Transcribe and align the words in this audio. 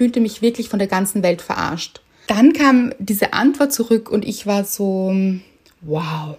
fühlte 0.00 0.20
mich 0.20 0.40
wirklich 0.40 0.70
von 0.70 0.78
der 0.78 0.88
ganzen 0.88 1.22
Welt 1.22 1.42
verarscht. 1.42 2.00
Dann 2.26 2.54
kam 2.54 2.94
diese 2.98 3.34
Antwort 3.34 3.70
zurück 3.70 4.10
und 4.10 4.24
ich 4.24 4.46
war 4.46 4.64
so, 4.64 5.14
wow. 5.82 6.38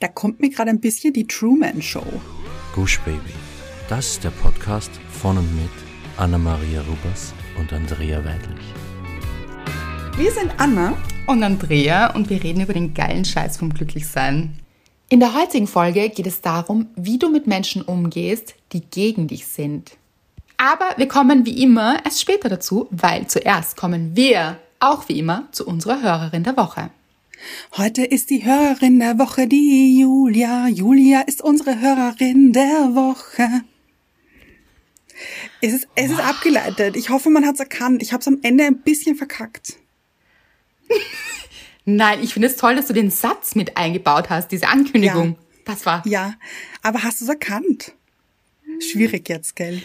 Da 0.00 0.08
kommt 0.08 0.40
mir 0.40 0.48
gerade 0.48 0.70
ein 0.70 0.80
bisschen 0.80 1.12
die 1.12 1.26
Truman 1.26 1.82
Show. 1.82 2.06
Gush 2.74 2.98
Baby. 3.00 3.34
Das 3.90 4.12
ist 4.12 4.24
der 4.24 4.30
Podcast 4.30 4.90
von 5.10 5.36
und 5.36 5.54
mit 5.54 5.68
Anna-Maria 6.16 6.80
Rubers 6.80 7.34
und 7.58 7.70
Andrea 7.74 8.24
Weidlich. 8.24 8.64
Wir 10.16 10.32
sind 10.32 10.50
Anna 10.56 10.96
und 11.26 11.42
Andrea 11.42 12.14
und 12.14 12.30
wir 12.30 12.42
reden 12.42 12.62
über 12.62 12.72
den 12.72 12.94
geilen 12.94 13.26
Scheiß 13.26 13.58
vom 13.58 13.74
Glücklichsein. 13.74 14.56
In 15.10 15.20
der 15.20 15.34
heutigen 15.34 15.66
Folge 15.66 16.08
geht 16.08 16.26
es 16.26 16.40
darum, 16.40 16.86
wie 16.96 17.18
du 17.18 17.28
mit 17.28 17.46
Menschen 17.46 17.82
umgehst, 17.82 18.54
die 18.72 18.80
gegen 18.80 19.26
dich 19.28 19.46
sind. 19.46 19.98
Aber 20.62 20.94
wir 20.96 21.08
kommen 21.08 21.44
wie 21.44 21.60
immer 21.60 22.04
erst 22.04 22.20
später 22.20 22.48
dazu, 22.48 22.86
weil 22.92 23.26
zuerst 23.26 23.76
kommen 23.76 24.14
wir 24.14 24.60
auch 24.78 25.08
wie 25.08 25.18
immer 25.18 25.48
zu 25.50 25.66
unserer 25.66 26.00
Hörerin 26.00 26.44
der 26.44 26.56
Woche. 26.56 26.90
Heute 27.76 28.04
ist 28.04 28.30
die 28.30 28.44
Hörerin 28.44 29.00
der 29.00 29.18
Woche 29.18 29.48
die 29.48 29.98
Julia. 29.98 30.68
Julia 30.68 31.22
ist 31.22 31.42
unsere 31.42 31.80
Hörerin 31.80 32.52
der 32.52 32.94
Woche. 32.94 33.48
Es 35.60 35.72
ist, 35.72 35.88
es 35.96 36.12
ist 36.12 36.20
abgeleitet. 36.20 36.94
Ich 36.94 37.10
hoffe, 37.10 37.28
man 37.28 37.44
hat 37.44 37.54
es 37.54 37.60
erkannt. 37.60 38.00
Ich 38.00 38.12
habe 38.12 38.20
es 38.20 38.28
am 38.28 38.38
Ende 38.42 38.62
ein 38.64 38.82
bisschen 38.82 39.16
verkackt. 39.16 39.78
Nein, 41.84 42.20
ich 42.22 42.34
finde 42.34 42.46
es 42.46 42.56
toll, 42.56 42.76
dass 42.76 42.86
du 42.86 42.92
den 42.92 43.10
Satz 43.10 43.56
mit 43.56 43.76
eingebaut 43.76 44.30
hast, 44.30 44.52
diese 44.52 44.68
Ankündigung. 44.68 45.30
Ja. 45.30 45.64
Das 45.64 45.86
war. 45.86 46.06
Ja, 46.06 46.34
aber 46.82 47.02
hast 47.02 47.20
du 47.20 47.24
es 47.24 47.30
erkannt? 47.30 47.94
Schwierig 48.78 49.28
jetzt, 49.28 49.56
gell? 49.56 49.82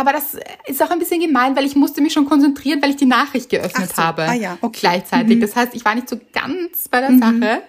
Aber 0.00 0.12
das 0.12 0.38
ist 0.66 0.82
auch 0.82 0.88
ein 0.88 0.98
bisschen 0.98 1.20
gemein, 1.20 1.54
weil 1.54 1.66
ich 1.66 1.76
musste 1.76 2.00
mich 2.00 2.14
schon 2.14 2.24
konzentrieren, 2.24 2.80
weil 2.80 2.88
ich 2.88 2.96
die 2.96 3.04
Nachricht 3.04 3.50
geöffnet 3.50 3.94
so. 3.94 4.02
habe. 4.02 4.22
Ah 4.22 4.32
ja, 4.32 4.56
okay. 4.62 4.78
Gleichzeitig. 4.80 5.36
Mhm. 5.36 5.42
Das 5.42 5.54
heißt, 5.54 5.74
ich 5.74 5.84
war 5.84 5.94
nicht 5.94 6.08
so 6.08 6.18
ganz 6.32 6.88
bei 6.88 7.02
der 7.02 7.10
mhm. 7.10 7.20
Sache. 7.20 7.62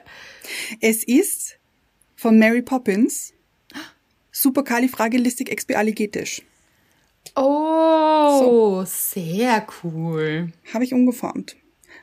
Es 0.79 1.03
ist 1.03 1.57
von 2.15 2.39
Mary 2.39 2.61
Poppins 2.61 3.33
Superkalifragilistikexpialigetisch. 4.31 6.43
Oh, 7.35 8.39
so. 8.39 8.85
sehr 8.85 9.67
cool. 9.83 10.53
Habe 10.73 10.85
ich 10.85 10.93
umgeformt. 10.93 11.57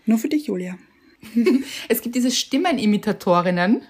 Nur 0.04 0.18
für 0.18 0.28
dich, 0.28 0.48
Julia. 0.48 0.76
es 1.88 2.02
gibt 2.02 2.16
diese 2.16 2.30
Stimmenimitatorinnen. 2.30 3.80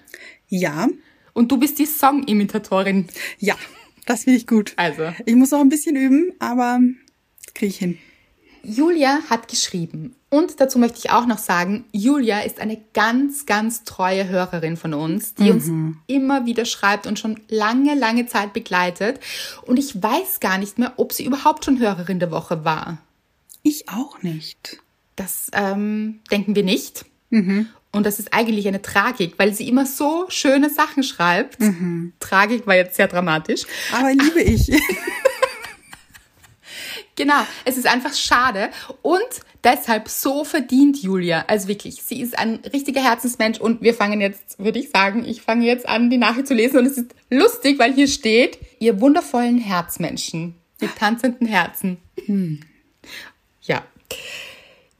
Ja. 0.47 0.87
Und 1.34 1.51
du 1.51 1.57
bist 1.57 1.81
die 1.81 1.87
Songimitatorin. 1.87 3.09
Ja. 3.41 3.57
Das 4.09 4.25
finde 4.25 4.39
ich 4.39 4.47
gut. 4.47 4.73
Also. 4.77 5.12
Ich 5.27 5.37
muss 5.37 5.51
noch 5.51 5.61
ein 5.61 5.69
bisschen 5.69 5.95
üben, 5.95 6.33
aber 6.39 6.81
kriege 7.55 7.69
ich 7.69 7.77
hin. 7.77 7.98
Julia 8.62 9.19
hat 9.28 9.48
geschrieben. 9.48 10.17
Und 10.31 10.61
dazu 10.61 10.78
möchte 10.78 10.98
ich 10.98 11.11
auch 11.11 11.27
noch 11.27 11.37
sagen, 11.37 11.84
Julia 11.92 12.41
ist 12.41 12.59
eine 12.59 12.81
ganz, 12.95 13.45
ganz 13.45 13.84
treue 13.84 14.27
Hörerin 14.27 14.78
von 14.78 14.95
uns, 14.95 15.34
die 15.34 15.45
mhm. 15.45 15.50
uns 15.50 15.70
immer 16.06 16.47
wieder 16.47 16.65
schreibt 16.65 17.06
und 17.06 17.19
schon 17.19 17.39
lange, 17.48 17.95
lange 17.95 18.25
Zeit 18.25 18.55
begleitet. 18.55 19.20
Und 19.67 19.78
ich 19.78 20.03
weiß 20.03 20.41
gar 20.41 20.56
nicht 20.56 20.78
mehr, 20.78 20.95
ob 20.97 21.12
sie 21.12 21.27
überhaupt 21.27 21.67
schon 21.67 21.78
Hörerin 21.78 22.19
der 22.19 22.31
Woche 22.31 22.65
war. 22.65 22.98
Ich 23.62 23.91
auch 23.91 24.22
nicht. 24.22 24.78
Das 25.17 25.50
ähm, 25.53 26.20
denken 26.31 26.56
wir 26.56 26.65
nicht. 26.65 27.05
Mhm. 27.28 27.69
Und 27.92 28.05
das 28.05 28.19
ist 28.19 28.34
eigentlich 28.34 28.69
eine 28.69 28.83
Tragik, 28.83 29.34
weil 29.39 29.55
sie 29.55 29.67
immer 29.67 29.86
so 29.86 30.27
schöne 30.28 30.69
Sachen 30.69 31.03
schreibt. 31.03 31.61
Mhm. 31.61 32.12
Tragik 32.20 32.67
war 32.67 32.77
jetzt 32.77 32.97
sehr 32.97 33.08
dramatisch. 33.08 33.62
Aber 33.92 34.11
liebe 34.11 34.42
ich. 34.42 34.67
genau, 37.16 37.41
es 37.64 37.78
ist 37.78 37.86
einfach 37.86 38.12
schade. 38.12 38.69
Und 39.00 39.22
deshalb 39.64 40.09
so 40.09 40.44
verdient 40.44 41.03
Julia. 41.03 41.47
Also 41.48 41.69
wirklich, 41.69 42.03
sie 42.03 42.21
ist 42.21 42.38
ein 42.38 42.56
richtiger 42.72 43.03
Herzensmensch. 43.03 43.59
Und 43.59 43.81
wir 43.81 43.94
fangen 43.94 44.21
jetzt, 44.21 44.59
würde 44.59 44.78
ich 44.78 44.91
sagen, 44.91 45.25
ich 45.25 45.41
fange 45.41 45.65
jetzt 45.65 45.88
an, 45.88 46.10
die 46.10 46.19
Nachricht 46.19 46.47
zu 46.47 46.54
lesen. 46.54 46.78
Und 46.78 46.87
es 46.87 46.98
ist 46.98 47.15
lustig, 47.31 47.78
weil 47.78 47.94
hier 47.94 48.09
steht, 48.09 48.59
ihr 48.81 49.00
wundervollen 49.00 49.59
Herzmenschen. 49.59 50.56
Die 50.82 50.88
tanzenden 50.88 51.47
Herzen. 51.47 51.97
Hm. 52.27 52.60
Ja. 53.62 53.82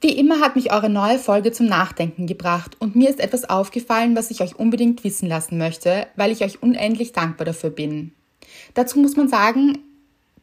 Wie 0.01 0.17
immer 0.17 0.39
hat 0.39 0.55
mich 0.55 0.71
eure 0.71 0.89
neue 0.89 1.19
Folge 1.19 1.51
zum 1.51 1.65
Nachdenken 1.65 2.25
gebracht 2.25 2.77
und 2.79 2.95
mir 2.95 3.09
ist 3.09 3.19
etwas 3.19 3.49
aufgefallen, 3.49 4.15
was 4.15 4.31
ich 4.31 4.41
euch 4.41 4.55
unbedingt 4.55 5.03
wissen 5.03 5.27
lassen 5.27 5.57
möchte, 5.57 6.07
weil 6.15 6.31
ich 6.31 6.43
euch 6.43 6.63
unendlich 6.63 7.11
dankbar 7.11 7.45
dafür 7.45 7.69
bin. 7.69 8.13
Dazu 8.73 8.99
muss 8.99 9.17
man 9.17 9.27
sagen, 9.27 9.79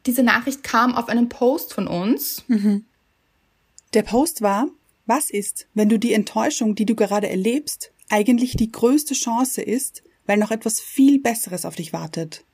diese 0.05 0.23
Nachricht 0.23 0.63
kam 0.63 0.95
auf 0.95 1.09
einen 1.09 1.29
Post 1.29 1.73
von 1.73 1.89
uns. 1.89 2.45
Mhm. 2.49 2.85
Der 3.95 4.03
Post 4.03 4.43
war, 4.43 4.69
was 5.07 5.31
ist, 5.31 5.67
wenn 5.73 5.89
du 5.89 5.99
die 5.99 6.13
Enttäuschung, 6.13 6.75
die 6.75 6.85
du 6.85 6.95
gerade 6.95 7.29
erlebst, 7.29 7.93
eigentlich 8.11 8.57
die 8.57 8.71
größte 8.71 9.15
Chance 9.15 9.63
ist, 9.63 10.03
weil 10.27 10.37
noch 10.37 10.51
etwas 10.51 10.81
viel 10.81 11.21
Besseres 11.21 11.65
auf 11.65 11.77
dich 11.77 11.93
wartet? 11.93 12.45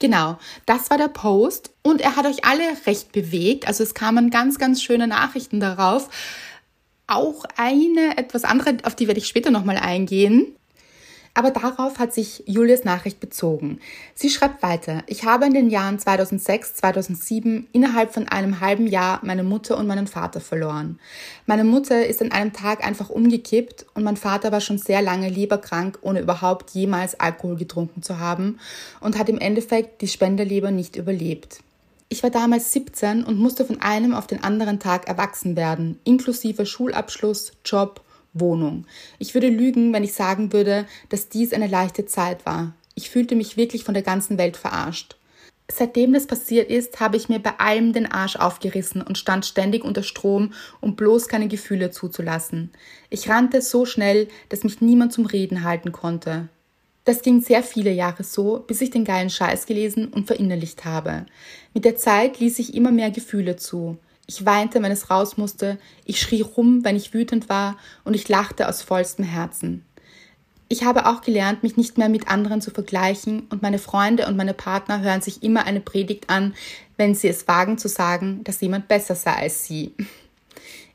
Genau, 0.00 0.38
das 0.64 0.88
war 0.88 0.96
der 0.96 1.08
Post 1.08 1.74
und 1.82 2.00
er 2.00 2.16
hat 2.16 2.26
euch 2.26 2.44
alle 2.44 2.64
recht 2.86 3.12
bewegt. 3.12 3.68
Also 3.68 3.84
es 3.84 3.92
kamen 3.92 4.30
ganz, 4.30 4.58
ganz 4.58 4.82
schöne 4.82 5.06
Nachrichten 5.06 5.60
darauf. 5.60 6.08
Auch 7.06 7.44
eine 7.56 8.16
etwas 8.16 8.44
andere, 8.44 8.78
auf 8.84 8.96
die 8.96 9.08
werde 9.08 9.20
ich 9.20 9.28
später 9.28 9.50
nochmal 9.50 9.76
eingehen. 9.76 10.56
Aber 11.32 11.52
darauf 11.52 11.98
hat 11.98 12.12
sich 12.12 12.42
Julias 12.46 12.84
Nachricht 12.84 13.20
bezogen. 13.20 13.78
Sie 14.14 14.30
schreibt 14.30 14.62
weiter, 14.62 15.04
ich 15.06 15.24
habe 15.24 15.46
in 15.46 15.54
den 15.54 15.70
Jahren 15.70 15.98
2006, 15.98 16.74
2007 16.74 17.68
innerhalb 17.72 18.12
von 18.12 18.28
einem 18.28 18.60
halben 18.60 18.86
Jahr 18.88 19.20
meine 19.22 19.44
Mutter 19.44 19.78
und 19.78 19.86
meinen 19.86 20.08
Vater 20.08 20.40
verloren. 20.40 20.98
Meine 21.46 21.64
Mutter 21.64 22.04
ist 22.04 22.20
an 22.20 22.32
einem 22.32 22.52
Tag 22.52 22.84
einfach 22.84 23.10
umgekippt 23.10 23.86
und 23.94 24.02
mein 24.02 24.16
Vater 24.16 24.50
war 24.50 24.60
schon 24.60 24.78
sehr 24.78 25.02
lange 25.02 25.28
leberkrank, 25.28 25.98
ohne 26.02 26.20
überhaupt 26.20 26.70
jemals 26.70 27.18
Alkohol 27.20 27.56
getrunken 27.56 28.02
zu 28.02 28.18
haben 28.18 28.58
und 29.00 29.16
hat 29.16 29.28
im 29.28 29.38
Endeffekt 29.38 30.02
die 30.02 30.08
Spenderleber 30.08 30.72
nicht 30.72 30.96
überlebt. 30.96 31.60
Ich 32.08 32.24
war 32.24 32.30
damals 32.30 32.72
17 32.72 33.22
und 33.22 33.38
musste 33.38 33.64
von 33.64 33.80
einem 33.80 34.14
auf 34.14 34.26
den 34.26 34.42
anderen 34.42 34.80
Tag 34.80 35.06
erwachsen 35.06 35.54
werden, 35.54 36.00
inklusive 36.02 36.66
Schulabschluss, 36.66 37.52
Job 37.64 38.02
Wohnung. 38.32 38.86
Ich 39.18 39.34
würde 39.34 39.48
lügen, 39.48 39.92
wenn 39.92 40.04
ich 40.04 40.14
sagen 40.14 40.52
würde, 40.52 40.86
dass 41.08 41.28
dies 41.28 41.52
eine 41.52 41.66
leichte 41.66 42.06
Zeit 42.06 42.46
war. 42.46 42.74
Ich 42.94 43.10
fühlte 43.10 43.34
mich 43.34 43.56
wirklich 43.56 43.84
von 43.84 43.94
der 43.94 44.02
ganzen 44.02 44.38
Welt 44.38 44.56
verarscht. 44.56 45.16
Seitdem 45.70 46.12
das 46.12 46.26
passiert 46.26 46.68
ist, 46.68 46.98
habe 47.00 47.16
ich 47.16 47.28
mir 47.28 47.38
bei 47.38 47.58
allem 47.58 47.92
den 47.92 48.10
Arsch 48.10 48.36
aufgerissen 48.36 49.02
und 49.02 49.18
stand 49.18 49.46
ständig 49.46 49.84
unter 49.84 50.02
Strom, 50.02 50.52
um 50.80 50.96
bloß 50.96 51.28
keine 51.28 51.48
Gefühle 51.48 51.90
zuzulassen. 51.90 52.72
Ich 53.08 53.28
rannte 53.28 53.62
so 53.62 53.86
schnell, 53.86 54.28
dass 54.48 54.64
mich 54.64 54.80
niemand 54.80 55.12
zum 55.12 55.26
Reden 55.26 55.62
halten 55.62 55.92
konnte. 55.92 56.48
Das 57.04 57.22
ging 57.22 57.40
sehr 57.40 57.62
viele 57.62 57.92
Jahre 57.92 58.24
so, 58.24 58.62
bis 58.66 58.80
ich 58.80 58.90
den 58.90 59.04
geilen 59.04 59.30
Scheiß 59.30 59.66
gelesen 59.66 60.08
und 60.08 60.26
verinnerlicht 60.26 60.84
habe. 60.84 61.26
Mit 61.72 61.84
der 61.84 61.96
Zeit 61.96 62.40
ließ 62.40 62.58
ich 62.58 62.74
immer 62.74 62.90
mehr 62.90 63.10
Gefühle 63.10 63.56
zu. 63.56 63.96
Ich 64.30 64.46
weinte, 64.46 64.80
wenn 64.80 64.92
es 64.92 65.10
raus 65.10 65.36
musste, 65.38 65.76
ich 66.04 66.20
schrie 66.20 66.42
rum, 66.42 66.84
wenn 66.84 66.94
ich 66.94 67.12
wütend 67.12 67.48
war, 67.48 67.76
und 68.04 68.14
ich 68.14 68.28
lachte 68.28 68.68
aus 68.68 68.80
vollstem 68.80 69.24
Herzen. 69.24 69.84
Ich 70.68 70.84
habe 70.84 71.06
auch 71.06 71.20
gelernt, 71.20 71.64
mich 71.64 71.76
nicht 71.76 71.98
mehr 71.98 72.08
mit 72.08 72.28
anderen 72.28 72.60
zu 72.60 72.70
vergleichen, 72.70 73.48
und 73.50 73.60
meine 73.60 73.80
Freunde 73.80 74.28
und 74.28 74.36
meine 74.36 74.54
Partner 74.54 75.00
hören 75.00 75.20
sich 75.20 75.42
immer 75.42 75.64
eine 75.66 75.80
Predigt 75.80 76.30
an, 76.30 76.54
wenn 76.96 77.16
sie 77.16 77.26
es 77.26 77.48
wagen 77.48 77.76
zu 77.76 77.88
sagen, 77.88 78.44
dass 78.44 78.60
jemand 78.60 78.86
besser 78.86 79.16
sei 79.16 79.32
als 79.32 79.64
sie. 79.64 79.96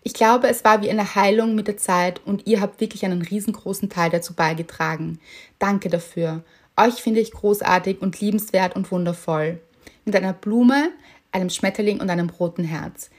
Ich 0.01 0.13
glaube, 0.13 0.47
es 0.47 0.63
war 0.63 0.81
wie 0.81 0.90
eine 0.90 1.16
Heilung 1.16 1.56
mit 1.56 1.68
der 1.68 1.75
Zeit 1.75 2.22
und 2.25 2.47
ihr 2.47 2.62
habt 2.62 2.79
wirklich 2.79 3.03
einen 3.03 3.22
riesengroßen 3.22 3.90
Teil 3.90 4.12
dazu 4.12 4.34
beigetragen. 4.34 5.19
Danke 5.59 5.90
dafür. 5.90 6.45
Euch 6.78 7.01
finde 7.01 7.19
ich 7.19 7.34
großartig 7.34 8.01
und 8.01 8.22
liebenswert 8.22 8.77
und 8.77 8.89
wundervoll. 8.94 9.60
Mit 10.06 10.15
einer 10.15 10.31
Blume, 10.31 10.92
einem 11.33 11.50
Schmetterling 11.50 12.00
und 12.00 12.10
einem 12.10 12.30
roten 12.30 12.63
Herz. 12.63 13.10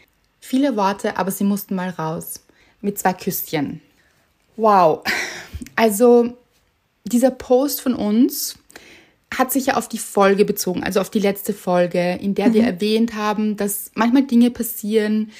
Viele 0.46 0.76
Worte, 0.76 1.16
aber 1.16 1.32
sie 1.32 1.43
mussten 1.43 1.75
mal 1.75 1.90
raus. 1.90 2.44
Mit 2.81 3.00
zwei 3.00 3.14
Küsschen. 3.14 3.81
Wow. 4.56 5.02
Also 5.75 6.37
dieser 7.04 7.32
Post 7.32 7.81
von 7.81 7.94
uns 7.94 8.56
hat 9.34 9.50
sich 9.50 9.66
ja 9.66 9.76
auf 9.76 9.88
die 9.88 9.98
Folge 9.98 10.44
bezogen, 10.44 10.84
also 10.84 11.00
auf 11.00 11.10
die 11.10 11.19
letzte 11.19 11.52
Folge, 11.52 12.16
in 12.22 12.37
der 12.37 12.50
mhm. 12.50 12.54
wir 12.54 12.62
erwähnt 12.62 13.14
haben, 13.14 13.56
dass 13.56 13.90
manchmal 13.94 14.22
Dinge 14.22 14.52
passieren, 14.52 15.32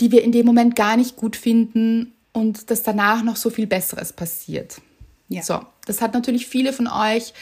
die 0.00 0.10
wir 0.10 0.22
in 0.22 0.32
dem 0.32 0.46
Moment 0.46 0.74
gar 0.74 0.96
nicht 0.96 1.16
gut 1.16 1.36
finden 1.36 2.14
und 2.32 2.70
dass 2.70 2.82
danach 2.82 3.22
noch 3.22 3.36
so 3.36 3.50
viel 3.50 3.66
Besseres 3.66 4.14
passiert. 4.14 4.80
Ja. 5.28 5.42
So, 5.42 5.60
das 5.84 6.00
hat 6.00 6.14
natürlich 6.14 6.46
viele 6.46 6.72
von 6.72 6.86
euch 6.86 7.34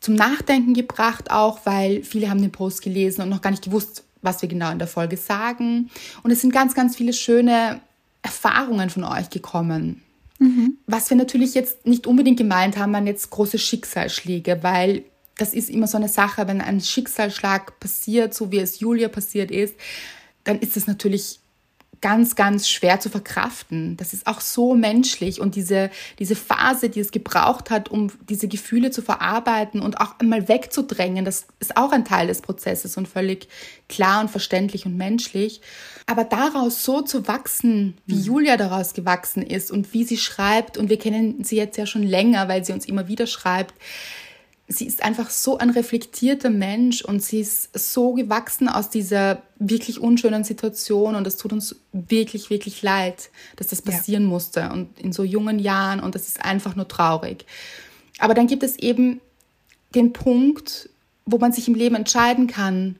zum 0.00 0.14
Nachdenken 0.14 0.74
gebracht, 0.74 1.30
auch 1.30 1.60
weil 1.64 2.02
viele 2.02 2.28
haben 2.28 2.42
den 2.42 2.52
Post 2.52 2.82
gelesen 2.82 3.22
und 3.22 3.30
noch 3.30 3.40
gar 3.40 3.50
nicht 3.50 3.64
gewusst, 3.64 4.04
was 4.22 4.42
wir 4.42 4.48
genau 4.48 4.70
in 4.70 4.78
der 4.78 4.88
Folge 4.88 5.16
sagen. 5.16 5.90
Und 6.22 6.30
es 6.30 6.40
sind 6.40 6.52
ganz, 6.52 6.74
ganz 6.74 6.96
viele 6.96 7.12
schöne 7.12 7.80
Erfahrungen 8.22 8.90
von 8.90 9.04
euch 9.04 9.30
gekommen. 9.30 10.02
Mhm. 10.38 10.78
Was 10.86 11.10
wir 11.10 11.16
natürlich 11.16 11.54
jetzt 11.54 11.86
nicht 11.86 12.06
unbedingt 12.06 12.38
gemeint 12.38 12.76
haben, 12.76 12.92
waren 12.92 13.06
jetzt 13.06 13.30
große 13.30 13.58
Schicksalsschläge, 13.58 14.62
weil 14.62 15.04
das 15.36 15.54
ist 15.54 15.70
immer 15.70 15.86
so 15.86 15.96
eine 15.96 16.08
Sache, 16.08 16.46
wenn 16.48 16.60
ein 16.60 16.80
Schicksalsschlag 16.80 17.78
passiert, 17.80 18.34
so 18.34 18.50
wie 18.50 18.58
es 18.58 18.80
Julia 18.80 19.08
passiert 19.08 19.50
ist, 19.50 19.74
dann 20.44 20.58
ist 20.58 20.76
es 20.76 20.86
natürlich 20.86 21.40
ganz, 22.00 22.36
ganz 22.36 22.68
schwer 22.68 23.00
zu 23.00 23.10
verkraften. 23.10 23.96
Das 23.96 24.12
ist 24.12 24.26
auch 24.26 24.40
so 24.40 24.74
menschlich 24.74 25.40
und 25.40 25.54
diese, 25.54 25.90
diese 26.18 26.36
Phase, 26.36 26.88
die 26.88 27.00
es 27.00 27.10
gebraucht 27.10 27.70
hat, 27.70 27.90
um 27.90 28.10
diese 28.28 28.48
Gefühle 28.48 28.90
zu 28.90 29.02
verarbeiten 29.02 29.80
und 29.80 30.00
auch 30.00 30.18
einmal 30.18 30.48
wegzudrängen, 30.48 31.24
das 31.24 31.46
ist 31.60 31.76
auch 31.76 31.92
ein 31.92 32.04
Teil 32.04 32.28
des 32.28 32.42
Prozesses 32.42 32.96
und 32.96 33.08
völlig 33.08 33.48
klar 33.88 34.20
und 34.20 34.30
verständlich 34.30 34.86
und 34.86 34.96
menschlich. 34.96 35.60
Aber 36.06 36.24
daraus 36.24 36.84
so 36.84 37.02
zu 37.02 37.26
wachsen, 37.28 37.98
wie 38.06 38.14
mhm. 38.14 38.22
Julia 38.22 38.56
daraus 38.56 38.94
gewachsen 38.94 39.42
ist 39.42 39.70
und 39.70 39.92
wie 39.92 40.04
sie 40.04 40.16
schreibt, 40.16 40.78
und 40.78 40.88
wir 40.88 40.98
kennen 40.98 41.44
sie 41.44 41.56
jetzt 41.56 41.76
ja 41.76 41.86
schon 41.86 42.02
länger, 42.02 42.48
weil 42.48 42.64
sie 42.64 42.72
uns 42.72 42.86
immer 42.86 43.08
wieder 43.08 43.26
schreibt, 43.26 43.74
sie 44.68 44.86
ist 44.86 45.02
einfach 45.02 45.30
so 45.30 45.56
ein 45.56 45.70
reflektierter 45.70 46.50
Mensch 46.50 47.02
und 47.02 47.22
sie 47.22 47.40
ist 47.40 47.76
so 47.76 48.12
gewachsen 48.12 48.68
aus 48.68 48.90
dieser 48.90 49.42
wirklich 49.58 49.98
unschönen 49.98 50.44
Situation 50.44 51.14
und 51.14 51.26
es 51.26 51.38
tut 51.38 51.54
uns 51.54 51.76
wirklich, 51.92 52.50
wirklich 52.50 52.82
leid, 52.82 53.30
dass 53.56 53.68
das 53.68 53.80
passieren 53.80 54.24
ja. 54.24 54.28
musste 54.28 54.70
und 54.70 55.00
in 55.00 55.12
so 55.12 55.24
jungen 55.24 55.58
Jahren 55.58 56.00
und 56.00 56.14
das 56.14 56.28
ist 56.28 56.44
einfach 56.44 56.76
nur 56.76 56.86
traurig. 56.86 57.46
Aber 58.18 58.34
dann 58.34 58.46
gibt 58.46 58.62
es 58.62 58.76
eben 58.76 59.20
den 59.94 60.12
Punkt, 60.12 60.90
wo 61.24 61.38
man 61.38 61.52
sich 61.52 61.66
im 61.66 61.74
Leben 61.74 61.94
entscheiden 61.94 62.46
kann, 62.46 62.96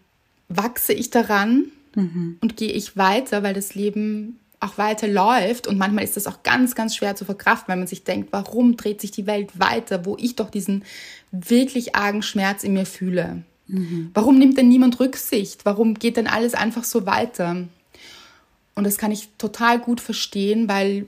wachse 0.48 0.94
ich 0.94 1.10
daran 1.10 1.66
mhm. 1.94 2.38
und 2.40 2.56
gehe 2.56 2.72
ich 2.72 2.96
weiter, 2.96 3.42
weil 3.42 3.52
das 3.52 3.74
Leben 3.74 4.40
auch 4.60 4.78
weiter 4.78 5.08
läuft. 5.08 5.66
Und 5.66 5.78
manchmal 5.78 6.04
ist 6.04 6.16
das 6.16 6.26
auch 6.26 6.42
ganz, 6.42 6.74
ganz 6.74 6.96
schwer 6.96 7.16
zu 7.16 7.24
verkraften, 7.24 7.68
weil 7.68 7.76
man 7.76 7.86
sich 7.86 8.04
denkt, 8.04 8.28
warum 8.32 8.76
dreht 8.76 9.00
sich 9.00 9.10
die 9.10 9.26
Welt 9.26 9.58
weiter, 9.58 10.04
wo 10.04 10.16
ich 10.18 10.36
doch 10.36 10.50
diesen 10.50 10.84
wirklich 11.30 11.94
argen 11.94 12.22
Schmerz 12.22 12.64
in 12.64 12.72
mir 12.72 12.86
fühle. 12.86 13.42
Mhm. 13.66 14.10
Warum 14.14 14.38
nimmt 14.38 14.56
denn 14.56 14.68
niemand 14.68 14.98
Rücksicht? 14.98 15.64
Warum 15.64 15.94
geht 15.94 16.16
denn 16.16 16.26
alles 16.26 16.54
einfach 16.54 16.84
so 16.84 17.06
weiter? 17.06 17.68
Und 18.74 18.84
das 18.84 18.96
kann 18.96 19.12
ich 19.12 19.28
total 19.38 19.78
gut 19.78 20.00
verstehen, 20.00 20.68
weil 20.68 21.06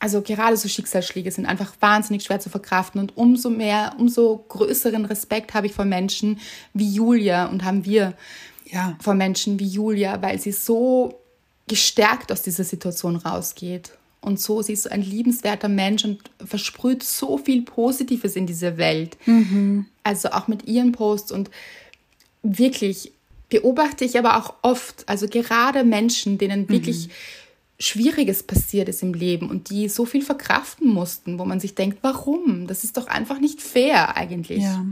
also 0.00 0.22
gerade 0.22 0.56
so 0.56 0.66
Schicksalsschläge 0.66 1.30
sind 1.30 1.44
einfach 1.44 1.74
wahnsinnig 1.80 2.24
schwer 2.24 2.40
zu 2.40 2.48
verkraften 2.48 3.00
und 3.02 3.18
umso 3.18 3.50
mehr, 3.50 3.94
umso 3.98 4.42
größeren 4.48 5.04
Respekt 5.04 5.52
habe 5.52 5.66
ich 5.66 5.74
vor 5.74 5.84
Menschen 5.84 6.40
wie 6.72 6.90
Julia 6.90 7.46
und 7.46 7.64
haben 7.64 7.84
wir 7.84 8.14
ja. 8.64 8.96
vor 9.00 9.14
Menschen 9.14 9.60
wie 9.60 9.66
Julia, 9.66 10.22
weil 10.22 10.40
sie 10.40 10.52
so 10.52 11.19
gestärkt 11.70 12.32
aus 12.32 12.42
dieser 12.42 12.64
Situation 12.64 13.14
rausgeht. 13.14 13.92
Und 14.20 14.40
so, 14.40 14.60
sie 14.60 14.72
ist 14.72 14.82
so 14.82 14.90
ein 14.90 15.02
liebenswerter 15.02 15.68
Mensch 15.68 16.04
und 16.04 16.18
versprüht 16.44 17.04
so 17.04 17.38
viel 17.38 17.62
Positives 17.62 18.34
in 18.34 18.46
diese 18.46 18.76
Welt. 18.76 19.16
Mhm. 19.24 19.86
Also 20.02 20.30
auch 20.30 20.48
mit 20.48 20.66
ihren 20.66 20.90
Posts 20.90 21.30
und 21.30 21.48
wirklich 22.42 23.12
beobachte 23.48 24.04
ich 24.04 24.18
aber 24.18 24.36
auch 24.36 24.54
oft, 24.62 25.08
also 25.08 25.28
gerade 25.28 25.84
Menschen, 25.84 26.38
denen 26.38 26.68
wirklich 26.68 27.06
mhm. 27.06 27.12
Schwieriges 27.78 28.42
passiert 28.42 28.88
ist 28.88 29.02
im 29.02 29.14
Leben 29.14 29.48
und 29.48 29.70
die 29.70 29.88
so 29.88 30.04
viel 30.04 30.22
verkraften 30.22 30.88
mussten, 30.88 31.38
wo 31.38 31.44
man 31.44 31.60
sich 31.60 31.76
denkt, 31.76 31.98
warum? 32.02 32.66
Das 32.66 32.82
ist 32.82 32.96
doch 32.96 33.06
einfach 33.06 33.38
nicht 33.38 33.62
fair 33.62 34.16
eigentlich. 34.16 34.62
Ja 34.62 34.84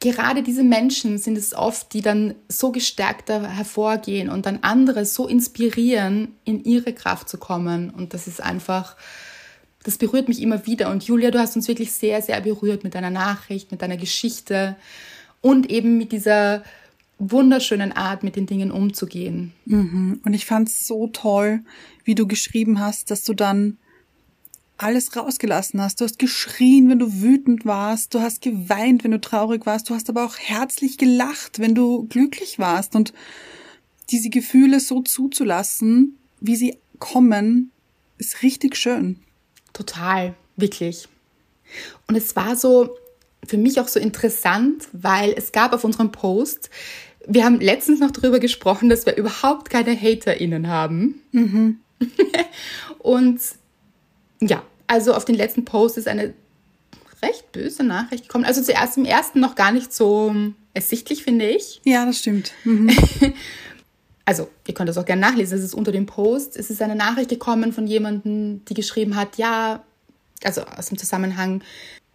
gerade 0.00 0.42
diese 0.42 0.64
Menschen 0.64 1.18
sind 1.18 1.36
es 1.36 1.54
oft, 1.54 1.92
die 1.92 2.00
dann 2.00 2.34
so 2.48 2.72
gestärkter 2.72 3.48
hervorgehen 3.48 4.30
und 4.30 4.46
dann 4.46 4.60
andere 4.62 5.04
so 5.04 5.28
inspirieren, 5.28 6.34
in 6.44 6.64
ihre 6.64 6.94
Kraft 6.94 7.28
zu 7.28 7.38
kommen. 7.38 7.90
Und 7.90 8.14
das 8.14 8.26
ist 8.26 8.42
einfach, 8.42 8.96
das 9.84 9.98
berührt 9.98 10.28
mich 10.28 10.40
immer 10.40 10.66
wieder. 10.66 10.90
Und 10.90 11.04
Julia, 11.04 11.30
du 11.30 11.38
hast 11.38 11.54
uns 11.54 11.68
wirklich 11.68 11.92
sehr, 11.92 12.22
sehr 12.22 12.40
berührt 12.40 12.82
mit 12.82 12.94
deiner 12.94 13.10
Nachricht, 13.10 13.70
mit 13.70 13.82
deiner 13.82 13.98
Geschichte 13.98 14.76
und 15.42 15.70
eben 15.70 15.98
mit 15.98 16.12
dieser 16.12 16.64
wunderschönen 17.18 17.92
Art, 17.92 18.22
mit 18.22 18.36
den 18.36 18.46
Dingen 18.46 18.70
umzugehen. 18.70 19.52
Mhm. 19.66 20.20
Und 20.24 20.32
ich 20.32 20.46
fand 20.46 20.68
es 20.68 20.86
so 20.86 21.08
toll, 21.08 21.60
wie 22.04 22.14
du 22.14 22.26
geschrieben 22.26 22.80
hast, 22.80 23.10
dass 23.10 23.24
du 23.24 23.34
dann 23.34 23.76
alles 24.82 25.14
rausgelassen 25.14 25.80
hast. 25.80 26.00
Du 26.00 26.04
hast 26.04 26.18
geschrien, 26.18 26.88
wenn 26.88 26.98
du 26.98 27.20
wütend 27.20 27.66
warst. 27.66 28.14
Du 28.14 28.20
hast 28.20 28.40
geweint, 28.40 29.04
wenn 29.04 29.10
du 29.10 29.20
traurig 29.20 29.66
warst. 29.66 29.90
Du 29.90 29.94
hast 29.94 30.08
aber 30.08 30.24
auch 30.24 30.38
herzlich 30.38 30.96
gelacht, 30.96 31.58
wenn 31.58 31.74
du 31.74 32.06
glücklich 32.08 32.58
warst. 32.58 32.96
Und 32.96 33.12
diese 34.10 34.30
Gefühle 34.30 34.80
so 34.80 35.02
zuzulassen, 35.02 36.18
wie 36.40 36.56
sie 36.56 36.78
kommen, 36.98 37.70
ist 38.18 38.42
richtig 38.42 38.76
schön. 38.76 39.20
Total, 39.72 40.34
wirklich. 40.56 41.08
Und 42.08 42.16
es 42.16 42.34
war 42.34 42.56
so 42.56 42.96
für 43.46 43.58
mich 43.58 43.80
auch 43.80 43.88
so 43.88 44.00
interessant, 44.00 44.88
weil 44.92 45.32
es 45.36 45.52
gab 45.52 45.72
auf 45.72 45.84
unserem 45.84 46.12
Post, 46.12 46.70
wir 47.26 47.44
haben 47.44 47.60
letztens 47.60 48.00
noch 48.00 48.10
darüber 48.10 48.40
gesprochen, 48.40 48.88
dass 48.88 49.06
wir 49.06 49.16
überhaupt 49.16 49.70
keine 49.70 49.94
HaterInnen 49.94 50.68
haben. 50.68 51.22
Mhm. 51.32 51.80
und 52.98 53.40
ja, 54.40 54.62
also 54.86 55.14
auf 55.14 55.24
den 55.24 55.34
letzten 55.34 55.64
Post 55.64 55.98
ist 55.98 56.08
eine 56.08 56.34
recht 57.22 57.52
böse 57.52 57.84
Nachricht 57.84 58.24
gekommen. 58.24 58.44
Also 58.44 58.62
zuerst 58.62 58.96
im 58.96 59.04
ersten 59.04 59.40
noch 59.40 59.54
gar 59.54 59.72
nicht 59.72 59.92
so 59.92 60.34
ersichtlich, 60.74 61.22
finde 61.22 61.48
ich. 61.48 61.80
Ja, 61.84 62.06
das 62.06 62.18
stimmt. 62.18 62.52
Mhm. 62.64 62.90
also, 64.24 64.48
ihr 64.66 64.74
könnt 64.74 64.88
das 64.88 64.98
auch 64.98 65.04
gerne 65.04 65.20
nachlesen. 65.20 65.58
Es 65.58 65.64
ist 65.64 65.74
unter 65.74 65.92
dem 65.92 66.06
Post. 66.06 66.56
Es 66.56 66.70
ist 66.70 66.80
eine 66.80 66.96
Nachricht 66.96 67.30
gekommen 67.30 67.72
von 67.72 67.86
jemandem, 67.86 68.64
die 68.64 68.74
geschrieben 68.74 69.16
hat, 69.16 69.36
ja, 69.36 69.84
also 70.42 70.62
aus 70.62 70.86
dem 70.86 70.98
Zusammenhang, 70.98 71.62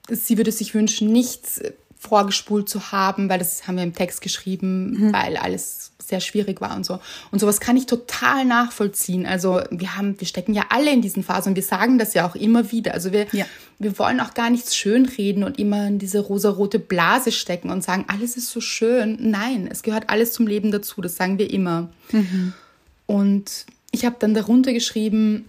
sie 0.10 0.38
würde 0.38 0.52
sich 0.52 0.74
wünschen, 0.74 1.12
nichts 1.12 1.62
vorgespult 2.08 2.70
zu 2.70 2.92
haben, 2.92 3.30
weil 3.30 3.40
das 3.40 3.68
haben 3.68 3.78
wir 3.78 3.84
im 3.84 3.96
Text 3.96 4.22
geschrieben, 4.22 4.92
mhm. 4.92 5.14
weil 5.14 5.38
alles 5.38 5.92
sehr 6.08 6.20
schwierig 6.20 6.62
war 6.62 6.76
und 6.76 6.86
so. 6.86 7.00
Und 7.32 7.40
sowas 7.40 7.60
kann 7.60 7.78
ich 7.78 7.88
total 7.88 8.46
nachvollziehen. 8.46 9.26
Also 9.26 9.62
wir 9.72 9.98
haben, 9.98 10.20
wir 10.20 10.28
stecken 10.28 10.54
ja 10.54 10.66
alle 10.70 10.92
in 10.92 11.02
diesen 11.02 11.24
Phasen 11.24 11.52
und 11.52 11.56
wir 11.56 11.64
sagen 11.64 11.98
das 11.98 12.14
ja 12.14 12.28
auch 12.28 12.36
immer 12.36 12.72
wieder. 12.72 12.94
Also 12.94 13.12
wir, 13.12 13.28
ja. 13.32 13.46
wir 13.80 13.98
wollen 13.98 14.20
auch 14.20 14.34
gar 14.34 14.50
nichts 14.50 14.76
schönreden 14.76 15.44
und 15.44 15.58
immer 15.58 15.88
in 15.88 16.00
diese 16.00 16.20
rosarote 16.20 16.80
Blase 16.80 17.32
stecken 17.32 17.70
und 17.70 17.84
sagen, 17.84 18.06
alles 18.08 18.38
ist 18.38 18.52
so 18.52 18.62
schön. 18.62 19.18
Nein, 19.20 19.68
es 19.72 19.84
gehört 19.84 20.10
alles 20.10 20.34
zum 20.34 20.48
Leben 20.48 20.72
dazu. 20.72 21.02
Das 21.02 21.16
sagen 21.16 21.40
wir 21.40 21.50
immer. 21.52 21.90
Mhm. 22.12 22.54
Und 23.08 23.66
ich 23.92 24.06
habe 24.06 24.18
dann 24.20 24.34
darunter 24.34 24.74
geschrieben, 24.74 25.46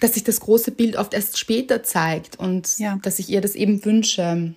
dass 0.00 0.14
sich 0.14 0.24
das 0.24 0.40
große 0.40 0.70
Bild 0.70 0.96
oft 0.96 1.12
erst 1.12 1.38
später 1.38 1.82
zeigt 1.82 2.38
und 2.38 2.78
ja. 2.78 2.98
dass 3.02 3.18
ich 3.18 3.28
ihr 3.28 3.40
das 3.40 3.54
eben 3.54 3.84
wünsche. 3.84 4.54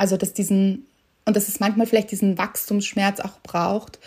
Also, 0.00 0.16
dass 0.16 0.32
diesen, 0.32 0.86
und 1.26 1.36
dass 1.36 1.48
es 1.48 1.60
manchmal 1.60 1.86
vielleicht 1.86 2.10
diesen 2.10 2.38
Wachstumsschmerz 2.38 3.20
auch 3.20 3.38
braucht, 3.42 3.98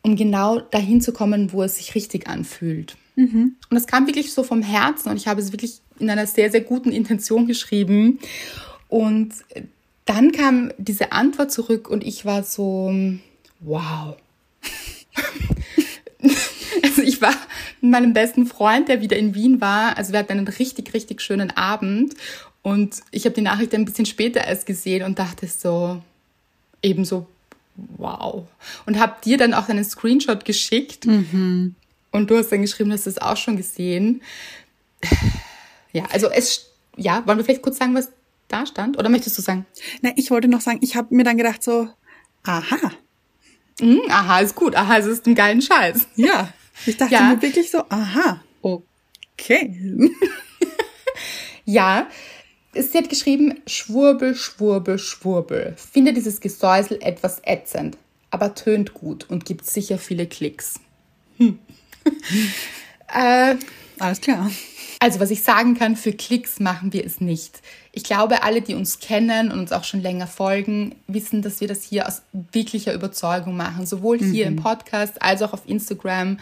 um 0.00 0.16
genau 0.16 0.60
dahin 0.60 1.02
zu 1.02 1.12
kommen, 1.12 1.52
wo 1.52 1.62
es 1.62 1.76
sich 1.76 1.94
richtig 1.94 2.26
anfühlt. 2.26 2.96
Mhm. 3.14 3.56
Und 3.68 3.74
das 3.74 3.86
kam 3.86 4.06
wirklich 4.06 4.32
so 4.32 4.42
vom 4.42 4.62
Herzen 4.62 5.10
und 5.10 5.18
ich 5.18 5.28
habe 5.28 5.42
es 5.42 5.52
wirklich 5.52 5.82
in 5.98 6.08
einer 6.08 6.26
sehr, 6.26 6.50
sehr 6.50 6.62
guten 6.62 6.90
Intention 6.90 7.46
geschrieben. 7.46 8.18
Und 8.88 9.34
dann 10.06 10.32
kam 10.32 10.72
diese 10.78 11.12
Antwort 11.12 11.52
zurück 11.52 11.90
und 11.90 12.02
ich 12.02 12.24
war 12.24 12.42
so, 12.42 12.90
wow. 13.60 14.16
also 16.82 17.02
ich 17.02 17.20
war 17.20 17.34
mit 17.82 17.90
meinem 17.90 18.14
besten 18.14 18.46
Freund, 18.46 18.88
der 18.88 19.02
wieder 19.02 19.18
in 19.18 19.34
Wien 19.34 19.60
war. 19.60 19.98
Also 19.98 20.12
wir 20.12 20.20
hatten 20.20 20.32
einen 20.32 20.48
richtig, 20.48 20.94
richtig 20.94 21.20
schönen 21.20 21.50
Abend. 21.50 22.14
Und 22.64 23.02
ich 23.10 23.26
habe 23.26 23.34
die 23.34 23.42
Nachricht 23.42 23.74
ein 23.74 23.84
bisschen 23.84 24.06
später 24.06 24.42
erst 24.42 24.64
gesehen 24.64 25.04
und 25.04 25.18
dachte 25.18 25.46
so, 25.46 26.00
ebenso, 26.80 27.26
wow. 27.98 28.46
Und 28.86 28.98
habe 28.98 29.16
dir 29.22 29.36
dann 29.36 29.52
auch 29.52 29.68
einen 29.68 29.84
Screenshot 29.84 30.46
geschickt. 30.46 31.04
Mhm. 31.04 31.74
Und 32.10 32.30
du 32.30 32.38
hast 32.38 32.50
dann 32.50 32.62
geschrieben, 32.62 32.90
hast 32.90 33.04
du 33.04 33.10
es 33.10 33.20
auch 33.20 33.36
schon 33.36 33.58
gesehen. 33.58 34.22
Ja, 35.92 36.06
also 36.10 36.30
es, 36.30 36.70
ja, 36.96 37.22
wollen 37.26 37.36
wir 37.36 37.44
vielleicht 37.44 37.60
kurz 37.60 37.76
sagen, 37.76 37.94
was 37.94 38.08
da 38.48 38.64
stand? 38.64 38.98
Oder 38.98 39.10
möchtest 39.10 39.36
du 39.36 39.42
sagen? 39.42 39.66
Na, 40.00 40.10
ich 40.16 40.30
wollte 40.30 40.48
noch 40.48 40.62
sagen, 40.62 40.78
ich 40.80 40.96
habe 40.96 41.14
mir 41.14 41.24
dann 41.24 41.36
gedacht 41.36 41.62
so, 41.62 41.90
aha. 42.44 42.92
Mhm, 43.78 44.00
aha 44.08 44.40
ist 44.40 44.54
gut, 44.54 44.74
aha 44.74 44.96
es 44.96 45.06
ist 45.06 45.26
ein 45.26 45.34
geilen 45.34 45.60
Scheiß. 45.60 46.08
Ja, 46.16 46.52
ich 46.86 46.96
dachte 46.96 47.12
ja. 47.12 47.28
mir 47.28 47.42
wirklich 47.42 47.70
so, 47.70 47.84
aha, 47.90 48.40
okay. 48.62 50.10
ja, 51.66 52.08
Sie 52.76 52.98
hat 52.98 53.08
geschrieben, 53.08 53.60
Schwurbel, 53.66 54.34
Schwurbel, 54.34 54.98
Schwurbel. 54.98 55.74
Finde 55.76 56.12
dieses 56.12 56.40
Gesäusel 56.40 56.98
etwas 57.00 57.40
ätzend, 57.44 57.96
aber 58.30 58.54
tönt 58.54 58.94
gut 58.94 59.28
und 59.30 59.44
gibt 59.44 59.66
sicher 59.66 59.98
viele 59.98 60.26
Klicks. 60.26 60.80
Hm. 61.38 61.58
äh, 63.14 63.56
Alles 63.98 64.20
klar. 64.20 64.50
Also, 65.00 65.20
was 65.20 65.30
ich 65.30 65.42
sagen 65.42 65.74
kann, 65.74 65.96
für 65.96 66.12
Klicks 66.12 66.60
machen 66.60 66.92
wir 66.92 67.04
es 67.04 67.20
nicht. 67.20 67.60
Ich 67.92 68.04
glaube, 68.04 68.42
alle, 68.42 68.62
die 68.62 68.74
uns 68.74 69.00
kennen 69.00 69.52
und 69.52 69.58
uns 69.58 69.72
auch 69.72 69.84
schon 69.84 70.00
länger 70.00 70.26
folgen, 70.26 70.94
wissen, 71.06 71.42
dass 71.42 71.60
wir 71.60 71.68
das 71.68 71.82
hier 71.82 72.08
aus 72.08 72.22
wirklicher 72.32 72.94
Überzeugung 72.94 73.56
machen. 73.56 73.86
Sowohl 73.86 74.18
hier 74.18 74.50
mhm. 74.50 74.56
im 74.56 74.62
Podcast 74.62 75.20
als 75.20 75.42
auch 75.42 75.52
auf 75.52 75.62
Instagram. 75.66 76.38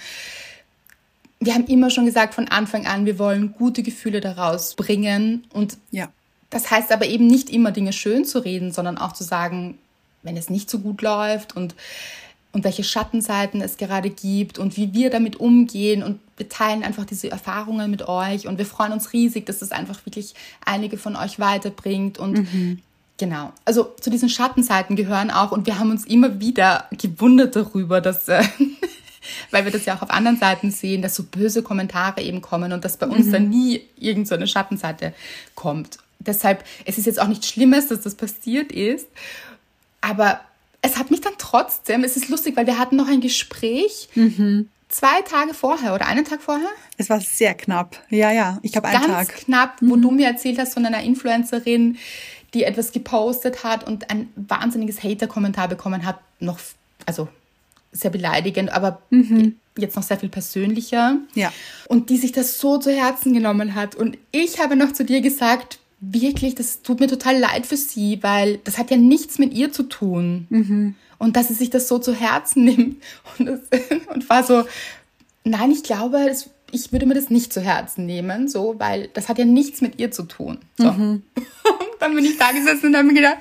Wir 1.41 1.55
haben 1.55 1.67
immer 1.67 1.91
schon 1.91 2.07
gesagt 2.07 2.35
von 2.35 2.47
Anfang 2.49 2.87
an, 2.87 3.05
wir 3.05 3.19
wollen 3.19 3.53
gute 3.53 3.83
Gefühle 3.83 4.21
daraus 4.21 4.77
bringen 4.77 5.45
und 5.53 5.77
ja. 5.91 6.09
Das 6.53 6.71
heißt 6.71 6.93
aber 6.93 7.07
eben 7.07 7.27
nicht 7.27 7.49
immer 7.51 7.73
Dinge 7.73 7.95
schön 7.95 8.27
zu 8.27 8.39
reden, 8.39 8.73
sondern 8.73 8.99
auch 8.99 9.15
zu 9.15 9.25
sagen, 9.25 9.79
wenn 10.23 10.37
es 10.37 10.51
nicht 10.51 10.69
so 10.69 10.81
gut 10.81 11.01
läuft 11.01 11.57
und, 11.57 11.75
und 12.53 12.63
welche 12.63 12.85
Schattenseiten 12.85 13.63
es 13.63 13.79
gerade 13.79 14.11
gibt 14.11 14.59
und 14.59 14.77
wie 14.77 14.93
wir 14.93 15.09
damit 15.09 15.37
umgehen. 15.37 16.03
Und 16.03 16.21
wir 16.37 16.51
teilen 16.51 16.85
einfach 16.85 17.07
diese 17.07 17.31
Erfahrungen 17.31 17.91
mit 17.91 18.07
euch 18.07 18.47
und 18.47 18.59
wir 18.59 18.67
freuen 18.67 18.93
uns 18.93 19.15
riesig, 19.15 19.47
dass 19.47 19.61
das 19.61 19.73
einfach 19.73 20.05
wirklich 20.05 20.35
einige 20.65 20.99
von 20.99 21.17
euch 21.17 21.41
weiterbringt 21.41 22.19
und 22.19 22.53
mhm. 22.53 22.79
Genau. 23.19 23.53
Also 23.65 23.93
zu 24.01 24.11
diesen 24.11 24.29
Schattenseiten 24.29 24.97
gehören 24.97 25.31
auch, 25.31 25.53
und 25.53 25.67
wir 25.67 25.79
haben 25.79 25.91
uns 25.91 26.05
immer 26.07 26.41
wieder 26.41 26.89
gewundert 26.91 27.55
darüber, 27.55 28.01
dass, 28.01 28.27
äh, 28.27 28.43
weil 29.53 29.65
wir 29.65 29.71
das 29.71 29.85
ja 29.85 29.95
auch 29.95 30.03
auf 30.03 30.11
anderen 30.11 30.39
Seiten 30.39 30.73
sehen, 30.73 31.03
dass 31.03 31.15
so 31.15 31.23
böse 31.23 31.63
Kommentare 31.63 32.23
eben 32.23 32.41
kommen 32.43 32.73
und 32.73 32.85
dass 32.85 32.97
bei 32.97 33.07
uns 33.07 33.27
mhm. 33.27 33.33
dann 33.33 33.49
nie 33.49 33.83
irgend 33.97 34.27
so 34.27 34.35
eine 34.35 34.49
Schattenseite 34.49 35.15
kommt. 35.55 35.99
Deshalb, 36.25 36.65
es 36.85 36.99
ist 36.99 37.07
jetzt 37.07 37.21
auch 37.21 37.29
nichts 37.29 37.49
Schlimmes, 37.49 37.89
dass 37.89 38.01
das 38.01 38.15
passiert 38.15 38.73
ist, 38.73 39.07
aber 40.01 40.41
es 40.83 40.99
hat 40.99 41.11
mich 41.11 41.21
dann 41.21 41.35
trotzdem, 41.39 42.05
es 42.05 42.17
ist 42.17 42.29
lustig, 42.29 42.57
weil 42.57 42.67
wir 42.67 42.79
hatten 42.79 42.97
noch 42.97 43.09
ein 43.09 43.21
Gespräch 43.21 44.09
mhm. 44.15 44.69
zwei 44.89 45.23
Tage 45.23 45.55
vorher 45.55 45.95
oder 45.95 46.07
einen 46.07 46.25
Tag 46.25 46.43
vorher. 46.43 46.69
Es 46.99 47.09
war 47.09 47.21
sehr 47.21 47.55
knapp. 47.55 48.01
Ja, 48.11 48.33
ja, 48.33 48.59
ich 48.63 48.77
habe 48.77 48.89
einen 48.89 48.99
Ganz 48.99 49.07
Tag. 49.07 49.29
Ganz 49.29 49.45
knapp, 49.45 49.77
wo 49.81 49.97
mhm. 49.97 50.03
du 50.03 50.11
mir 50.11 50.27
erzählt 50.27 50.59
hast 50.59 50.75
von 50.75 50.85
einer 50.85 51.03
Influencerin, 51.03 51.99
die 52.53 52.65
etwas 52.65 52.93
gepostet 52.93 53.65
hat 53.65 53.87
und 53.87 54.11
ein 54.11 54.29
wahnsinniges 54.35 55.03
Hater-Kommentar 55.03 55.69
bekommen 55.69 56.05
hat, 56.05 56.19
noch, 56.41 56.59
also 57.07 57.29
sehr 57.93 58.11
beleidigend, 58.11 58.73
aber 58.73 59.01
mhm. 59.11 59.57
jetzt 59.79 59.97
noch 59.97 60.03
sehr 60.03 60.19
viel 60.19 60.29
persönlicher. 60.29 61.17
Ja. 61.35 61.53
Und 61.89 62.11
die 62.11 62.17
sich 62.17 62.33
das 62.33 62.59
so 62.59 62.79
zu 62.79 62.91
Herzen 62.91 63.33
genommen 63.33 63.75
hat. 63.75 63.95
Und 63.95 64.19
ich 64.33 64.59
habe 64.59 64.77
noch 64.77 64.93
zu 64.93 65.05
dir 65.05 65.21
gesagt, 65.21 65.79
wirklich, 66.03 66.57
das 66.57 66.83
tut 66.83 67.01
mir 67.01 67.07
total 67.07 67.39
leid 67.39 67.65
für 67.65 67.77
sie, 67.77 68.19
weil 68.23 68.59
das 68.65 68.77
hat 68.77 68.91
ja 68.91 68.97
nichts 68.97 69.39
mit 69.39 69.55
ihr 69.55 69.73
zu 69.73 69.85
tun. 69.85 70.47
Mhm. 70.51 70.97
Und 71.19 71.37
dass 71.37 71.49
sie 71.49 71.55
sich 71.55 71.71
das 71.71 71.87
so 71.87 71.99
zu 71.99 72.13
Herzen 72.13 72.65
nimmt 72.67 73.03
und, 73.39 73.47
das, 73.47 73.61
und 74.13 74.29
war 74.29 74.43
so, 74.43 74.65
nein, 75.45 75.71
ich 75.71 75.85
glaube, 75.85 76.25
das, 76.27 76.51
ich 76.73 76.91
würde 76.91 77.07
mir 77.07 77.15
das 77.15 77.31
nicht 77.31 77.53
zu 77.53 77.61
Herzen 77.61 78.05
nehmen, 78.05 78.49
so, 78.49 78.75
weil 78.79 79.09
das 79.15 79.29
hat 79.29 79.39
ja 79.39 79.45
nichts 79.45 79.81
mit 79.81 80.01
ihr 80.01 80.11
zu 80.11 80.25
tun. 80.25 80.59
So. 80.77 80.91
Mhm. 80.91 81.23
dann 82.01 82.15
bin 82.17 82.25
ich 82.25 82.37
da 82.37 82.51
gesessen 82.51 82.87
und 82.87 82.97
habe 82.97 83.07
mir 83.07 83.15
gedacht, 83.15 83.39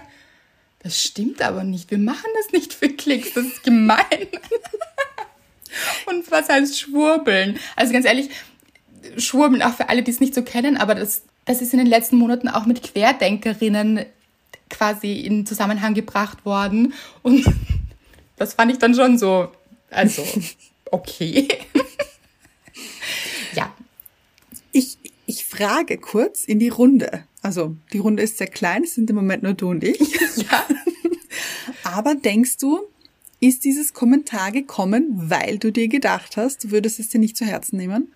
das 0.83 1.01
stimmt 1.01 1.41
aber 1.41 1.63
nicht. 1.63 1.89
Wir 1.89 1.97
machen 1.97 2.29
das 2.35 2.51
nicht 2.51 2.73
für 2.73 2.89
Klicks. 2.89 3.33
Das 3.33 3.45
ist 3.45 3.63
gemein. 3.63 4.27
und 6.07 6.29
was 6.29 6.47
heißt 6.49 6.79
Schwurbeln? 6.79 7.59
Also 7.75 7.93
ganz 7.93 8.05
ehrlich, 8.05 8.29
Schwurbeln 9.17 9.63
auch 9.63 9.73
für 9.73 9.89
alle, 9.89 10.03
die 10.03 10.11
es 10.11 10.19
nicht 10.19 10.35
so 10.35 10.43
kennen, 10.43 10.77
aber 10.77 10.95
das, 10.95 11.23
das 11.51 11.61
ist 11.61 11.73
in 11.73 11.79
den 11.79 11.87
letzten 11.87 12.15
Monaten 12.15 12.47
auch 12.47 12.65
mit 12.65 12.81
Querdenkerinnen 12.81 14.05
quasi 14.69 15.19
in 15.19 15.45
Zusammenhang 15.45 15.93
gebracht 15.93 16.45
worden. 16.45 16.93
Und 17.23 17.45
das 18.37 18.53
fand 18.53 18.71
ich 18.71 18.77
dann 18.77 18.95
schon 18.95 19.17
so, 19.17 19.49
also, 19.89 20.23
okay. 20.91 21.49
ja. 23.53 23.73
Ich, 24.71 24.97
ich 25.25 25.43
frage 25.43 25.97
kurz 25.97 26.45
in 26.45 26.59
die 26.59 26.69
Runde. 26.69 27.25
Also, 27.41 27.75
die 27.91 27.97
Runde 27.97 28.23
ist 28.23 28.37
sehr 28.37 28.47
klein, 28.47 28.83
es 28.83 28.95
sind 28.95 29.09
im 29.09 29.17
Moment 29.17 29.43
nur 29.43 29.53
du 29.53 29.71
und 29.71 29.83
ich. 29.83 29.99
Ja. 30.37 30.65
Aber 31.83 32.15
denkst 32.15 32.57
du, 32.57 32.79
ist 33.41 33.65
dieses 33.65 33.93
Kommentar 33.93 34.53
gekommen, 34.53 35.29
weil 35.29 35.57
du 35.57 35.71
dir 35.71 35.89
gedacht 35.89 36.37
hast, 36.37 36.63
du 36.63 36.71
würdest 36.71 36.99
es 36.99 37.09
dir 37.09 37.19
nicht 37.19 37.35
zu 37.35 37.43
Herzen 37.43 37.75
nehmen? 37.75 38.13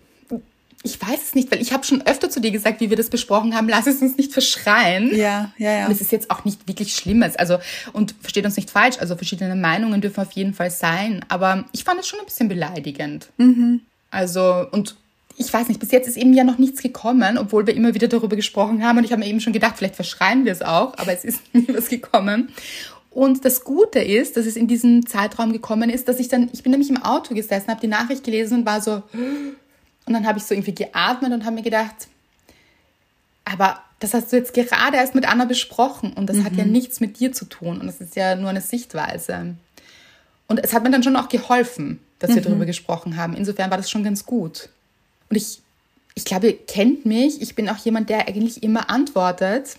Ich 0.82 1.00
weiß 1.00 1.20
es 1.22 1.34
nicht, 1.34 1.50
weil 1.50 1.60
ich 1.60 1.72
habe 1.72 1.84
schon 1.84 2.06
öfter 2.06 2.30
zu 2.30 2.40
dir 2.40 2.50
gesagt, 2.50 2.80
wie 2.80 2.90
wir 2.90 2.96
das 2.96 3.10
besprochen 3.10 3.54
haben, 3.56 3.68
lass 3.68 3.86
es 3.86 4.00
uns 4.00 4.16
nicht 4.16 4.32
verschreien. 4.32 5.14
Ja, 5.14 5.52
ja, 5.58 5.78
ja. 5.78 5.86
Und 5.86 5.92
es 5.92 6.00
ist 6.00 6.12
jetzt 6.12 6.30
auch 6.30 6.44
nicht 6.44 6.68
wirklich 6.68 6.94
Schlimmes. 6.94 7.36
Also, 7.36 7.58
und 7.92 8.14
versteht 8.20 8.44
uns 8.44 8.56
nicht 8.56 8.70
falsch, 8.70 8.98
also 8.98 9.16
verschiedene 9.16 9.56
Meinungen 9.56 10.00
dürfen 10.00 10.20
auf 10.20 10.32
jeden 10.32 10.54
Fall 10.54 10.70
sein. 10.70 11.24
Aber 11.28 11.64
ich 11.72 11.84
fand 11.84 11.98
es 11.98 12.06
schon 12.06 12.20
ein 12.20 12.26
bisschen 12.26 12.48
beleidigend. 12.48 13.28
Mhm. 13.38 13.80
Also, 14.10 14.66
und 14.70 14.96
ich 15.36 15.52
weiß 15.52 15.68
nicht, 15.68 15.80
bis 15.80 15.90
jetzt 15.90 16.08
ist 16.08 16.16
eben 16.16 16.32
ja 16.32 16.44
noch 16.44 16.58
nichts 16.58 16.82
gekommen, 16.82 17.36
obwohl 17.36 17.66
wir 17.66 17.74
immer 17.74 17.94
wieder 17.94 18.08
darüber 18.08 18.36
gesprochen 18.36 18.84
haben. 18.84 18.98
Und 18.98 19.04
ich 19.04 19.12
habe 19.12 19.20
mir 19.20 19.28
eben 19.28 19.40
schon 19.40 19.52
gedacht, 19.52 19.74
vielleicht 19.76 19.96
verschreien 19.96 20.44
wir 20.44 20.52
es 20.52 20.62
auch, 20.62 20.96
aber 20.96 21.12
es 21.12 21.24
ist 21.24 21.42
nie 21.52 21.66
was 21.68 21.88
gekommen. 21.88 22.50
Und 23.10 23.44
das 23.44 23.64
Gute 23.64 24.00
ist, 24.00 24.36
dass 24.36 24.44
es 24.44 24.56
in 24.56 24.66
diesem 24.68 25.06
Zeitraum 25.06 25.52
gekommen 25.52 25.88
ist, 25.88 26.06
dass 26.06 26.20
ich 26.20 26.28
dann, 26.28 26.50
ich 26.52 26.62
bin 26.62 26.70
nämlich 26.70 26.90
im 26.90 27.02
Auto 27.02 27.34
gesessen, 27.34 27.68
habe 27.68 27.80
die 27.80 27.86
Nachricht 27.86 28.24
gelesen 28.24 28.58
und 28.58 28.66
war 28.66 28.82
so, 28.82 29.02
und 30.06 30.12
dann 30.12 30.26
habe 30.26 30.38
ich 30.38 30.44
so 30.44 30.54
irgendwie 30.54 30.74
geatmet 30.74 31.32
und 31.32 31.44
habe 31.44 31.56
mir 31.56 31.62
gedacht, 31.62 32.08
aber 33.44 33.80
das 33.98 34.14
hast 34.14 34.32
du 34.32 34.36
jetzt 34.36 34.54
gerade 34.54 34.96
erst 34.96 35.14
mit 35.14 35.28
Anna 35.28 35.44
besprochen 35.44 36.12
und 36.12 36.28
das 36.28 36.38
mhm. 36.38 36.44
hat 36.44 36.54
ja 36.54 36.64
mhm. 36.64 36.72
nichts 36.72 37.00
mit 37.00 37.18
dir 37.18 37.32
zu 37.32 37.44
tun 37.44 37.80
und 37.80 37.86
das 37.86 38.00
ist 38.00 38.16
ja 38.16 38.34
nur 38.36 38.50
eine 38.50 38.60
Sichtweise. 38.60 39.54
Und 40.48 40.62
es 40.62 40.72
hat 40.72 40.82
mir 40.82 40.90
dann 40.90 41.02
schon 41.02 41.16
auch 41.16 41.28
geholfen, 41.28 42.00
dass 42.18 42.30
wir 42.30 42.40
mhm. 42.40 42.44
darüber 42.44 42.66
gesprochen 42.66 43.16
haben. 43.16 43.34
Insofern 43.34 43.70
war 43.70 43.76
das 43.76 43.90
schon 43.90 44.04
ganz 44.04 44.26
gut. 44.26 44.68
Und 45.28 45.36
ich, 45.36 45.60
ich 46.14 46.24
glaube, 46.24 46.48
ihr 46.48 46.66
kennt 46.66 47.04
mich. 47.04 47.42
Ich 47.42 47.54
bin 47.54 47.68
auch 47.68 47.78
jemand, 47.78 48.08
der 48.10 48.28
eigentlich 48.28 48.62
immer 48.62 48.90
antwortet. 48.90 49.76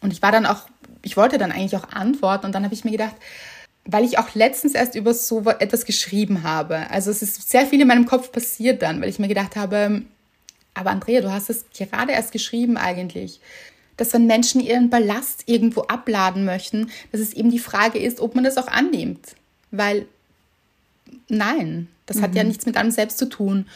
Und 0.00 0.12
ich 0.12 0.20
war 0.22 0.32
dann 0.32 0.44
auch, 0.44 0.62
ich 1.02 1.16
wollte 1.16 1.38
dann 1.38 1.52
eigentlich 1.52 1.76
auch 1.76 1.90
antworten. 1.92 2.46
Und 2.46 2.52
dann 2.52 2.64
habe 2.64 2.74
ich 2.74 2.84
mir 2.84 2.90
gedacht, 2.90 3.14
weil 3.90 4.04
ich 4.04 4.18
auch 4.18 4.34
letztens 4.34 4.74
erst 4.74 4.94
über 4.94 5.14
so 5.14 5.42
etwas 5.48 5.86
geschrieben 5.86 6.42
habe. 6.42 6.90
Also 6.90 7.10
es 7.10 7.22
ist 7.22 7.48
sehr 7.48 7.66
viel 7.66 7.80
in 7.80 7.88
meinem 7.88 8.04
Kopf 8.04 8.30
passiert 8.30 8.82
dann, 8.82 9.00
weil 9.00 9.08
ich 9.08 9.18
mir 9.18 9.28
gedacht 9.28 9.56
habe, 9.56 10.02
aber 10.74 10.90
Andrea, 10.90 11.22
du 11.22 11.32
hast 11.32 11.48
es 11.48 11.64
gerade 11.76 12.12
erst 12.12 12.30
geschrieben 12.30 12.76
eigentlich, 12.76 13.40
dass 13.96 14.12
wenn 14.12 14.26
Menschen 14.26 14.60
ihren 14.60 14.90
Ballast 14.90 15.44
irgendwo 15.46 15.80
abladen 15.82 16.44
möchten, 16.44 16.90
dass 17.12 17.22
es 17.22 17.32
eben 17.32 17.50
die 17.50 17.58
Frage 17.58 17.98
ist, 17.98 18.20
ob 18.20 18.34
man 18.34 18.44
das 18.44 18.58
auch 18.58 18.68
annimmt. 18.68 19.34
Weil 19.70 20.06
nein, 21.28 21.88
das 22.04 22.18
mhm. 22.18 22.22
hat 22.22 22.34
ja 22.34 22.42
mhm. 22.42 22.48
nichts 22.50 22.66
mit 22.66 22.76
einem 22.76 22.90
selbst 22.90 23.16
zu 23.16 23.26
tun. 23.26 23.66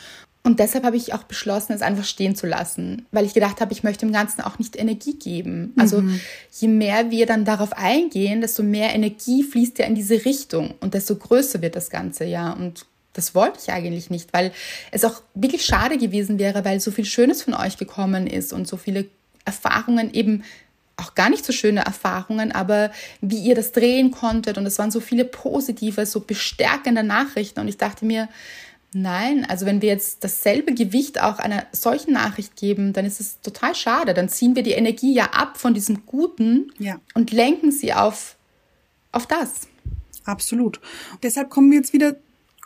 Und 0.44 0.58
deshalb 0.58 0.84
habe 0.84 0.96
ich 0.96 1.14
auch 1.14 1.22
beschlossen, 1.22 1.72
es 1.72 1.82
einfach 1.82 2.04
stehen 2.04 2.34
zu 2.34 2.49
lassen, 2.49 3.06
weil 3.12 3.25
ich 3.25 3.32
gedacht 3.32 3.61
habe, 3.61 3.72
ich 3.72 3.84
möchte 3.84 4.04
dem 4.04 4.12
Ganzen 4.12 4.40
auch 4.40 4.58
nicht 4.58 4.76
Energie 4.76 5.14
geben. 5.14 5.72
Also 5.76 6.00
mhm. 6.00 6.20
je 6.50 6.66
mehr 6.66 7.12
wir 7.12 7.26
dann 7.26 7.44
darauf 7.44 7.72
eingehen, 7.72 8.40
desto 8.40 8.64
mehr 8.64 8.92
Energie 8.92 9.44
fließt 9.44 9.78
ja 9.78 9.87
in 9.87 9.94
diese 9.94 10.25
Richtung 10.25 10.75
und 10.80 10.94
desto 10.94 11.14
größer 11.14 11.62
wird 11.62 11.76
das 11.76 11.90
Ganze, 11.90 12.25
ja. 12.25 12.52
Und 12.52 12.87
das 13.12 13.37
wollte 13.37 13.61
ich 13.62 13.70
eigentlich 13.70 14.11
nicht, 14.11 14.32
weil 14.32 14.52
es 14.90 15.04
auch 15.04 15.22
wirklich 15.34 15.64
schade 15.64 15.96
gewesen 15.96 16.40
wäre, 16.40 16.64
weil 16.64 16.80
so 16.80 16.90
viel 16.90 17.04
Schönes 17.04 17.42
von 17.42 17.54
euch 17.54 17.76
gekommen 17.76 18.26
ist 18.26 18.52
und 18.52 18.66
so 18.66 18.76
viele 18.76 19.06
Erfahrungen 19.44 20.12
eben 20.12 20.42
auch 20.96 21.14
gar 21.14 21.30
nicht 21.30 21.44
so 21.44 21.52
schöne 21.52 21.84
Erfahrungen, 21.84 22.52
aber 22.52 22.90
wie 23.20 23.38
ihr 23.38 23.54
das 23.54 23.72
drehen 23.72 24.11
konntet 24.11 24.58
und 24.58 24.66
es 24.66 24.78
waren 24.78 24.90
so 24.90 25.00
viele 25.00 25.25
positive, 25.25 26.04
so 26.06 26.20
bestärkende 26.20 27.02
Nachrichten 27.02 27.61
und 27.61 27.68
ich 27.68 27.78
dachte 27.78 28.04
mir, 28.04 28.28
Nein, 28.94 29.46
also 29.46 29.64
wenn 29.64 29.80
wir 29.80 29.88
jetzt 29.88 30.22
dasselbe 30.22 30.75
Gewicht 30.75 31.20
auch 31.22 31.38
einer 31.38 31.66
solchen 31.72 32.12
Nachricht 32.12 32.56
geben, 32.56 32.92
dann 32.92 33.06
ist 33.06 33.20
es 33.20 33.40
total 33.40 33.75
schade. 33.75 34.12
Dann 34.12 34.28
ziehen 34.28 34.54
wir 34.54 34.62
die 34.62 34.72
Energie 34.72 35.14
ja 35.14 35.30
ab 35.32 35.56
von 35.56 35.72
diesem 35.72 36.04
Guten 36.04 36.70
ja. 36.78 37.00
und 37.14 37.32
lenken 37.32 37.72
sie 37.72 37.94
auf, 37.94 38.37
auf 39.11 39.26
das. 39.26 39.68
Absolut. 40.25 40.78
Und 41.12 41.25
deshalb 41.25 41.49
kommen 41.49 41.70
wir 41.70 41.78
jetzt 41.78 41.94
wieder 41.94 42.16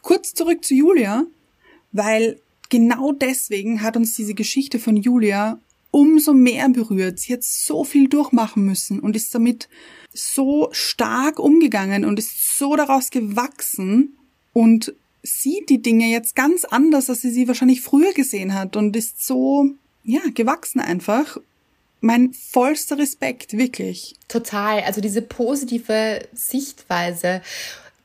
kurz 0.03 0.35
zurück 0.35 0.65
zu 0.65 0.75
Julia, 0.75 1.25
weil 1.93 2.41
genau 2.71 3.13
deswegen 3.13 3.83
hat 3.83 3.97
uns 3.97 4.15
diese 4.17 4.35
Geschichte 4.35 4.81
von 4.81 4.97
Julia 4.97 5.61
umso 5.93 6.35
mehr 6.35 6.69
berührt. 6.69 7.21
Sie 7.21 7.33
hat 7.33 7.45
so 7.45 7.85
viel 7.85 8.09
durchmachen 8.09 8.65
müssen 8.65 8.99
und 8.99 9.15
ist 9.15 9.35
damit 9.35 9.69
so 10.13 10.69
stark 10.73 11.39
umgegangen 11.39 12.05
und 12.05 12.19
ist 12.19 12.59
so 12.59 12.75
daraus 12.75 13.11
gewachsen 13.11 14.19
und 14.53 14.95
sieht 15.23 15.69
die 15.69 15.83
Dinge 15.83 16.07
jetzt 16.07 16.37
ganz 16.37 16.65
anders, 16.65 17.11
als 17.11 17.23
sie 17.23 17.31
sie 17.31 17.49
wahrscheinlich 17.49 17.81
früher 17.81 18.13
gesehen 18.13 18.55
hat 18.55 18.77
und 18.77 18.97
ist 18.97 19.25
so, 19.27 19.71
ja, 20.05 20.21
gewachsen 20.35 20.81
einfach. 20.81 21.39
Mein 22.01 22.33
vollster 22.33 22.99
Respekt, 22.99 23.57
wirklich. 23.57 24.15
Total. 24.29 24.83
Also 24.83 25.01
diese 25.01 25.23
positive 25.23 26.21
Sichtweise. 26.33 27.43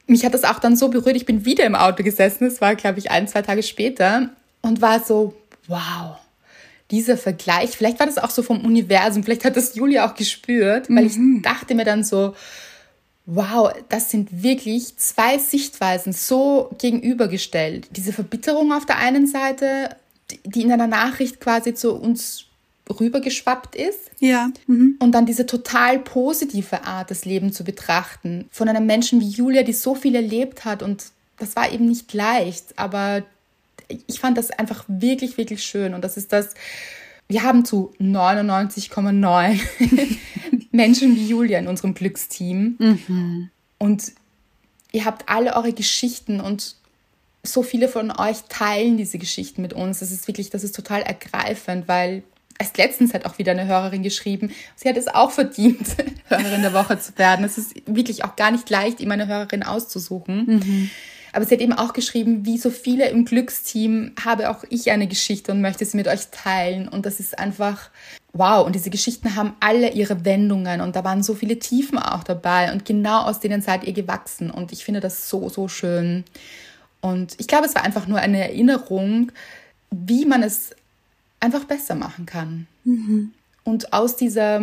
Mich 0.08 0.26
hat 0.26 0.34
das 0.34 0.44
auch 0.44 0.60
dann 0.60 0.76
so 0.76 0.90
berührt. 0.90 1.16
Ich 1.16 1.26
bin 1.26 1.46
wieder 1.46 1.66
im 1.66 1.76
Auto 1.76 2.04
gesessen. 2.04 2.46
Es 2.46 2.62
war, 2.62 2.76
glaube 2.76 3.00
ich, 3.00 3.12
ein, 3.12 3.28
zwei 3.28 3.42
Tage 3.42 3.64
später 3.64 4.30
und 4.62 4.82
war 4.82 5.04
so, 5.04 5.34
wow. 5.68 6.18
Dieser 6.90 7.18
Vergleich, 7.18 7.72
vielleicht 7.72 8.00
war 8.00 8.08
das 8.08 8.18
auch 8.18 8.32
so 8.32 8.44
vom 8.44 8.66
Universum, 8.66 9.24
vielleicht 9.24 9.46
hat 9.46 9.56
das 9.56 9.76
Julia 9.76 10.06
auch 10.06 10.16
gespürt, 10.16 10.90
weil 10.90 11.06
mhm. 11.06 11.38
ich 11.38 11.42
dachte 11.42 11.74
mir 11.74 11.86
dann 11.86 12.04
so, 12.04 12.36
wow, 13.34 13.72
das 13.88 14.12
sind 14.12 14.44
wirklich 14.44 14.98
zwei 14.98 15.38
Sichtweisen 15.38 16.12
so 16.12 16.70
gegenübergestellt. 16.78 17.88
Diese 17.92 18.12
Verbitterung 18.12 18.74
auf 18.74 18.86
der 18.86 18.98
einen 18.98 19.26
Seite, 19.26 19.96
die 20.44 20.64
in 20.64 20.72
einer 20.72 20.88
Nachricht 20.88 21.40
quasi 21.40 21.74
zu 21.74 21.94
uns 21.96 22.46
rübergeschwappt 22.90 23.76
ist. 23.76 24.12
Ja. 24.20 24.50
Mhm. 24.68 24.98
Und 25.00 25.14
dann 25.14 25.26
diese 25.26 25.46
total 25.46 26.00
positive 26.00 26.84
Art, 26.84 27.10
das 27.10 27.24
Leben 27.24 27.54
zu 27.54 27.64
betrachten. 27.64 28.50
Von 28.52 28.68
einem 28.68 28.86
Menschen 28.86 29.22
wie 29.22 29.30
Julia, 29.30 29.64
die 29.64 29.74
so 29.74 29.96
viel 29.96 30.16
erlebt 30.16 30.66
hat. 30.66 30.84
Und 30.84 31.06
das 31.38 31.56
war 31.56 31.72
eben 31.72 31.88
nicht 31.88 32.14
leicht, 32.14 32.78
aber 32.78 33.24
ich 34.08 34.20
fand 34.20 34.38
das 34.38 34.52
einfach 34.52 34.84
wirklich, 34.90 35.38
wirklich 35.38 35.64
schön. 35.64 35.94
Und 35.94 36.04
das 36.04 36.18
ist 36.18 36.34
das, 36.34 36.54
wir 37.32 37.44
haben 37.44 37.66
zu 37.66 37.94
99,9 38.00 39.60
Menschen 40.72 41.16
wie 41.16 41.28
Julia 41.28 41.60
in 41.60 41.68
unserem 41.68 41.94
Glücksteam. 41.94 42.76
Mhm. 42.78 43.50
Und 43.78 44.12
ihr 44.92 45.06
habt 45.06 45.30
alle 45.30 45.56
eure 45.56 45.74
Geschichten 45.74 46.42
und 46.42 46.76
so 47.44 47.64
viele 47.64 47.88
von 47.88 48.12
euch 48.12 48.44
teilen 48.50 48.98
diese 48.98 49.18
Geschichten 49.18 49.62
mit 49.62 49.74
uns. 49.74 50.00
Das 50.00 50.12
ist 50.12 50.28
wirklich, 50.28 50.50
das 50.50 50.64
ist 50.64 50.76
total 50.76 51.02
ergreifend, 51.02 51.88
weil 51.88 52.24
erst 52.60 52.78
letztens 52.78 53.14
hat 53.14 53.26
auch 53.26 53.40
wieder 53.40 53.54
eine 53.54 53.66
Hörerin 53.66 54.04
geschrieben, 54.04 54.52
sie 54.76 54.88
hat 54.88 54.98
es 54.98 55.08
auch 55.08 55.32
verdient, 55.32 55.88
Hörerin 56.28 56.62
der 56.62 56.74
Woche 56.74 57.00
zu 57.00 57.18
werden. 57.18 57.44
Es 57.46 57.58
ist 57.58 57.74
wirklich 57.88 58.24
auch 58.24 58.36
gar 58.36 58.52
nicht 58.52 58.70
leicht, 58.70 59.00
immer 59.00 59.16
eine 59.16 59.28
Hörerin 59.28 59.64
auszusuchen. 59.64 60.46
Mhm. 60.46 60.90
Aber 61.34 61.46
sie 61.46 61.56
hat 61.56 61.62
eben 61.62 61.74
auch 61.74 61.94
geschrieben, 61.94 62.46
wie 62.46 62.58
so 62.58 62.70
viele 62.70 63.10
im 63.10 63.26
Glücksteam 63.26 64.14
habe 64.24 64.50
auch 64.50 64.64
ich 64.70 64.92
eine 64.92 65.08
Geschichte 65.08 65.52
und 65.52 65.62
möchte 65.62 65.86
sie 65.86 65.98
mit 65.98 66.08
euch 66.08 66.28
teilen. 66.32 66.88
Und 66.88 67.06
das 67.06 67.20
ist 67.20 67.40
einfach 67.40 67.90
wow. 68.34 68.66
Und 68.66 68.76
diese 68.76 68.90
Geschichten 68.90 69.36
haben 69.36 69.54
alle 69.60 69.92
ihre 69.92 70.26
Wendungen 70.26 70.82
und 70.82 70.96
da 70.96 71.04
waren 71.04 71.24
so 71.24 71.34
viele 71.34 71.60
Tiefen 71.60 71.98
auch 71.98 72.24
dabei 72.24 72.72
und 72.72 72.86
genau 72.86 73.24
aus 73.24 73.40
denen 73.40 73.62
seid 73.62 73.84
ihr 73.86 73.94
gewachsen. 73.94 74.52
Und 74.52 74.72
ich 74.72 74.84
finde 74.84 75.00
das 75.00 75.30
so, 75.30 75.50
so 75.50 75.68
schön. 75.68 76.24
Und 77.02 77.36
ich 77.40 77.48
glaube, 77.48 77.66
es 77.66 77.76
war 77.76 77.84
einfach 77.84 78.08
nur 78.08 78.20
eine 78.20 78.40
Erinnerung, 78.40 79.32
wie 79.90 80.26
man 80.26 80.44
es 80.44 80.72
einfach 81.40 81.66
besser 81.66 81.96
machen 81.96 82.26
kann. 82.26 82.68
Mhm. 82.84 83.34
Und 83.64 83.94
aus 83.94 84.16
dieser 84.16 84.62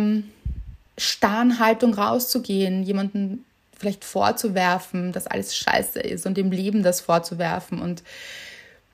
starren 0.97 1.59
Haltung 1.59 1.93
rauszugehen, 1.93 2.83
jemanden 2.83 3.45
vielleicht 3.79 4.03
vorzuwerfen, 4.03 5.11
dass 5.11 5.27
alles 5.27 5.55
scheiße 5.55 5.99
ist 5.99 6.25
und 6.25 6.37
dem 6.37 6.51
Leben 6.51 6.83
das 6.83 7.01
vorzuwerfen 7.01 7.81
und 7.81 8.03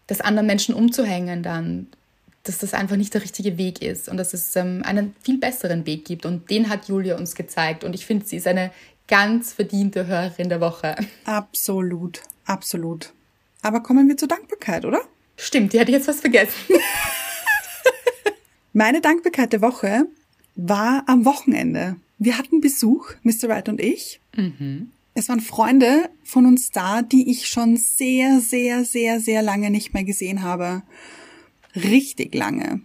das 0.08 0.22
anderen 0.22 0.46
Menschen 0.46 0.76
umzuhängen 0.76 1.44
dann, 1.44 1.88
dass 2.44 2.60
das 2.60 2.74
einfach 2.74 2.96
nicht 2.96 3.14
der 3.14 3.24
richtige 3.24 3.58
Weg 3.58 3.82
ist 3.82 4.08
und 4.08 4.18
dass 4.18 4.34
es 4.34 4.56
ähm, 4.56 4.84
einen 4.86 5.16
viel 5.22 5.40
besseren 5.40 5.86
Weg 5.86 6.06
gibt. 6.06 6.26
Und 6.26 6.50
den 6.52 6.70
hat 6.70 6.88
Julia 6.88 7.18
uns 7.18 7.34
gezeigt. 7.34 7.84
Und 7.84 7.96
ich 7.96 8.06
finde, 8.06 8.26
sie 8.26 8.38
ist 8.38 8.48
eine 8.48 8.72
ganz 9.08 9.54
verdiente 9.54 10.06
Hörerin 10.06 10.50
der 10.50 10.62
Woche. 10.62 10.96
Absolut, 11.26 12.22
absolut. 12.46 13.14
Aber 13.64 13.82
kommen 13.82 14.08
wir 14.08 14.16
zur 14.16 14.28
Dankbarkeit, 14.28 14.86
oder? 14.86 15.02
Stimmt, 15.38 15.74
die 15.74 15.80
hatte 15.80 15.90
ich 15.90 15.98
jetzt 15.98 16.08
was 16.08 16.22
vergessen. 16.22 16.54
Meine 18.74 19.02
Dankbarkeit 19.02 19.52
der 19.54 19.62
Woche 19.62 20.06
war 20.56 21.04
am 21.08 21.26
Wochenende. 21.26 21.96
Wir 22.18 22.38
hatten 22.38 22.62
Besuch, 22.62 23.12
Mr. 23.24 23.50
Wright 23.50 23.70
und 23.70 23.82
ich. 23.82 24.20
Mhm. 24.36 24.92
Es 25.14 25.30
waren 25.30 25.40
Freunde 25.40 26.10
von 26.24 26.46
uns 26.46 26.72
da, 26.72 27.02
die 27.02 27.32
ich 27.32 27.48
schon 27.48 27.78
sehr, 27.78 28.42
sehr, 28.42 28.84
sehr, 28.84 29.20
sehr 29.20 29.42
lange 29.42 29.70
nicht 29.70 29.94
mehr 29.94 30.04
gesehen 30.04 30.44
habe. 30.44 30.84
Richtig 31.76 32.36
lange. 32.36 32.82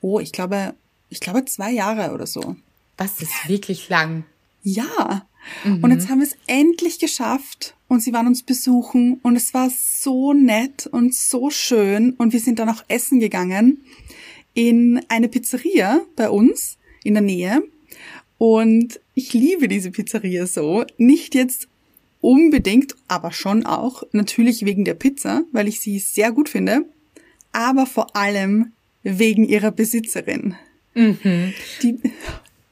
Oh, 0.00 0.18
ich 0.18 0.32
glaube, 0.32 0.74
ich 1.10 1.20
glaube 1.20 1.44
zwei 1.44 1.70
Jahre 1.70 2.12
oder 2.12 2.26
so. 2.26 2.56
Das 2.96 3.20
ist 3.20 3.48
wirklich 3.48 3.88
lang. 3.88 4.24
Ja. 4.62 5.26
Mhm. 5.64 5.84
Und 5.84 5.90
jetzt 5.90 6.08
haben 6.08 6.20
wir 6.20 6.26
es 6.26 6.36
endlich 6.46 6.98
geschafft 6.98 7.74
und 7.88 8.00
sie 8.00 8.12
waren 8.12 8.26
uns 8.26 8.42
besuchen 8.42 9.20
und 9.22 9.36
es 9.36 9.52
war 9.52 9.70
so 9.70 10.32
nett 10.32 10.86
und 10.86 11.14
so 11.14 11.50
schön 11.50 12.14
und 12.14 12.32
wir 12.32 12.40
sind 12.40 12.58
dann 12.58 12.70
auch 12.70 12.82
essen 12.88 13.20
gegangen 13.20 13.84
in 14.54 15.04
eine 15.08 15.28
Pizzeria 15.28 16.00
bei 16.16 16.30
uns 16.30 16.78
in 17.02 17.14
der 17.14 17.22
Nähe 17.22 17.62
und 18.44 19.00
ich 19.14 19.32
liebe 19.32 19.68
diese 19.68 19.90
Pizzeria 19.90 20.46
so. 20.46 20.84
Nicht 20.98 21.34
jetzt 21.34 21.66
unbedingt, 22.20 22.94
aber 23.08 23.32
schon 23.32 23.64
auch 23.64 24.02
natürlich 24.12 24.66
wegen 24.66 24.84
der 24.84 24.92
Pizza, 24.92 25.44
weil 25.52 25.66
ich 25.66 25.80
sie 25.80 25.98
sehr 25.98 26.30
gut 26.30 26.50
finde, 26.50 26.82
aber 27.52 27.86
vor 27.86 28.14
allem 28.14 28.72
wegen 29.02 29.44
ihrer 29.44 29.70
Besitzerin. 29.70 30.56
Mhm. 30.92 31.54
Die, 31.82 31.98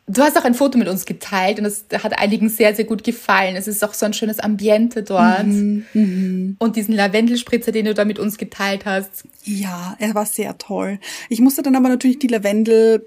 Du 0.08 0.20
hast 0.20 0.36
auch 0.36 0.44
ein 0.44 0.54
Foto 0.54 0.76
mit 0.76 0.88
uns 0.88 1.06
geteilt 1.06 1.58
und 1.58 1.64
das 1.64 1.86
hat 2.02 2.18
einigen 2.18 2.48
sehr, 2.50 2.74
sehr 2.74 2.84
gut 2.84 3.02
gefallen. 3.02 3.54
Es 3.56 3.68
ist 3.68 3.82
auch 3.82 3.94
so 3.94 4.04
ein 4.04 4.12
schönes 4.12 4.40
Ambiente 4.40 5.04
dort. 5.04 5.46
Mhm, 5.46 5.86
mh. 5.94 6.54
Und 6.58 6.76
diesen 6.76 6.94
Lavendelspritzer, 6.94 7.72
den 7.72 7.86
du 7.86 7.94
da 7.94 8.04
mit 8.04 8.18
uns 8.18 8.36
geteilt 8.36 8.84
hast. 8.84 9.24
Ja, 9.44 9.96
er 10.00 10.14
war 10.14 10.26
sehr 10.26 10.58
toll. 10.58 10.98
Ich 11.30 11.40
musste 11.40 11.62
dann 11.62 11.76
aber 11.76 11.88
natürlich 11.88 12.18
die 12.18 12.26
Lavendel 12.26 13.06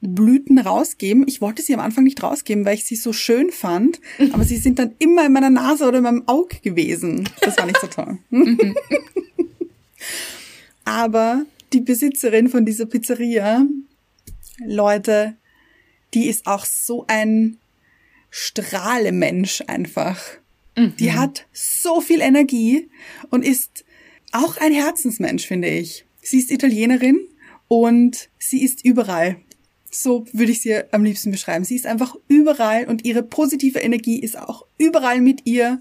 Blüten 0.00 0.58
rausgeben. 0.58 1.26
Ich 1.28 1.40
wollte 1.40 1.62
sie 1.62 1.74
am 1.74 1.80
Anfang 1.80 2.04
nicht 2.04 2.22
rausgeben, 2.22 2.64
weil 2.64 2.74
ich 2.74 2.84
sie 2.84 2.96
so 2.96 3.12
schön 3.12 3.50
fand, 3.50 4.00
aber 4.32 4.44
sie 4.44 4.56
sind 4.56 4.78
dann 4.78 4.94
immer 4.98 5.26
in 5.26 5.32
meiner 5.32 5.50
Nase 5.50 5.86
oder 5.86 5.98
in 5.98 6.04
meinem 6.04 6.28
Auge 6.28 6.58
gewesen. 6.60 7.28
Das 7.42 7.56
war 7.58 7.66
nicht 7.66 7.80
so 7.80 7.86
toll. 7.86 8.18
Mhm. 8.30 8.74
aber 10.84 11.44
die 11.72 11.80
Besitzerin 11.80 12.48
von 12.48 12.64
dieser 12.64 12.86
Pizzeria, 12.86 13.66
Leute, 14.64 15.36
die 16.14 16.26
ist 16.26 16.46
auch 16.46 16.64
so 16.64 17.04
ein 17.06 17.58
Strahlemensch 18.30 19.62
einfach. 19.66 20.20
Mhm. 20.76 20.96
Die 20.98 21.12
hat 21.12 21.46
so 21.52 22.00
viel 22.00 22.20
Energie 22.20 22.88
und 23.30 23.44
ist 23.44 23.84
auch 24.32 24.56
ein 24.56 24.72
Herzensmensch, 24.72 25.46
finde 25.46 25.68
ich. 25.68 26.04
Sie 26.22 26.38
ist 26.38 26.50
Italienerin 26.50 27.18
und 27.68 28.28
sie 28.38 28.62
ist 28.62 28.84
überall. 28.84 29.36
So 29.90 30.24
würde 30.32 30.52
ich 30.52 30.62
sie 30.62 30.80
am 30.92 31.04
liebsten 31.04 31.32
beschreiben. 31.32 31.64
Sie 31.64 31.74
ist 31.74 31.86
einfach 31.86 32.14
überall 32.28 32.86
und 32.86 33.04
ihre 33.04 33.22
positive 33.22 33.80
Energie 33.80 34.20
ist 34.20 34.38
auch 34.38 34.64
überall 34.78 35.20
mit 35.20 35.46
ihr. 35.46 35.80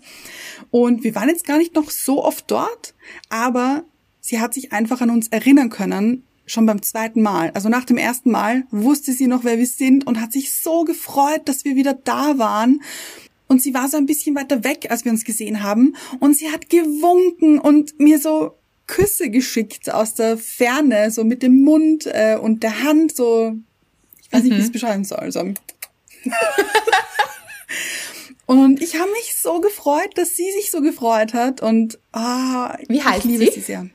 Und 0.72 1.04
wir 1.04 1.13
waren 1.15 1.30
jetzt 1.30 1.45
gar 1.45 1.60
nicht 1.60 1.76
noch 1.76 1.91
so 1.91 2.24
oft 2.24 2.50
dort, 2.50 2.95
aber 3.30 3.84
sie 4.19 4.39
hat 4.39 4.54
sich 4.54 4.72
einfach 4.72 5.02
an 5.02 5.12
uns 5.12 5.28
erinnern 5.28 5.69
können, 5.69 6.24
schon 6.48 6.65
beim 6.65 6.82
zweiten 6.82 7.22
Mal. 7.22 7.52
Also 7.52 7.69
nach 7.69 7.86
dem 7.86 7.98
ersten 7.98 8.32
Mal 8.32 8.63
wusste 8.72 9.13
sie 9.13 9.28
noch, 9.28 9.43
wer 9.43 9.58
wir 9.58 9.67
sind 9.67 10.08
und 10.08 10.19
hat 10.19 10.34
sich 10.34 10.54
so 10.54 10.84
gefreut, 10.84 11.41
dass 11.45 11.63
wir 11.63 11.76
wieder 11.76 11.93
da 11.93 12.38
waren. 12.38 12.82
Und 13.48 13.62
sie 13.62 13.74
war 13.74 13.89
so 13.89 13.98
ein 13.98 14.06
bisschen 14.06 14.36
weiter 14.36 14.63
weg, 14.63 14.88
als 14.89 15.06
wir 15.06 15.12
uns 15.12 15.24
gesehen 15.24 15.63
haben. 15.63 15.95
Und 16.19 16.36
sie 16.36 16.52
hat 16.52 16.69
gewunken 16.69 17.60
und 17.60 18.00
mir 18.00 18.19
so 18.19 18.56
Küsse 18.86 19.30
geschickt 19.30 19.91
aus 19.91 20.15
der 20.15 20.38
Ferne, 20.38 21.12
so 21.12 21.24
mit 21.24 21.43
dem 21.43 21.62
Mund 21.62 22.08
äh, 22.08 22.38
und 22.41 22.63
der 22.63 22.84
Hand, 22.84 23.15
so, 23.15 23.56
ich 24.30 24.34
weiß 24.34 24.44
nicht, 24.44 24.52
mhm. 24.52 24.56
wie 24.56 24.60
ich 24.60 24.65
es 24.65 24.72
beschreiben 24.72 25.04
soll. 25.04 25.32
So. 25.32 25.39
und 28.46 28.82
ich 28.82 28.96
habe 28.96 29.12
mich 29.12 29.36
so 29.36 29.60
gefreut, 29.60 30.12
dass 30.15 30.36
sie 30.36 30.52
sich 30.52 30.72
so 30.72 30.82
gefreut 30.82 31.34
hat. 31.34 31.62
Und 31.62 31.98
ah, 32.12 32.78
wie 32.88 33.04
heißt 33.04 33.26
ich 33.26 33.32
liebe 33.32 33.46
sie? 33.46 33.52
sie 33.52 33.62
sehr. 33.62 33.89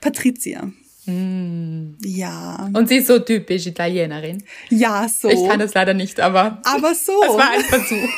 Patricia. 0.00 0.70
Mm. 1.06 1.96
Ja. 2.04 2.68
Und 2.74 2.88
sie 2.88 2.96
ist 2.96 3.06
so 3.06 3.18
typisch 3.18 3.66
Italienerin. 3.66 4.44
Ja, 4.68 5.08
so. 5.08 5.28
Ich 5.28 5.48
kann 5.48 5.58
das 5.58 5.72
leider 5.72 5.94
nicht, 5.94 6.20
aber. 6.20 6.60
Aber 6.64 6.94
so. 6.94 7.12
Es 7.22 7.34
war 7.34 7.50
ein 7.50 7.62
Versuch. 7.62 8.08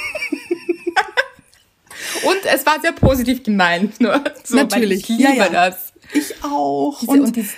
und 2.24 2.44
es 2.52 2.66
war 2.66 2.80
sehr 2.80 2.92
positiv 2.92 3.44
gemeint, 3.44 4.00
nur 4.00 4.24
so, 4.42 4.56
Natürlich. 4.56 5.02
ich 5.02 5.08
liebe 5.08 5.22
ja, 5.22 5.34
ja. 5.44 5.48
das. 5.48 5.92
Ich 6.12 6.42
auch. 6.42 6.98
Diese, 6.98 7.12
und, 7.12 7.20
und 7.20 7.36
die, 7.36 7.48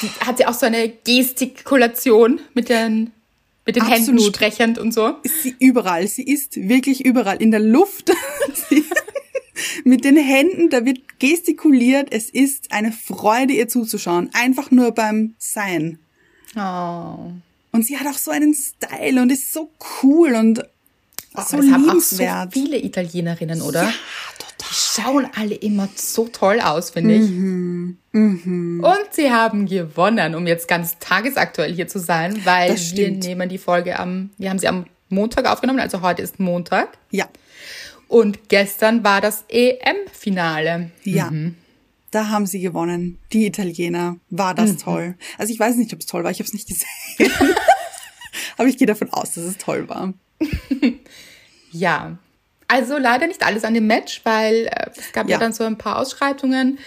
die, 0.00 0.08
hat 0.26 0.38
sie 0.38 0.46
auch 0.46 0.54
so 0.54 0.64
eine 0.64 0.88
Gestikulation 0.88 2.40
mit 2.54 2.70
den 2.70 3.12
mit 3.64 3.76
den 3.76 3.82
Absolut. 3.82 4.08
Händen 4.08 4.34
sprechend 4.34 4.78
und 4.78 4.92
so. 4.92 5.16
Ist 5.22 5.42
sie 5.42 5.54
überall. 5.58 6.06
Sie 6.06 6.24
ist 6.24 6.56
wirklich 6.56 7.04
überall 7.04 7.40
in 7.40 7.50
der 7.50 7.60
Luft. 7.60 8.10
mit 9.84 10.04
den 10.04 10.16
Händen, 10.16 10.70
da 10.70 10.84
wird 10.84 11.18
gestikuliert. 11.18 12.08
Es 12.10 12.28
ist 12.28 12.72
eine 12.72 12.92
Freude, 12.92 13.52
ihr 13.52 13.68
zuzuschauen. 13.68 14.30
Einfach 14.32 14.70
nur 14.70 14.92
beim 14.92 15.34
Sein. 15.38 15.98
Oh. 16.56 17.32
Und 17.70 17.86
sie 17.86 17.98
hat 17.98 18.06
auch 18.06 18.18
so 18.18 18.30
einen 18.30 18.54
Style 18.54 19.22
und 19.22 19.30
ist 19.30 19.52
so 19.52 19.70
cool 20.02 20.34
und 20.34 20.60
oh, 20.60 21.42
so 21.46 21.56
das 21.56 21.64
liebenswert. 21.64 22.30
Haben 22.30 22.48
auch 22.48 22.52
so 22.52 22.60
viele 22.60 22.78
Italienerinnen, 22.78 23.62
oder? 23.62 23.84
Ja. 23.84 23.94
Die 24.72 25.02
schauen 25.02 25.28
alle 25.36 25.54
immer 25.54 25.88
so 25.94 26.28
toll 26.28 26.60
aus, 26.60 26.90
finde 26.90 27.14
ich. 27.16 27.30
Mhm. 27.30 27.98
Mhm. 28.12 28.82
Und 28.82 29.12
sie 29.12 29.30
haben 29.30 29.66
gewonnen, 29.66 30.34
um 30.34 30.46
jetzt 30.46 30.66
ganz 30.66 30.98
tagesaktuell 30.98 31.74
hier 31.74 31.88
zu 31.88 31.98
sein, 31.98 32.44
weil 32.46 32.74
wir 32.76 33.10
nehmen 33.10 33.50
die 33.50 33.58
Folge 33.58 33.98
am, 33.98 34.30
wir 34.38 34.48
haben 34.48 34.58
sie 34.58 34.68
am 34.68 34.86
Montag 35.10 35.44
aufgenommen, 35.46 35.80
also 35.80 36.00
heute 36.00 36.22
ist 36.22 36.40
Montag. 36.40 36.96
Ja. 37.10 37.28
Und 38.08 38.48
gestern 38.48 39.04
war 39.04 39.20
das 39.20 39.44
EM-Finale. 39.48 40.90
Ja. 41.04 41.30
Mhm. 41.30 41.56
Da 42.10 42.28
haben 42.28 42.46
sie 42.46 42.60
gewonnen. 42.60 43.18
Die 43.32 43.46
Italiener. 43.46 44.16
War 44.30 44.54
das 44.54 44.72
mhm. 44.72 44.78
toll. 44.78 45.14
Also 45.36 45.52
ich 45.52 45.60
weiß 45.60 45.76
nicht, 45.76 45.92
ob 45.92 46.00
es 46.00 46.06
toll 46.06 46.24
war. 46.24 46.30
Ich 46.30 46.38
habe 46.38 46.46
es 46.46 46.54
nicht 46.54 46.68
gesehen. 46.68 46.86
Aber 48.56 48.68
ich 48.68 48.78
gehe 48.78 48.86
davon 48.86 49.10
aus, 49.10 49.32
dass 49.34 49.44
es 49.44 49.58
toll 49.58 49.88
war. 49.88 50.14
ja. 51.72 52.18
Also 52.72 52.96
leider 52.96 53.26
nicht 53.26 53.44
alles 53.44 53.64
an 53.64 53.74
dem 53.74 53.86
Match, 53.86 54.22
weil 54.24 54.64
äh, 54.64 54.88
es 54.96 55.12
gab 55.12 55.28
ja. 55.28 55.32
ja. 55.32 55.38
dann 55.38 55.52
so 55.52 55.64
ein 55.64 55.76
paar 55.76 55.98
Ausschreitungen. 55.98 56.78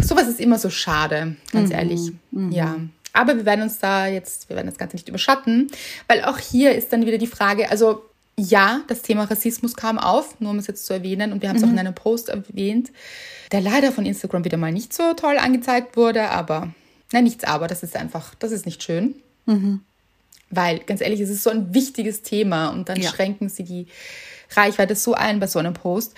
Sowas 0.00 0.28
ist 0.28 0.38
immer 0.38 0.56
so 0.60 0.70
schade, 0.70 1.34
ganz 1.50 1.70
mhm. 1.70 1.74
ehrlich. 1.74 2.00
Mhm. 2.30 2.52
Ja. 2.52 2.76
Aber 3.12 3.36
wir 3.36 3.44
werden 3.44 3.62
uns 3.62 3.80
da 3.80 4.06
jetzt, 4.06 4.48
wir 4.48 4.54
werden 4.54 4.68
das 4.68 4.78
Ganze 4.78 4.94
nicht 4.94 5.08
überschatten, 5.08 5.68
weil 6.06 6.22
auch 6.22 6.38
hier 6.38 6.76
ist 6.76 6.92
dann 6.92 7.06
wieder 7.06 7.18
die 7.18 7.26
Frage, 7.26 7.70
also 7.72 8.04
ja, 8.38 8.82
das 8.86 9.02
Thema 9.02 9.24
Rassismus 9.24 9.74
kam 9.74 9.98
auf, 9.98 10.38
nur 10.38 10.52
um 10.52 10.58
es 10.58 10.68
jetzt 10.68 10.86
zu 10.86 10.92
erwähnen, 10.92 11.32
und 11.32 11.42
wir 11.42 11.48
haben 11.48 11.56
es 11.56 11.62
mhm. 11.62 11.68
auch 11.68 11.72
in 11.72 11.78
einem 11.80 11.94
Post 11.94 12.28
erwähnt, 12.28 12.92
der 13.50 13.62
leider 13.62 13.90
von 13.90 14.06
Instagram 14.06 14.44
wieder 14.44 14.58
mal 14.58 14.70
nicht 14.70 14.92
so 14.92 15.14
toll 15.14 15.38
angezeigt 15.38 15.96
wurde, 15.96 16.28
aber, 16.28 16.72
nein, 17.10 17.24
nichts 17.24 17.42
aber, 17.42 17.66
das 17.66 17.82
ist 17.82 17.96
einfach, 17.96 18.36
das 18.36 18.52
ist 18.52 18.64
nicht 18.64 18.84
schön. 18.84 19.16
Mhm. 19.46 19.80
Weil, 20.50 20.78
ganz 20.80 21.00
ehrlich, 21.00 21.20
es 21.20 21.30
ist 21.30 21.42
so 21.42 21.50
ein 21.50 21.74
wichtiges 21.74 22.22
Thema 22.22 22.68
und 22.68 22.88
dann 22.88 23.00
ja. 23.00 23.10
schränken 23.10 23.48
sie 23.48 23.64
die 23.64 23.86
Reichweite 24.54 24.94
so 24.94 25.14
ein 25.14 25.40
bei 25.40 25.46
so 25.46 25.58
einem 25.58 25.74
Post. 25.74 26.14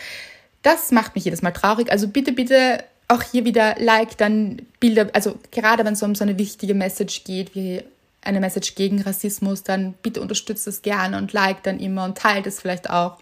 Das 0.63 0.91
macht 0.93 1.15
mich 1.15 1.25
jedes 1.25 1.43
Mal 1.43 1.53
traurig. 1.53 1.91
Also 1.91 2.09
bitte, 2.09 2.33
bitte 2.33 2.85
auch 3.09 3.23
hier 3.23 3.45
wieder 3.45 3.77
like 3.79 4.19
dann 4.19 4.63
Bilder, 4.81 5.09
also 5.15 5.39
gerade 5.51 5.85
wenn 5.85 5.95
es 5.95 6.03
um 6.03 6.15
so 6.15 6.25
eine 6.25 6.39
wichtige 6.39 6.75
Message 6.75 7.25
geht, 7.25 7.55
wie 7.55 7.83
eine 8.23 8.41
Message 8.41 8.75
gegen 8.75 9.01
Rassismus, 9.01 9.63
dann 9.63 9.95
bitte 10.03 10.21
unterstützt 10.21 10.67
es 10.67 10.83
gerne 10.83 11.17
und 11.17 11.33
like 11.33 11.63
dann 11.63 11.81
immer 11.81 12.05
und 12.05 12.19
teilt 12.19 12.47
es 12.47 12.61
vielleicht 12.61 12.91
auch. 12.91 13.19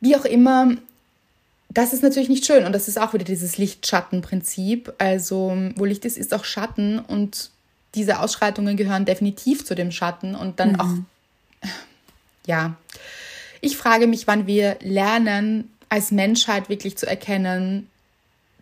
Wie 0.00 0.14
auch 0.16 0.26
immer, 0.26 0.76
das 1.70 1.92
ist 1.92 2.02
natürlich 2.02 2.28
nicht 2.28 2.44
schön 2.44 2.64
und 2.64 2.72
das 2.72 2.88
ist 2.88 3.00
auch 3.00 3.14
wieder 3.14 3.24
dieses 3.24 3.56
Licht-Schatten-Prinzip. 3.56 4.92
Also, 4.98 5.56
wo 5.76 5.84
Licht 5.84 6.04
ist, 6.04 6.18
ist 6.18 6.34
auch 6.34 6.44
Schatten 6.44 6.98
und 6.98 7.50
diese 7.94 8.20
Ausschreitungen 8.20 8.76
gehören 8.76 9.06
definitiv 9.06 9.64
zu 9.64 9.74
dem 9.74 9.90
Schatten 9.90 10.34
und 10.34 10.60
dann 10.60 10.72
mhm. 10.72 10.80
auch, 10.80 11.68
ja. 12.46 12.76
Ich 13.66 13.76
frage 13.76 14.06
mich, 14.06 14.28
wann 14.28 14.46
wir 14.46 14.76
lernen, 14.80 15.72
als 15.88 16.12
Menschheit 16.12 16.68
wirklich 16.68 16.96
zu 16.96 17.04
erkennen, 17.04 17.88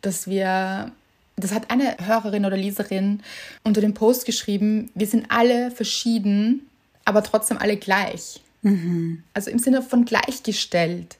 dass 0.00 0.26
wir, 0.28 0.92
das 1.36 1.52
hat 1.52 1.70
eine 1.70 1.98
Hörerin 2.06 2.46
oder 2.46 2.56
Leserin 2.56 3.20
unter 3.64 3.82
dem 3.82 3.92
Post 3.92 4.24
geschrieben, 4.24 4.90
wir 4.94 5.06
sind 5.06 5.26
alle 5.28 5.70
verschieden, 5.70 6.70
aber 7.04 7.22
trotzdem 7.22 7.58
alle 7.58 7.76
gleich. 7.76 8.40
Mhm. 8.62 9.22
Also 9.34 9.50
im 9.50 9.58
Sinne 9.58 9.82
von 9.82 10.06
gleichgestellt. 10.06 11.18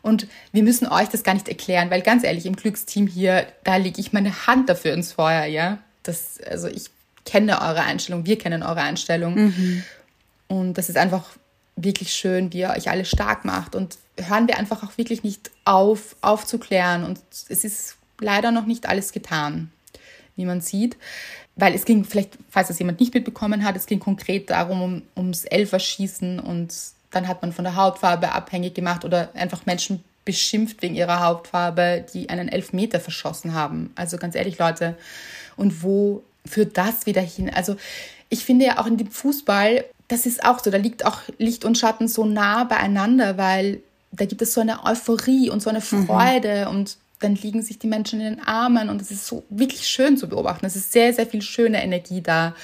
Und 0.00 0.28
wir 0.52 0.62
müssen 0.62 0.86
euch 0.86 1.08
das 1.08 1.24
gar 1.24 1.34
nicht 1.34 1.48
erklären, 1.48 1.90
weil 1.90 2.02
ganz 2.02 2.22
ehrlich, 2.22 2.46
im 2.46 2.54
Glücksteam 2.54 3.08
hier, 3.08 3.48
da 3.64 3.78
lege 3.78 4.00
ich 4.00 4.12
meine 4.12 4.46
Hand 4.46 4.68
dafür 4.68 4.94
ins 4.94 5.10
Feuer, 5.10 5.46
ja. 5.46 5.78
Das, 6.04 6.38
also 6.48 6.68
ich 6.68 6.84
kenne 7.24 7.60
eure 7.60 7.82
Einstellung, 7.82 8.26
wir 8.26 8.38
kennen 8.38 8.62
eure 8.62 8.82
Einstellung. 8.82 9.46
Mhm. 9.46 9.82
Und 10.46 10.74
das 10.74 10.88
ist 10.88 10.96
einfach 10.96 11.24
wirklich 11.76 12.12
schön, 12.12 12.52
wie 12.52 12.60
ihr 12.60 12.70
euch 12.70 12.90
alle 12.90 13.04
stark 13.04 13.44
macht. 13.44 13.74
Und 13.74 13.98
hören 14.18 14.48
wir 14.48 14.58
einfach 14.58 14.82
auch 14.82 14.96
wirklich 14.96 15.22
nicht 15.22 15.50
auf, 15.64 16.16
aufzuklären. 16.20 17.04
Und 17.04 17.20
es 17.48 17.64
ist 17.64 17.96
leider 18.20 18.50
noch 18.50 18.66
nicht 18.66 18.86
alles 18.86 19.12
getan, 19.12 19.70
wie 20.36 20.44
man 20.44 20.60
sieht. 20.60 20.96
Weil 21.56 21.74
es 21.74 21.84
ging, 21.84 22.04
vielleicht, 22.04 22.36
falls 22.50 22.68
das 22.68 22.78
jemand 22.78 23.00
nicht 23.00 23.14
mitbekommen 23.14 23.64
hat, 23.64 23.76
es 23.76 23.86
ging 23.86 24.00
konkret 24.00 24.50
darum, 24.50 24.82
um, 24.82 25.02
ums 25.16 25.44
Elferschießen 25.44 26.40
und 26.40 26.74
dann 27.12 27.28
hat 27.28 27.42
man 27.42 27.52
von 27.52 27.64
der 27.64 27.76
Hautfarbe 27.76 28.32
abhängig 28.32 28.74
gemacht 28.74 29.04
oder 29.04 29.30
einfach 29.34 29.66
Menschen 29.66 30.02
beschimpft 30.24 30.82
wegen 30.82 30.94
ihrer 30.94 31.20
Hautfarbe, 31.20 32.04
die 32.12 32.28
einen 32.28 32.48
Elfmeter 32.48 32.98
verschossen 32.98 33.54
haben. 33.54 33.92
Also 33.94 34.16
ganz 34.16 34.34
ehrlich, 34.34 34.58
Leute, 34.58 34.96
und 35.56 35.82
wo 35.82 36.24
führt 36.44 36.76
das 36.76 37.06
wieder 37.06 37.22
hin? 37.22 37.50
Also 37.52 37.76
ich 38.30 38.44
finde 38.44 38.66
ja 38.66 38.78
auch 38.78 38.86
in 38.86 38.96
dem 38.96 39.10
Fußball, 39.10 39.84
das 40.08 40.26
ist 40.26 40.44
auch 40.44 40.62
so, 40.62 40.70
da 40.70 40.78
liegt 40.78 41.06
auch 41.06 41.20
Licht 41.38 41.64
und 41.64 41.78
Schatten 41.78 42.08
so 42.08 42.24
nah 42.24 42.64
beieinander, 42.64 43.38
weil 43.38 43.80
da 44.12 44.26
gibt 44.26 44.42
es 44.42 44.54
so 44.54 44.60
eine 44.60 44.84
Euphorie 44.84 45.50
und 45.50 45.60
so 45.60 45.70
eine 45.70 45.80
mhm. 45.80 46.06
Freude 46.06 46.66
mhm. 46.66 46.76
und 46.76 46.96
dann 47.20 47.34
liegen 47.36 47.62
sich 47.62 47.78
die 47.78 47.86
Menschen 47.86 48.20
in 48.20 48.36
den 48.36 48.46
Armen 48.46 48.90
und 48.90 49.00
es 49.00 49.10
ist 49.10 49.26
so 49.26 49.44
wirklich 49.48 49.86
schön 49.86 50.16
zu 50.16 50.28
beobachten. 50.28 50.66
Es 50.66 50.76
ist 50.76 50.92
sehr, 50.92 51.12
sehr 51.12 51.26
viel 51.26 51.42
schöne 51.42 51.82
Energie 51.82 52.20
da. 52.20 52.54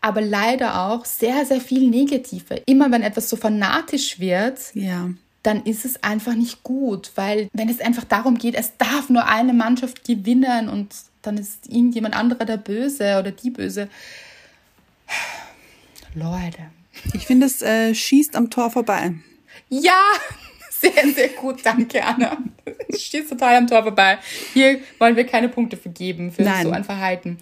Aber 0.00 0.20
leider 0.20 0.86
auch 0.86 1.04
sehr, 1.04 1.44
sehr 1.44 1.60
viel 1.60 1.88
Negative. 1.90 2.62
Immer 2.66 2.92
wenn 2.92 3.02
etwas 3.02 3.28
so 3.28 3.36
fanatisch 3.36 4.20
wird, 4.20 4.60
ja. 4.74 5.10
dann 5.42 5.64
ist 5.64 5.84
es 5.84 6.02
einfach 6.04 6.34
nicht 6.34 6.62
gut, 6.62 7.10
weil 7.16 7.48
wenn 7.52 7.68
es 7.68 7.80
einfach 7.80 8.04
darum 8.04 8.38
geht, 8.38 8.54
es 8.54 8.76
darf 8.76 9.08
nur 9.08 9.26
eine 9.26 9.52
Mannschaft 9.52 10.04
gewinnen 10.04 10.68
und 10.68 10.94
dann 11.22 11.38
ist 11.38 11.66
irgendjemand 11.66 12.14
anderer 12.14 12.44
der 12.44 12.58
Böse 12.58 13.18
oder 13.18 13.32
die 13.32 13.50
Böse. 13.50 13.88
Leute. 16.16 16.70
Ich 17.12 17.26
finde, 17.26 17.46
es 17.46 17.60
äh, 17.60 17.94
schießt 17.94 18.36
am 18.36 18.48
Tor 18.48 18.70
vorbei. 18.70 19.12
Ja, 19.68 20.00
sehr, 20.70 21.12
sehr 21.14 21.28
gut, 21.28 21.64
danke, 21.64 22.02
Anna. 22.02 22.38
Du 22.64 22.98
stehst 22.98 23.28
total 23.28 23.56
am 23.56 23.66
Tor 23.66 23.82
vorbei. 23.82 24.18
Hier 24.54 24.80
wollen 24.98 25.14
wir 25.14 25.26
keine 25.26 25.50
Punkte 25.50 25.76
vergeben 25.76 26.32
für 26.32 26.42
Nein. 26.42 26.64
so 26.64 26.72
ein 26.72 26.84
Verhalten. 26.84 27.36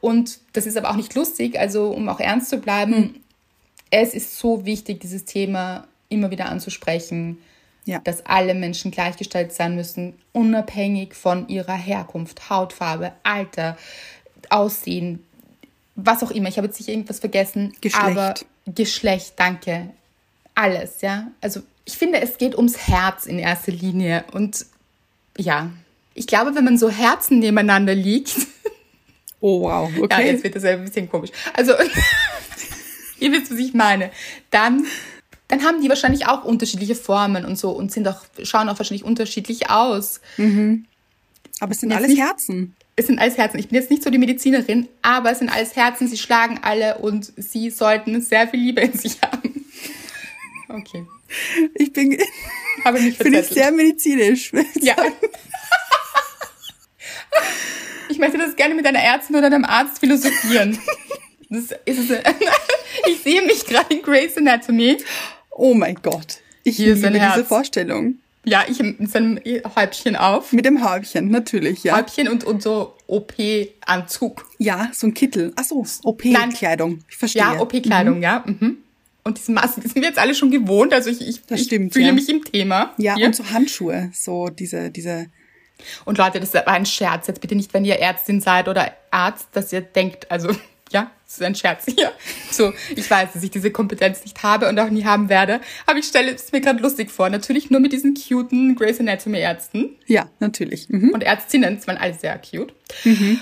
Und 0.00 0.38
das 0.52 0.66
ist 0.66 0.76
aber 0.76 0.90
auch 0.90 0.96
nicht 0.96 1.14
lustig, 1.14 1.58
also 1.58 1.90
um 1.90 2.08
auch 2.08 2.20
ernst 2.20 2.50
zu 2.50 2.58
bleiben, 2.58 2.94
hm. 2.94 3.14
es 3.90 4.14
ist 4.14 4.38
so 4.38 4.64
wichtig, 4.64 5.00
dieses 5.00 5.24
Thema 5.24 5.88
immer 6.08 6.30
wieder 6.30 6.46
anzusprechen, 6.46 7.38
ja. 7.84 7.98
dass 7.98 8.24
alle 8.26 8.54
Menschen 8.54 8.92
gleichgestellt 8.92 9.52
sein 9.52 9.74
müssen, 9.74 10.14
unabhängig 10.32 11.14
von 11.14 11.48
ihrer 11.48 11.76
Herkunft, 11.76 12.48
Hautfarbe, 12.48 13.12
Alter, 13.24 13.76
Aussehen, 14.50 15.24
was 15.96 16.22
auch 16.22 16.30
immer. 16.30 16.48
Ich 16.48 16.56
habe 16.56 16.66
jetzt 16.66 16.78
nicht 16.78 16.88
irgendwas 16.88 17.20
vergessen. 17.20 17.74
Geschlecht. 17.80 18.04
Aber 18.04 18.34
Geschlecht, 18.66 19.34
danke. 19.36 19.90
Alles, 20.54 21.00
ja. 21.00 21.30
Also 21.40 21.62
ich 21.84 21.96
finde, 21.96 22.20
es 22.20 22.38
geht 22.38 22.56
ums 22.56 22.76
Herz 22.88 23.26
in 23.26 23.38
erster 23.38 23.72
Linie. 23.72 24.24
Und 24.32 24.66
ja, 25.36 25.70
ich 26.14 26.26
glaube, 26.26 26.54
wenn 26.54 26.64
man 26.64 26.78
so 26.78 26.90
Herzen 26.90 27.38
nebeneinander 27.38 27.94
liegt. 27.94 28.34
Oh, 29.42 29.62
wow, 29.62 29.90
okay. 29.98 30.20
Ja, 30.20 30.32
jetzt 30.32 30.44
wird 30.44 30.54
das 30.54 30.64
ein 30.64 30.84
bisschen 30.84 31.08
komisch. 31.08 31.30
Also, 31.54 31.72
ihr 33.20 33.32
wisst, 33.32 33.50
was 33.50 33.58
ich 33.58 33.72
meine. 33.72 34.10
Dann, 34.50 34.84
dann 35.48 35.62
haben 35.62 35.80
die 35.80 35.88
wahrscheinlich 35.88 36.26
auch 36.26 36.44
unterschiedliche 36.44 36.94
Formen 36.94 37.46
und 37.46 37.58
so 37.58 37.70
und 37.70 37.90
sind 37.90 38.06
auch, 38.06 38.20
schauen 38.42 38.68
auch 38.68 38.78
wahrscheinlich 38.78 39.02
unterschiedlich 39.02 39.70
aus. 39.70 40.20
Mhm. 40.36 40.84
Aber 41.58 41.72
es 41.72 41.80
sind 41.80 41.90
alles 41.90 42.08
nicht, 42.08 42.20
Herzen. 42.20 42.76
Es 43.00 43.06
sind 43.06 43.18
alles 43.18 43.38
Herzen. 43.38 43.58
Ich 43.58 43.68
bin 43.68 43.80
jetzt 43.80 43.90
nicht 43.90 44.02
so 44.02 44.10
die 44.10 44.18
Medizinerin, 44.18 44.86
aber 45.00 45.30
es 45.32 45.38
sind 45.38 45.48
alles 45.48 45.74
Herzen. 45.74 46.06
Sie 46.06 46.18
schlagen 46.18 46.60
alle 46.60 46.98
und 46.98 47.32
sie 47.38 47.70
sollten 47.70 48.20
sehr 48.20 48.46
viel 48.46 48.60
Liebe 48.60 48.82
in 48.82 48.92
sich 48.92 49.16
haben. 49.22 49.64
Okay. 50.68 51.06
Ich 51.76 51.94
bin, 51.94 52.18
Habe 52.84 53.00
mich 53.00 53.16
finde 53.16 53.40
ich 53.40 53.46
sehr 53.46 53.72
medizinisch. 53.72 54.52
Ja. 54.82 54.96
Ich 58.10 58.18
möchte 58.18 58.36
das 58.36 58.54
gerne 58.54 58.74
mit 58.74 58.84
einer 58.86 58.98
Ärztin 58.98 59.34
oder 59.36 59.46
einem 59.46 59.64
Arzt 59.64 60.00
philosophieren. 60.00 60.78
Das 61.48 61.70
ist. 61.86 62.10
Ich 63.08 63.22
sehe 63.22 63.40
mich 63.42 63.64
gerade 63.64 63.94
in 63.94 64.02
Grey's 64.02 64.36
Anatomy. 64.36 64.98
Oh 65.50 65.72
mein 65.72 65.94
Gott. 66.02 66.40
Ich 66.64 66.76
Hier 66.76 66.94
liebe 66.94 67.18
diese 67.18 67.46
Vorstellung. 67.46 68.18
Ja, 68.44 68.64
ich 68.68 68.78
mit 68.78 69.10
seinem 69.10 69.38
Häubchen 69.76 70.16
auf. 70.16 70.52
Mit 70.52 70.64
dem 70.64 70.82
Häubchen, 70.88 71.30
natürlich, 71.30 71.84
ja. 71.84 71.96
Häubchen 71.96 72.28
und, 72.28 72.42
und 72.44 72.62
so 72.62 72.94
OP-Anzug. 73.06 74.46
Ja, 74.58 74.90
so 74.94 75.08
ein 75.08 75.14
Kittel. 75.14 75.52
Ach 75.56 75.64
so, 75.64 75.84
OP-Kleidung. 76.04 77.00
Ich 77.08 77.16
verstehe. 77.16 77.42
Ja, 77.42 77.60
OP-Kleidung, 77.60 78.16
mhm. 78.16 78.22
ja. 78.22 78.42
Mhm. 78.46 78.78
Und 79.22 79.38
diese 79.38 79.52
Masken, 79.52 79.82
die 79.82 79.88
sind 79.88 80.00
wir 80.00 80.08
jetzt 80.08 80.18
alle 80.18 80.34
schon 80.34 80.50
gewohnt. 80.50 80.94
Also 80.94 81.10
ich, 81.10 81.20
ich, 81.20 81.44
das 81.44 81.62
stimmt, 81.62 81.88
ich 81.88 81.92
fühle 81.92 82.06
ja. 82.06 82.12
mich 82.12 82.28
im 82.30 82.42
Thema. 82.42 82.94
Ja, 82.96 83.16
Hier. 83.16 83.26
und 83.26 83.36
so 83.36 83.50
Handschuhe, 83.50 84.10
so 84.14 84.48
diese, 84.48 84.90
diese. 84.90 85.26
Und 86.06 86.16
Leute, 86.16 86.40
das 86.40 86.54
war 86.54 86.68
ein 86.68 86.86
Scherz. 86.86 87.26
Jetzt 87.26 87.40
bitte 87.42 87.54
nicht, 87.54 87.74
wenn 87.74 87.84
ihr 87.84 87.98
Ärztin 87.98 88.40
seid 88.40 88.68
oder 88.68 88.92
Arzt, 89.10 89.48
dass 89.52 89.72
ihr 89.72 89.82
denkt, 89.82 90.30
also 90.30 90.50
ja, 90.90 91.10
das 91.30 91.38
ist 91.38 91.46
ein 91.46 91.54
Scherz 91.54 91.84
hier. 91.86 92.10
So, 92.50 92.72
ich 92.96 93.08
weiß, 93.08 93.34
dass 93.34 93.44
ich 93.44 93.52
diese 93.52 93.70
Kompetenz 93.70 94.24
nicht 94.24 94.42
habe 94.42 94.68
und 94.68 94.76
auch 94.80 94.90
nie 94.90 95.04
haben 95.04 95.28
werde. 95.28 95.60
Aber 95.86 95.96
ich 96.00 96.06
stelle 96.06 96.34
es 96.34 96.50
mir 96.50 96.60
gerade 96.60 96.82
lustig 96.82 97.12
vor. 97.12 97.30
Natürlich 97.30 97.70
nur 97.70 97.78
mit 97.78 97.92
diesen 97.92 98.14
cuten 98.14 98.74
Grey's 98.74 98.98
Anatomy 98.98 99.38
Ärzten. 99.38 99.90
Ja, 100.06 100.28
natürlich. 100.40 100.88
Mhm. 100.88 101.10
Und 101.10 101.22
Ärztinnen, 101.22 101.76
das 101.76 101.86
waren 101.86 101.98
alle 101.98 102.14
sehr 102.14 102.36
cute. 102.38 102.74
Mhm. 103.04 103.38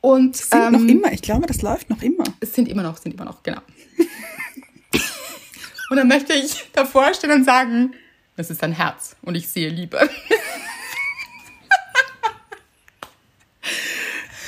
Und 0.00 0.36
sind 0.36 0.60
ähm, 0.60 0.72
noch 0.72 0.80
immer. 0.80 1.12
Ich 1.12 1.22
glaube, 1.22 1.46
das 1.46 1.62
läuft 1.62 1.90
noch 1.90 2.02
immer. 2.02 2.24
Es 2.40 2.54
sind 2.54 2.68
immer 2.68 2.82
noch, 2.82 2.96
sind 2.96 3.14
immer 3.14 3.24
noch, 3.24 3.44
genau. 3.44 3.60
Und 5.90 5.96
dann 5.96 6.08
möchte 6.08 6.32
ich 6.32 6.64
davor 6.72 7.14
stehen 7.14 7.30
und 7.30 7.44
sagen, 7.44 7.94
das 8.36 8.50
ist 8.50 8.62
ein 8.62 8.72
Herz 8.72 9.16
und 9.22 9.36
ich 9.36 9.48
sehe 9.48 9.70
Liebe. 9.70 9.98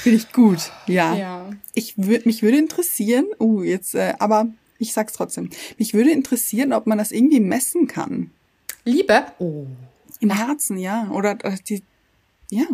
Finde 0.02 0.18
ich 0.18 0.32
gut, 0.32 0.72
ja. 0.86 1.14
ja. 1.14 1.50
Ich 1.74 1.94
würde 1.96 2.26
mich 2.26 2.42
würde 2.42 2.58
interessieren, 2.58 3.26
uh, 3.38 3.62
jetzt, 3.62 3.94
äh, 3.94 4.14
aber 4.18 4.48
ich 4.78 4.92
sag's 4.92 5.12
trotzdem. 5.12 5.50
Mich 5.78 5.92
würde 5.92 6.10
interessieren, 6.10 6.72
ob 6.72 6.86
man 6.86 6.98
das 6.98 7.12
irgendwie 7.12 7.40
messen 7.40 7.86
kann. 7.86 8.30
Liebe? 8.84 9.26
Oh. 9.38 9.66
Im 10.20 10.30
Herzen, 10.30 10.78
ja. 10.78 11.10
Oder, 11.10 11.32
oder 11.32 11.56
die, 11.68 11.82
ja. 12.50 12.64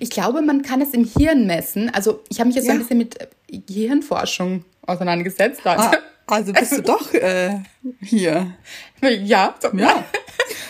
Ich 0.00 0.10
glaube, 0.10 0.42
man 0.42 0.62
kann 0.62 0.80
es 0.80 0.90
im 0.92 1.04
Hirn 1.04 1.46
messen. 1.46 1.90
Also 1.90 2.22
ich 2.28 2.40
habe 2.40 2.48
mich 2.48 2.56
jetzt 2.56 2.66
ja. 2.66 2.72
so 2.72 2.78
ein 2.78 2.82
bisschen 2.82 2.98
mit 2.98 3.18
Gehirnforschung 3.66 4.64
auseinandergesetzt. 4.82 5.60
Ah, 5.64 5.92
also 6.26 6.52
bist 6.52 6.78
du 6.78 6.82
doch 6.82 7.12
äh, 7.14 7.58
hier. 8.02 8.54
Ja, 9.02 9.54
so, 9.60 9.68
ja. 9.76 10.04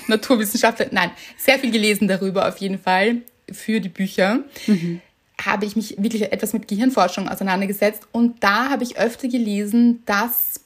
Naturwissenschaftler. 0.07 0.87
Nein, 0.91 1.11
sehr 1.37 1.59
viel 1.59 1.71
gelesen 1.71 2.09
darüber 2.09 2.49
auf 2.49 2.59
jeden 2.59 2.79
Fall 2.79 3.23
für 3.51 3.81
die 3.81 3.89
Bücher. 3.89 4.45
Mhm. 4.67 5.01
Habe 5.45 5.65
ich 5.65 5.77
mich 5.77 5.97
wirklich 5.99 6.33
etwas 6.33 6.53
mit 6.53 6.69
Gehirnforschung 6.69 7.29
auseinandergesetzt 7.29 8.03
und 8.13 8.43
da 8.43 8.71
habe 8.71 8.85
ich 8.85 8.99
öfter 8.99 9.29
gelesen, 9.29 10.03
dass 10.07 10.61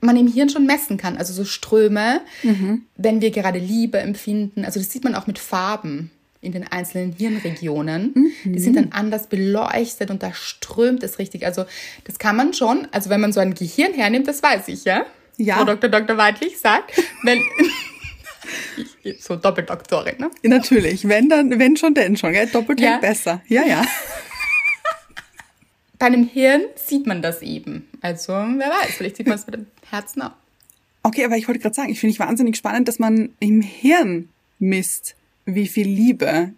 man 0.00 0.16
im 0.16 0.26
Hirn 0.26 0.50
schon 0.50 0.66
messen 0.66 0.96
kann, 0.96 1.16
also 1.16 1.32
so 1.32 1.44
Ströme, 1.44 2.20
mhm. 2.42 2.82
wenn 2.96 3.20
wir 3.20 3.30
gerade 3.30 3.58
Liebe 3.58 3.98
empfinden. 3.98 4.64
Also 4.64 4.78
das 4.78 4.90
sieht 4.90 5.04
man 5.04 5.14
auch 5.14 5.26
mit 5.26 5.38
Farben 5.38 6.10
in 6.44 6.52
den 6.52 6.68
einzelnen 6.70 7.12
Hirnregionen. 7.12 8.12
Mhm. 8.14 8.52
Die 8.52 8.58
sind 8.58 8.76
dann 8.76 8.92
anders 8.92 9.28
beleuchtet 9.28 10.10
und 10.10 10.22
da 10.22 10.32
strömt 10.34 11.02
es 11.02 11.18
richtig. 11.18 11.46
Also 11.46 11.64
das 12.04 12.18
kann 12.18 12.36
man 12.36 12.52
schon, 12.52 12.86
also 12.92 13.10
wenn 13.10 13.20
man 13.20 13.32
so 13.32 13.40
ein 13.40 13.54
Gehirn 13.54 13.94
hernimmt, 13.94 14.28
das 14.28 14.42
weiß 14.42 14.68
ich, 14.68 14.84
ja? 14.84 15.06
Ja. 15.36 15.56
Frau 15.56 15.64
Dr. 15.64 15.90
Dr. 15.90 16.16
Weidlich 16.16 16.58
sagt, 16.58 16.92
wenn, 17.24 17.38
so 19.20 19.36
Doppeldoktorin, 19.36 20.14
ne? 20.18 20.30
Natürlich, 20.42 21.06
wenn 21.08 21.28
dann, 21.28 21.58
wenn 21.58 21.76
schon, 21.76 21.94
denn 21.94 22.16
schon, 22.16 22.32
gell? 22.32 22.46
Doppelt 22.46 22.80
Ja. 22.80 22.98
besser. 22.98 23.42
Ja, 23.48 23.64
ja. 23.64 23.84
Bei 25.98 26.06
einem 26.06 26.26
Hirn 26.26 26.62
sieht 26.74 27.06
man 27.06 27.22
das 27.22 27.40
eben. 27.42 27.88
Also, 28.00 28.32
wer 28.32 28.68
weiß, 28.68 28.94
vielleicht 28.96 29.16
sieht 29.16 29.26
man 29.26 29.36
es 29.36 29.46
mit 29.46 29.54
dem 29.54 29.66
Herzen 29.90 30.22
auch. 30.22 30.32
Okay, 31.02 31.24
aber 31.24 31.36
ich 31.36 31.46
wollte 31.48 31.60
gerade 31.60 31.74
sagen, 31.74 31.90
ich 31.90 32.00
finde 32.00 32.12
ich 32.12 32.18
wahnsinnig 32.18 32.56
spannend, 32.56 32.88
dass 32.88 32.98
man 32.98 33.30
im 33.38 33.62
Hirn 33.62 34.28
misst, 34.58 35.14
wie 35.44 35.68
viel 35.68 35.86
Liebe 35.86 36.50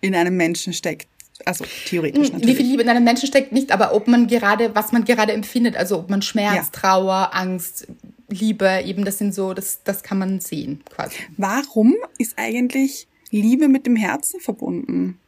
in 0.00 0.14
einem 0.14 0.36
Menschen 0.36 0.72
steckt. 0.72 1.08
Also 1.44 1.64
theoretisch 1.86 2.28
Wie 2.28 2.32
natürlich. 2.32 2.56
viel 2.56 2.66
Liebe 2.66 2.82
in 2.82 2.88
einem 2.88 3.04
Menschen 3.04 3.26
steckt, 3.26 3.52
nicht, 3.52 3.72
aber 3.72 3.94
ob 3.94 4.08
man 4.08 4.26
gerade, 4.26 4.74
was 4.74 4.92
man 4.92 5.04
gerade 5.04 5.32
empfindet, 5.32 5.76
also 5.76 5.98
ob 5.98 6.08
man 6.10 6.22
Schmerz, 6.22 6.54
Ja. 6.54 6.68
Trauer, 6.72 7.30
Angst, 7.34 7.86
Liebe, 8.28 8.82
eben 8.84 9.04
das 9.04 9.18
sind 9.18 9.34
so, 9.34 9.54
das, 9.54 9.80
das 9.84 10.02
kann 10.02 10.18
man 10.18 10.40
sehen 10.40 10.82
quasi. 10.90 11.16
Warum 11.36 11.94
ist 12.18 12.34
eigentlich 12.36 13.06
Liebe 13.30 13.68
mit 13.68 13.86
dem 13.86 13.96
Herzen 13.96 14.40
verbunden? 14.40 15.18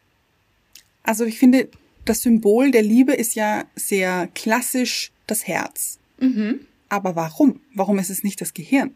Also 1.03 1.25
ich 1.25 1.39
finde, 1.39 1.69
das 2.05 2.23
Symbol 2.23 2.71
der 2.71 2.83
Liebe 2.83 3.13
ist 3.15 3.35
ja 3.35 3.65
sehr 3.77 4.29
klassisch 4.35 5.13
das 5.27 5.47
Herz. 5.47 5.99
Mhm. 6.19 6.61
Aber 6.89 7.17
warum? 7.17 7.61
Warum 7.75 7.99
ist 7.99 8.11
es 8.11 8.25
nicht 8.25 8.41
das 8.41 8.55
Gehirn? 8.55 8.95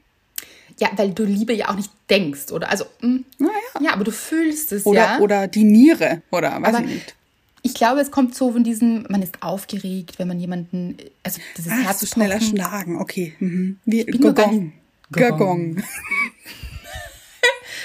Ja, 0.80 0.90
weil 0.96 1.12
du 1.12 1.24
Liebe 1.24 1.52
ja 1.52 1.68
auch 1.68 1.76
nicht 1.76 1.90
denkst, 2.08 2.50
oder? 2.50 2.70
Also, 2.70 2.84
mh, 3.02 3.20
Naja. 3.38 3.52
ja, 3.80 3.92
aber 3.92 4.04
du 4.04 4.10
fühlst 4.10 4.72
es 4.72 4.86
Oder, 4.86 4.98
ja. 4.98 5.18
oder 5.20 5.46
die 5.46 5.64
Niere, 5.64 6.22
oder 6.30 6.60
weiß 6.62 6.74
Aber 6.74 6.80
ich 6.80 6.86
nicht. 6.94 7.14
Ich 7.62 7.74
glaube, 7.74 8.00
es 8.00 8.10
kommt 8.10 8.34
so 8.34 8.52
von 8.52 8.64
diesem, 8.64 9.06
man 9.08 9.22
ist 9.22 9.42
aufgeregt, 9.42 10.18
wenn 10.18 10.28
man 10.28 10.40
jemanden, 10.40 10.96
also 11.22 11.40
dieses 11.56 11.72
Ach, 11.72 11.84
Herz 11.84 12.00
so 12.00 12.06
schneller 12.06 12.40
schlagen, 12.40 12.98
okay. 12.98 13.34
Mhm. 13.38 13.78
Wie 13.84 14.04
ganz- 14.04 14.72
Gogong. 15.12 15.76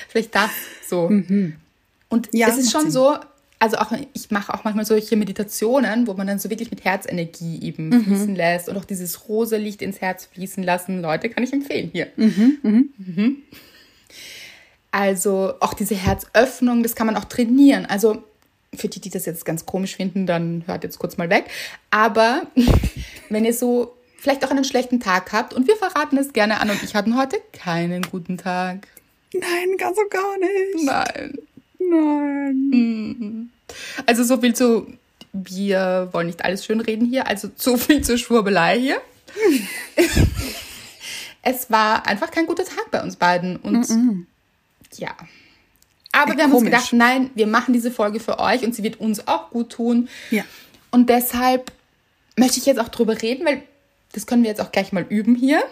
Vielleicht 0.09 0.33
das 0.33 0.49
so. 0.87 1.01
Und 1.05 1.29
Mhm. 1.29 1.53
Ja, 2.31 2.47
es 2.47 2.57
ist 2.57 2.71
schon 2.71 2.83
Sinn. 2.83 2.91
so, 2.91 3.17
also 3.59 3.77
auch 3.77 3.91
ich 4.13 4.31
mache 4.31 4.53
auch 4.53 4.63
manchmal 4.63 4.85
solche 4.85 5.15
Meditationen, 5.17 6.07
wo 6.07 6.13
man 6.13 6.27
dann 6.27 6.39
so 6.39 6.49
wirklich 6.49 6.71
mit 6.71 6.85
Herzenergie 6.85 7.59
eben 7.61 7.89
Mhm. 7.89 8.03
fließen 8.05 8.35
lässt 8.35 8.69
und 8.69 8.77
auch 8.77 8.85
dieses 8.85 9.27
rosa 9.27 9.57
Licht 9.57 9.81
ins 9.81 9.99
Herz 10.01 10.25
fließen 10.33 10.63
lassen. 10.63 11.01
Leute, 11.01 11.29
kann 11.29 11.43
ich 11.43 11.51
empfehlen 11.53 11.89
hier. 11.91 12.07
Mhm, 12.15 12.89
Mhm. 12.97 13.37
Also 14.91 15.53
auch 15.59 15.73
diese 15.73 15.95
Herzöffnung, 15.95 16.81
das 16.81 16.95
kann 16.95 17.07
man 17.07 17.17
auch 17.17 17.25
trainieren. 17.25 17.85
Also 17.85 18.23
für 18.75 18.87
die, 18.87 18.99
die 18.99 19.09
das 19.09 19.25
jetzt 19.25 19.45
ganz 19.45 19.65
komisch 19.65 19.95
finden, 19.95 20.25
dann 20.25 20.63
hört 20.67 20.83
jetzt 20.83 20.99
kurz 20.99 21.17
mal 21.17 21.29
weg. 21.29 21.45
Aber 21.91 22.47
wenn 23.29 23.45
ihr 23.45 23.53
so 23.53 23.97
vielleicht 24.17 24.43
auch 24.45 24.51
einen 24.51 24.65
schlechten 24.65 24.99
Tag 24.99 25.31
habt 25.31 25.53
und 25.53 25.67
wir 25.67 25.75
verraten 25.75 26.17
es 26.17 26.33
gerne 26.33 26.59
an 26.59 26.69
und 26.69 26.83
ich 26.83 26.95
hatten 26.95 27.17
heute 27.17 27.37
keinen 27.53 28.01
guten 28.03 28.37
Tag. 28.37 28.87
Nein, 29.33 29.77
ganz 29.77 29.97
und 29.97 30.11
gar 30.11 30.37
nicht. 30.37 30.83
Nein. 30.83 31.37
Nein. 31.79 33.51
Also 34.05 34.23
so 34.23 34.39
viel 34.39 34.55
zu, 34.55 34.87
wir 35.33 36.09
wollen 36.11 36.27
nicht 36.27 36.43
alles 36.43 36.65
schön 36.65 36.81
reden 36.81 37.05
hier, 37.05 37.27
also 37.27 37.49
so 37.55 37.77
viel 37.77 38.03
zur 38.03 38.17
Schwurbelei 38.17 38.79
hier. 38.79 39.01
es 41.43 41.69
war 41.69 42.07
einfach 42.07 42.31
kein 42.31 42.47
guter 42.47 42.65
Tag 42.65 42.89
bei 42.91 43.01
uns 43.01 43.17
beiden 43.17 43.57
und 43.57 43.87
ja. 44.95 45.15
Aber 46.17 46.35
wir 46.35 46.43
haben 46.43 46.51
uns 46.51 46.63
komisch. 46.63 46.71
gedacht, 46.71 46.93
nein, 46.93 47.29
wir 47.35 47.47
machen 47.47 47.73
diese 47.73 47.91
Folge 47.91 48.19
für 48.19 48.39
euch 48.39 48.63
und 48.63 48.73
sie 48.73 48.83
wird 48.83 48.99
uns 48.99 49.27
auch 49.27 49.49
gut 49.49 49.71
tun. 49.71 50.09
Ja. 50.31 50.43
Und 50.91 51.09
deshalb 51.09 51.71
möchte 52.35 52.59
ich 52.59 52.65
jetzt 52.65 52.79
auch 52.79 52.89
drüber 52.89 53.21
reden, 53.21 53.45
weil 53.45 53.61
das 54.13 54.25
können 54.25 54.43
wir 54.43 54.49
jetzt 54.49 54.61
auch 54.61 54.71
gleich 54.71 54.91
mal 54.91 55.05
üben 55.07 55.35
hier. 55.35 55.63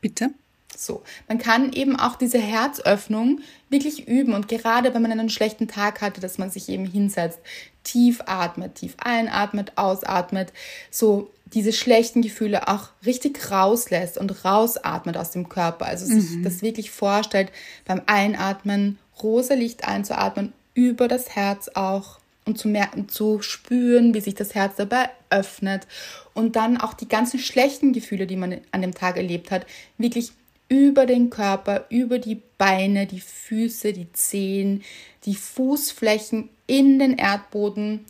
Bitte? 0.00 0.30
So, 0.76 1.02
man 1.28 1.38
kann 1.38 1.72
eben 1.72 1.96
auch 1.96 2.16
diese 2.16 2.38
Herzöffnung 2.38 3.40
wirklich 3.68 4.08
üben 4.08 4.34
und 4.34 4.48
gerade 4.48 4.94
wenn 4.94 5.02
man 5.02 5.12
einen 5.12 5.28
schlechten 5.28 5.68
Tag 5.68 6.00
hatte, 6.00 6.20
dass 6.20 6.38
man 6.38 6.50
sich 6.50 6.68
eben 6.68 6.86
hinsetzt, 6.86 7.38
tief 7.84 8.22
atmet, 8.26 8.76
tief 8.76 8.94
einatmet, 8.98 9.72
ausatmet, 9.76 10.52
so 10.90 11.30
diese 11.52 11.72
schlechten 11.72 12.22
Gefühle 12.22 12.68
auch 12.68 12.88
richtig 13.04 13.50
rauslässt 13.50 14.16
und 14.16 14.44
rausatmet 14.44 15.16
aus 15.16 15.30
dem 15.30 15.48
Körper. 15.48 15.86
Also 15.86 16.06
sich 16.06 16.42
das 16.42 16.62
wirklich 16.62 16.90
vorstellt, 16.90 17.52
beim 17.84 18.00
Einatmen 18.06 18.98
rosa 19.22 19.54
Licht 19.54 19.86
einzuatmen, 19.86 20.52
über 20.74 21.08
das 21.08 21.34
Herz 21.34 21.68
auch 21.74 22.18
und 22.44 22.58
zu 22.58 22.68
merken, 22.68 23.08
zu 23.08 23.40
spüren, 23.42 24.14
wie 24.14 24.20
sich 24.20 24.34
das 24.34 24.54
Herz 24.54 24.76
dabei 24.76 25.10
öffnet 25.30 25.86
und 26.34 26.56
dann 26.56 26.76
auch 26.76 26.94
die 26.94 27.08
ganzen 27.08 27.38
schlechten 27.38 27.92
Gefühle, 27.92 28.26
die 28.26 28.36
man 28.36 28.60
an 28.72 28.82
dem 28.82 28.94
Tag 28.94 29.16
erlebt 29.16 29.50
hat, 29.50 29.66
wirklich 29.98 30.32
über 30.68 31.06
den 31.06 31.30
Körper, 31.30 31.84
über 31.90 32.18
die 32.18 32.40
Beine, 32.58 33.06
die 33.06 33.20
Füße, 33.20 33.92
die 33.92 34.10
Zehen, 34.12 34.82
die 35.24 35.34
Fußflächen 35.34 36.48
in 36.66 36.98
den 36.98 37.18
Erdboden 37.18 38.04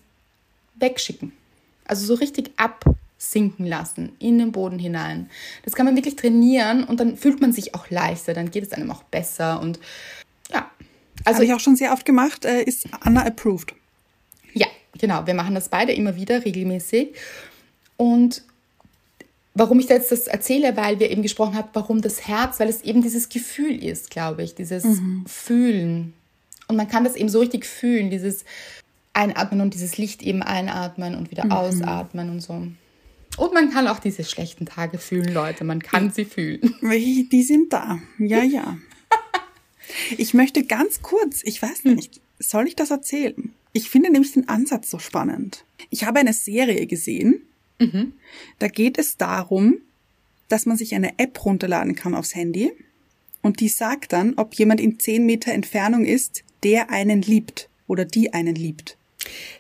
wegschicken. 0.77 1.33
Also 1.85 2.07
so 2.07 2.15
richtig 2.15 2.53
absinken 2.57 3.67
lassen 3.67 4.13
in 4.19 4.39
den 4.39 4.53
Boden 4.53 4.79
hinein. 4.79 5.29
Das 5.65 5.75
kann 5.75 5.87
man 5.87 5.97
wirklich 5.97 6.17
trainieren 6.17 6.85
und 6.85 7.01
dann 7.01 7.17
fühlt 7.17 7.41
man 7.41 7.53
sich 7.53 7.75
auch 7.75 7.91
leichter, 7.91 8.33
dann 8.33 8.51
geht 8.51 8.65
es 8.65 8.73
einem 8.73 8.91
auch 8.91 9.03
besser 9.03 9.61
und. 9.61 9.81
Also 11.25 11.37
Habe 11.37 11.47
ich 11.47 11.55
auch 11.55 11.61
schon 11.61 11.77
sehr 11.77 11.93
oft 11.93 12.05
gemacht, 12.05 12.45
äh, 12.45 12.63
ist 12.63 12.87
Anna 13.01 13.25
approved. 13.25 13.75
ja, 14.55 14.67
genau. 14.99 15.27
Wir 15.27 15.35
machen 15.35 15.55
das 15.55 15.69
beide 15.69 15.93
immer 15.93 16.17
wieder 16.17 16.45
regelmäßig. 16.45 17.15
Und 17.97 18.43
warum 19.55 19.79
ich 19.81 19.89
jetzt 19.89 20.11
das 20.13 20.27
erzähle, 20.27 20.77
weil 20.77 20.99
wir 20.99 21.11
eben 21.11 21.23
gesprochen 21.23 21.55
haben, 21.55 21.69
warum 21.73 22.01
das 22.01 22.27
Herz, 22.27 22.59
weil 22.61 22.69
es 22.69 22.83
eben 22.83 23.03
dieses 23.03 23.29
Gefühl 23.29 23.83
ist, 23.85 24.11
glaube 24.11 24.43
ich, 24.43 24.55
dieses 24.55 24.85
Fühlen. 25.27 26.15
Und 26.69 26.77
man 26.77 26.89
kann 26.89 27.05
das 27.05 27.17
eben 27.17 27.29
so 27.29 27.41
richtig 27.41 27.67
fühlen, 27.67 28.11
dieses 28.11 28.45
Einatmen 29.13 29.61
und 29.61 29.75
dieses 29.75 29.99
Licht 29.99 30.23
eben 30.23 30.43
einatmen 30.43 31.15
und 31.15 31.31
wieder 31.31 31.53
ausatmen 31.53 32.31
und 32.31 32.41
so. 32.41 32.67
Und 33.37 33.55
man 33.55 33.71
kann 33.71 33.89
auch 33.89 33.99
diese 33.99 34.25
schlechten 34.25 34.67
Tage 34.67 34.99
fühlen, 34.99 35.33
Leute. 35.33 35.65
Man 35.65 35.81
kann 35.81 36.11
sie 36.11 36.25
fühlen. 36.25 36.75
Die 36.83 37.43
sind 37.43 37.73
da. 37.73 37.99
Ja, 38.19 38.43
ja. 38.43 38.77
Ich 40.19 40.35
möchte 40.35 40.65
ganz 40.65 41.03
kurz, 41.03 41.43
ich 41.45 41.61
weiß 41.61 41.85
nicht, 41.85 42.21
soll 42.39 42.67
ich 42.67 42.77
das 42.77 42.91
erzählen? 42.91 43.53
Ich 43.73 43.89
finde 43.91 44.11
nämlich 44.11 44.33
den 44.33 44.49
Ansatz 44.49 44.91
so 44.91 44.99
spannend. 44.99 45.65
Ich 45.91 46.05
habe 46.05 46.19
eine 46.21 46.33
Serie 46.33 46.87
gesehen. 46.87 47.43
Da 48.61 48.69
geht 48.69 48.97
es 48.97 49.17
darum, 49.17 49.79
dass 50.49 50.67
man 50.67 50.77
sich 50.77 50.95
eine 50.95 51.19
App 51.19 51.45
runterladen 51.45 51.95
kann 51.97 52.15
aufs 52.15 52.35
Handy 52.35 52.71
und 53.43 53.59
die 53.59 53.69
sagt 53.69 54.13
dann, 54.13 54.35
ob 54.37 54.55
jemand 54.55 54.81
in 54.81 55.01
10 55.01 55.27
Meter 55.27 55.53
Entfernung 55.53 56.05
ist, 56.05 56.45
der 56.63 56.91
einen 56.91 57.23
liebt 57.23 57.69
oder 57.89 58.05
die 58.05 58.33
einen 58.35 58.55
liebt. 58.55 58.97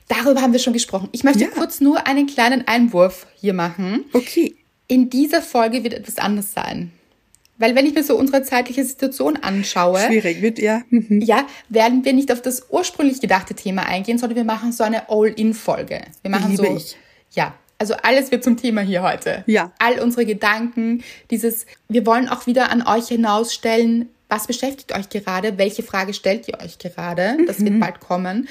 Darüber 0.06 0.40
haben 0.40 0.52
wir 0.52 0.60
schon 0.60 0.72
gesprochen. 0.72 1.08
Ich 1.10 1.24
möchte 1.24 1.44
Ja. 1.44 1.48
kurz 1.50 1.80
nur 1.80 2.06
einen 2.06 2.26
kleinen 2.28 2.66
Einwurf 2.68 3.26
hier 3.40 3.54
machen. 3.54 4.04
Okay. 4.12 4.54
In 4.86 5.10
dieser 5.10 5.42
Folge 5.42 5.82
wird 5.82 5.94
etwas 5.94 6.18
anders 6.18 6.52
sein. 6.52 6.92
Weil 7.62 7.76
wenn 7.76 7.86
ich 7.86 7.94
mir 7.94 8.02
so 8.02 8.16
unsere 8.16 8.42
zeitliche 8.42 8.84
Situation 8.84 9.36
anschaue, 9.36 10.00
Schwierig 10.00 10.42
wird 10.42 10.58
ja. 10.58 10.82
Mhm. 10.90 11.20
ja, 11.20 11.46
werden 11.68 12.04
wir 12.04 12.12
nicht 12.12 12.32
auf 12.32 12.42
das 12.42 12.66
ursprünglich 12.70 13.20
gedachte 13.20 13.54
Thema 13.54 13.86
eingehen, 13.86 14.18
sondern 14.18 14.36
wir 14.36 14.44
machen 14.44 14.72
so 14.72 14.82
eine 14.82 15.08
All-In-Folge. 15.08 16.00
Wir 16.22 16.30
machen 16.32 16.50
Liebe 16.50 16.66
so, 16.66 16.76
ich. 16.76 16.96
ja, 17.30 17.54
also 17.78 17.94
alles 18.02 18.32
wird 18.32 18.42
zum 18.42 18.56
Thema 18.56 18.80
hier 18.80 19.04
heute. 19.04 19.44
Ja. 19.46 19.70
All 19.78 20.00
unsere 20.00 20.26
Gedanken, 20.26 21.04
dieses, 21.30 21.66
wir 21.88 22.04
wollen 22.04 22.28
auch 22.28 22.48
wieder 22.48 22.72
an 22.72 22.82
euch 22.84 23.06
hinausstellen, 23.06 24.08
was 24.28 24.48
beschäftigt 24.48 24.92
euch 24.96 25.08
gerade, 25.08 25.56
welche 25.56 25.84
Frage 25.84 26.14
stellt 26.14 26.48
ihr 26.48 26.58
euch 26.60 26.78
gerade, 26.78 27.36
das 27.46 27.60
Mhm. 27.60 27.64
wird 27.66 27.80
bald 27.80 28.00
kommen. 28.00 28.48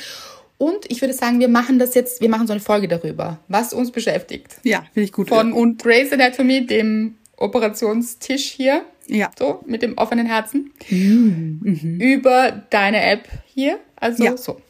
Und 0.57 0.89
ich 0.89 1.01
würde 1.01 1.13
sagen, 1.13 1.41
wir 1.41 1.49
machen 1.49 1.79
das 1.79 1.95
jetzt, 1.95 2.21
wir 2.21 2.29
machen 2.29 2.47
so 2.47 2.53
eine 2.53 2.61
Folge 2.61 2.87
darüber, 2.87 3.39
was 3.49 3.73
uns 3.73 3.91
beschäftigt. 3.91 4.55
Ja, 4.63 4.85
finde 4.93 5.03
ich 5.03 5.11
gut. 5.11 5.27
Von 5.27 5.51
und 5.51 5.83
Grey's 5.83 6.13
Anatomy, 6.13 6.65
dem 6.65 7.15
Operationstisch 7.35 8.51
hier, 8.51 8.85
ja. 9.07 9.31
so 9.37 9.63
mit 9.65 9.81
dem 9.81 9.97
offenen 9.97 10.25
Herzen, 10.25 10.71
über 10.89 12.51
deine 12.69 13.01
App 13.01 13.27
hier, 13.45 13.79
also 13.95 14.23
Ja. 14.23 14.37
so. 14.37 14.61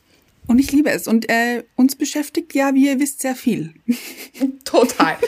Und 0.48 0.60
ich 0.60 0.72
liebe 0.72 0.90
es. 0.90 1.08
Und 1.08 1.30
äh, 1.30 1.64
uns 1.76 1.96
beschäftigt 1.96 2.54
ja, 2.56 2.74
wie 2.74 2.88
ihr 2.88 3.00
wisst, 3.00 3.22
sehr 3.22 3.36
viel. 3.36 3.74
Total. 4.66 5.18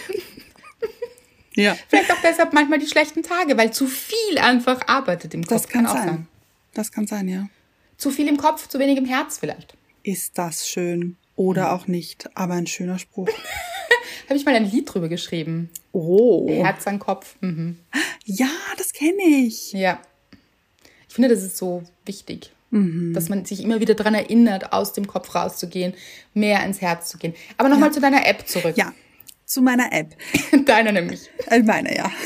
Ja. 1.56 1.78
Vielleicht 1.88 2.12
auch 2.12 2.18
deshalb 2.24 2.52
manchmal 2.54 2.80
die 2.80 2.88
schlechten 2.88 3.22
Tage, 3.22 3.56
weil 3.58 3.72
zu 3.72 3.86
viel 3.86 4.40
einfach 4.40 4.88
arbeitet 4.88 5.36
im 5.36 5.44
Kopf. 5.44 5.50
Das 5.50 5.68
kann 5.68 5.86
auch 5.86 5.94
sein. 5.94 6.28
Das 6.74 6.92
kann 6.92 7.06
sein, 7.06 7.28
ja. 7.28 7.48
Zu 7.98 8.10
viel 8.10 8.28
im 8.28 8.38
Kopf, 8.38 8.68
zu 8.68 8.80
wenig 8.80 8.98
im 8.98 9.06
Herz 9.06 9.38
vielleicht. 9.38 9.78
Ist 10.02 10.38
das 10.40 10.68
schön 10.68 11.16
oder 11.36 11.74
auch 11.74 11.86
nicht, 11.86 12.28
aber 12.36 12.56
ein 12.56 12.66
schöner 12.66 12.98
Spruch. 12.98 13.30
Habe 14.30 14.36
ich 14.36 14.46
mal 14.46 14.56
ein 14.56 14.70
Lied 14.70 14.92
drüber 14.92 15.10
geschrieben. 15.10 15.70
Oh. 15.92 16.50
Herz 16.50 16.88
an 16.88 16.98
Kopf. 16.98 17.36
Mhm. 17.42 17.78
Ja, 18.26 18.50
das 18.78 18.94
kenne 18.94 19.24
ich. 19.24 19.74
Ja. 19.74 20.00
Ich 21.08 21.14
finde, 21.16 21.30
das 21.30 21.44
ist 21.44 21.58
so 21.58 21.84
wichtig, 22.06 22.52
Mhm. 22.72 23.14
dass 23.14 23.30
man 23.30 23.46
sich 23.46 23.62
immer 23.62 23.80
wieder 23.80 23.94
daran 23.94 24.16
erinnert, 24.16 24.74
aus 24.74 24.94
dem 24.94 25.06
Kopf 25.08 25.36
rauszugehen, 25.36 25.94
mehr 26.34 26.66
ins 26.66 26.82
Herz 26.82 27.10
zu 27.10 27.18
gehen. 27.18 27.34
Aber 27.58 27.70
nochmal 27.70 27.92
zu 27.92 28.00
deiner 28.02 28.26
App 28.26 28.48
zurück. 28.48 28.76
Ja, 28.78 28.94
zu 29.46 29.62
meiner 29.62 29.92
App. 29.94 30.16
Deiner 30.66 30.92
nämlich. 30.92 31.30
Äh, 31.48 31.62
meine, 31.64 31.96
ja. 31.96 32.12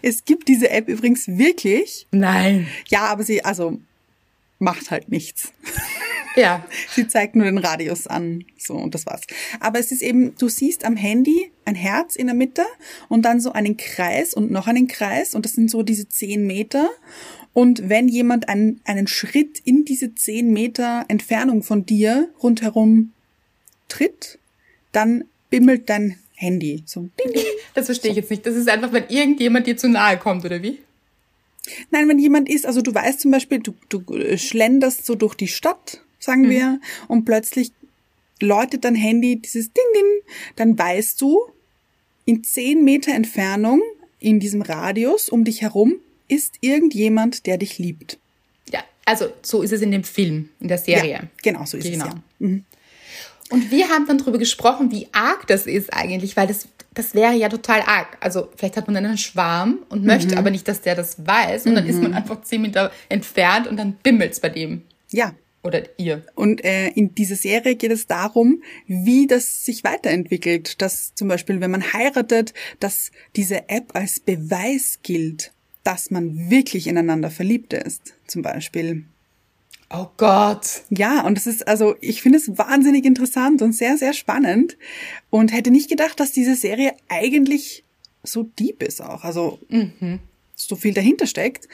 Es 0.00 0.24
gibt 0.24 0.46
diese 0.48 0.70
App 0.70 0.88
übrigens 0.88 1.26
wirklich. 1.26 2.06
Nein. 2.12 2.68
Ja, 2.88 3.06
aber 3.06 3.24
sie, 3.24 3.44
also, 3.44 3.80
macht 4.60 4.90
halt 4.92 5.08
nichts. 5.08 5.52
Ja. 6.36 6.64
Sie 6.90 7.06
zeigt 7.06 7.36
nur 7.36 7.46
den 7.46 7.58
Radius 7.58 8.06
an. 8.06 8.44
So, 8.58 8.74
und 8.74 8.94
das 8.94 9.06
war's. 9.06 9.22
Aber 9.60 9.78
es 9.78 9.92
ist 9.92 10.02
eben, 10.02 10.34
du 10.36 10.48
siehst 10.48 10.84
am 10.84 10.96
Handy 10.96 11.50
ein 11.64 11.74
Herz 11.74 12.16
in 12.16 12.26
der 12.26 12.36
Mitte 12.36 12.64
und 13.08 13.22
dann 13.22 13.40
so 13.40 13.52
einen 13.52 13.76
Kreis 13.76 14.34
und 14.34 14.50
noch 14.50 14.66
einen 14.66 14.88
Kreis 14.88 15.34
und 15.34 15.44
das 15.44 15.52
sind 15.52 15.70
so 15.70 15.82
diese 15.82 16.08
zehn 16.08 16.46
Meter. 16.46 16.90
Und 17.52 17.88
wenn 17.88 18.08
jemand 18.08 18.48
einen, 18.48 18.80
einen 18.84 19.06
Schritt 19.06 19.60
in 19.64 19.84
diese 19.84 20.14
zehn 20.14 20.52
Meter 20.52 21.04
Entfernung 21.08 21.62
von 21.62 21.84
dir 21.84 22.30
rundherum 22.42 23.12
tritt, 23.88 24.38
dann 24.92 25.24
bimmelt 25.50 25.90
dein 25.90 26.18
Handy. 26.34 26.82
So, 26.86 27.08
ding, 27.22 27.32
ding. 27.32 27.44
Das 27.74 27.86
verstehe 27.86 28.10
ich 28.10 28.16
jetzt 28.16 28.30
nicht. 28.30 28.46
Das 28.46 28.56
ist 28.56 28.68
einfach, 28.68 28.92
wenn 28.92 29.08
irgendjemand 29.08 29.66
dir 29.66 29.76
zu 29.76 29.88
nahe 29.88 30.18
kommt, 30.18 30.44
oder 30.44 30.62
wie? 30.62 30.78
Nein, 31.90 32.08
wenn 32.08 32.18
jemand 32.18 32.48
ist, 32.48 32.66
also 32.66 32.80
du 32.80 32.92
weißt 32.92 33.20
zum 33.20 33.30
Beispiel, 33.30 33.60
du, 33.60 33.74
du 33.88 34.02
äh, 34.14 34.36
schlenderst 34.36 35.06
so 35.06 35.14
durch 35.14 35.34
die 35.34 35.48
Stadt, 35.48 36.02
sagen 36.22 36.48
wir, 36.48 36.80
und 37.08 37.24
plötzlich 37.24 37.72
läutet 38.40 38.84
dein 38.84 38.94
Handy 38.94 39.36
dieses 39.36 39.72
Ding, 39.72 39.84
Ding, 39.94 40.32
dann 40.56 40.78
weißt 40.78 41.20
du, 41.20 41.40
in 42.24 42.42
zehn 42.44 42.84
Meter 42.84 43.12
Entfernung 43.14 43.82
in 44.20 44.40
diesem 44.40 44.62
Radius 44.62 45.28
um 45.28 45.44
dich 45.44 45.62
herum 45.62 45.94
ist 46.28 46.56
irgendjemand, 46.60 47.46
der 47.46 47.58
dich 47.58 47.78
liebt. 47.78 48.18
Ja, 48.72 48.80
also 49.04 49.26
so 49.42 49.62
ist 49.62 49.72
es 49.72 49.82
in 49.82 49.90
dem 49.90 50.04
Film, 50.04 50.48
in 50.60 50.68
der 50.68 50.78
Serie. 50.78 51.10
Ja, 51.12 51.20
genau, 51.42 51.64
so 51.64 51.76
ist 51.76 51.84
Genau. 51.84 52.06
es 52.06 52.12
ja. 52.12 52.22
Mhm. 52.38 52.64
Und 53.50 53.70
wir 53.70 53.88
haben 53.90 54.06
dann 54.06 54.16
darüber 54.16 54.38
gesprochen, 54.38 54.90
wie 54.90 55.08
arg 55.12 55.46
das 55.46 55.66
ist 55.66 55.92
eigentlich, 55.92 56.36
weil 56.38 56.46
das, 56.46 56.68
das 56.94 57.14
wäre 57.14 57.34
ja 57.34 57.50
total 57.50 57.82
arg. 57.82 58.16
Also 58.20 58.48
vielleicht 58.56 58.78
hat 58.78 58.86
man 58.86 58.94
dann 58.94 59.04
einen 59.04 59.18
Schwarm 59.18 59.80
und 59.90 60.04
möchte 60.04 60.38
aber 60.38 60.50
nicht, 60.50 60.66
dass 60.68 60.80
der 60.80 60.94
das 60.94 61.26
weiß. 61.26 61.66
Und 61.66 61.74
dann 61.74 61.86
ist 61.86 62.00
man 62.00 62.14
einfach 62.14 62.40
zehn 62.42 62.62
Meter 62.62 62.90
entfernt 63.10 63.66
und 63.66 63.76
dann 63.76 63.92
bimmelt's 64.02 64.40
bei 64.40 64.48
dem. 64.48 64.82
Ja. 65.10 65.34
Oder 65.62 65.82
ihr. 65.98 66.24
Und 66.34 66.64
äh, 66.64 66.88
in 66.88 67.14
dieser 67.14 67.36
Serie 67.36 67.76
geht 67.76 67.92
es 67.92 68.08
darum, 68.08 68.62
wie 68.86 69.28
das 69.28 69.64
sich 69.64 69.84
weiterentwickelt. 69.84 70.82
Dass 70.82 71.14
zum 71.14 71.28
Beispiel, 71.28 71.60
wenn 71.60 71.70
man 71.70 71.92
heiratet, 71.92 72.52
dass 72.80 73.12
diese 73.36 73.68
App 73.68 73.94
als 73.94 74.18
Beweis 74.18 74.98
gilt, 75.02 75.52
dass 75.84 76.10
man 76.10 76.50
wirklich 76.50 76.88
ineinander 76.88 77.30
verliebt 77.30 77.72
ist. 77.72 78.14
Zum 78.26 78.42
Beispiel. 78.42 79.04
Oh 79.94 80.08
Gott. 80.16 80.82
Ja, 80.90 81.24
und 81.26 81.36
es 81.36 81.46
ist, 81.46 81.68
also 81.68 81.94
ich 82.00 82.22
finde 82.22 82.38
es 82.38 82.56
wahnsinnig 82.56 83.04
interessant 83.04 83.62
und 83.62 83.74
sehr, 83.74 83.98
sehr 83.98 84.14
spannend 84.14 84.78
und 85.28 85.52
hätte 85.52 85.70
nicht 85.70 85.90
gedacht, 85.90 86.18
dass 86.18 86.32
diese 86.32 86.56
Serie 86.56 86.94
eigentlich 87.08 87.84
so 88.22 88.44
deep 88.44 88.82
ist 88.82 89.02
auch. 89.02 89.22
Also 89.22 89.58
so 90.54 90.76
viel 90.76 90.94
dahinter 90.94 91.26
steckt. 91.26 91.68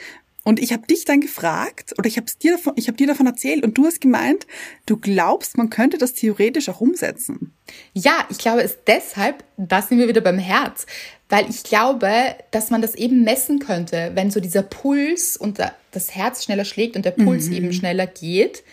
Und 0.49 0.59
ich 0.59 0.73
habe 0.73 0.87
dich 0.87 1.05
dann 1.05 1.21
gefragt, 1.21 1.93
oder 1.99 2.07
ich 2.07 2.17
habe 2.17 2.25
dir 2.41 2.53
davon, 2.53 2.73
ich 2.75 2.87
habe 2.87 2.97
dir 2.97 3.05
davon 3.05 3.27
erzählt 3.27 3.63
und 3.63 3.77
du 3.77 3.85
hast 3.85 4.01
gemeint, 4.01 4.47
du 4.87 4.97
glaubst, 4.97 5.57
man 5.57 5.69
könnte 5.69 5.99
das 5.99 6.13
theoretisch 6.15 6.69
auch 6.69 6.81
umsetzen. 6.81 7.53
Ja, 7.93 8.25
ich 8.31 8.39
glaube 8.39 8.63
es 8.63 8.79
deshalb, 8.87 9.43
da 9.57 9.83
sind 9.83 9.99
wir 9.99 10.07
wieder 10.07 10.21
beim 10.21 10.39
Herz, 10.39 10.87
weil 11.29 11.47
ich 11.51 11.61
glaube, 11.61 12.09
dass 12.49 12.71
man 12.71 12.81
das 12.81 12.95
eben 12.95 13.23
messen 13.23 13.59
könnte, 13.59 14.11
wenn 14.15 14.31
so 14.31 14.39
dieser 14.39 14.63
Puls 14.63 15.37
und 15.37 15.59
da- 15.59 15.75
das 15.91 16.15
Herz 16.15 16.43
schneller 16.45 16.65
schlägt 16.65 16.95
und 16.95 17.05
der 17.05 17.11
Puls 17.11 17.47
eben 17.49 17.71
schneller 17.71 18.07
geht. 18.07 18.63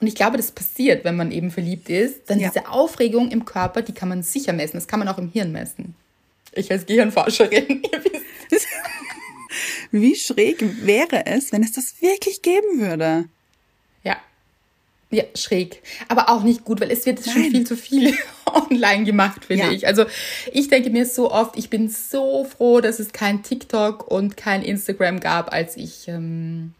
Und 0.00 0.06
ich 0.06 0.14
glaube, 0.14 0.38
das 0.38 0.52
passiert, 0.52 1.04
wenn 1.04 1.16
man 1.16 1.32
eben 1.32 1.50
verliebt 1.50 1.90
ist. 1.90 2.30
Dann 2.30 2.40
Ja. 2.40 2.48
diese 2.48 2.68
Aufregung 2.70 3.30
im 3.30 3.44
Körper, 3.44 3.82
die 3.82 3.92
kann 3.92 4.08
man 4.08 4.22
sicher 4.22 4.54
messen. 4.54 4.78
Das 4.78 4.88
kann 4.88 5.00
man 5.00 5.08
auch 5.08 5.18
im 5.18 5.30
Hirn 5.30 5.52
messen. 5.52 5.94
Ich 6.52 6.70
als 6.72 6.86
Gehirnforscherin, 6.86 7.82
ihr 7.92 8.04
wisst. 8.04 8.24
Wie 9.90 10.14
schräg 10.16 10.64
wäre 10.84 11.26
es, 11.26 11.52
wenn 11.52 11.62
es 11.62 11.72
das 11.72 12.00
wirklich 12.00 12.42
geben 12.42 12.80
würde? 12.80 13.28
Ja. 14.02 14.16
Ja, 15.10 15.24
schräg. 15.34 15.82
Aber 16.08 16.28
auch 16.30 16.42
nicht 16.42 16.64
gut, 16.64 16.80
weil 16.80 16.90
es 16.90 17.06
wird 17.06 17.24
schon 17.24 17.42
Nein. 17.42 17.50
viel 17.52 17.66
zu 17.66 17.76
viel 17.76 18.14
online 18.46 19.04
gemacht, 19.04 19.44
finde 19.44 19.64
Ja. 19.66 19.70
ich. 19.72 19.86
Also 19.86 20.04
ich 20.52 20.68
denke 20.68 20.90
mir 20.90 21.06
so 21.06 21.30
oft, 21.30 21.56
ich 21.56 21.70
bin 21.70 21.88
so 21.88 22.44
froh, 22.44 22.80
dass 22.80 22.98
es 22.98 23.12
kein 23.12 23.42
TikTok 23.42 24.10
und 24.10 24.36
kein 24.36 24.62
Instagram 24.62 25.20
gab, 25.20 25.52
als 25.52 25.76
ich 25.76 26.08
ähm, 26.08 26.74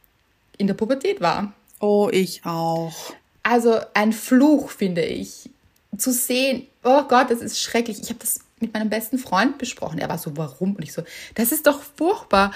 in 0.58 0.66
der 0.66 0.74
Pubertät 0.74 1.20
war. 1.20 1.52
Oh, 1.80 2.08
ich 2.10 2.40
auch. 2.44 3.14
Also 3.42 3.78
ein 3.94 4.12
Fluch, 4.12 4.70
finde 4.70 5.04
ich. 5.04 5.48
Zu 5.96 6.12
sehen, 6.12 6.66
oh 6.82 7.02
Gott, 7.04 7.30
das 7.30 7.40
ist 7.40 7.60
schrecklich. 7.60 8.00
Ich 8.02 8.08
habe 8.08 8.18
das 8.18 8.40
mit 8.58 8.72
meinem 8.74 8.90
besten 8.90 9.18
Freund 9.18 9.58
besprochen. 9.58 9.98
Er 9.98 10.08
war 10.08 10.18
so, 10.18 10.36
warum? 10.36 10.74
Und 10.74 10.82
ich 10.82 10.92
so, 10.92 11.02
das 11.34 11.52
ist 11.52 11.66
doch 11.66 11.80
furchtbar, 11.96 12.52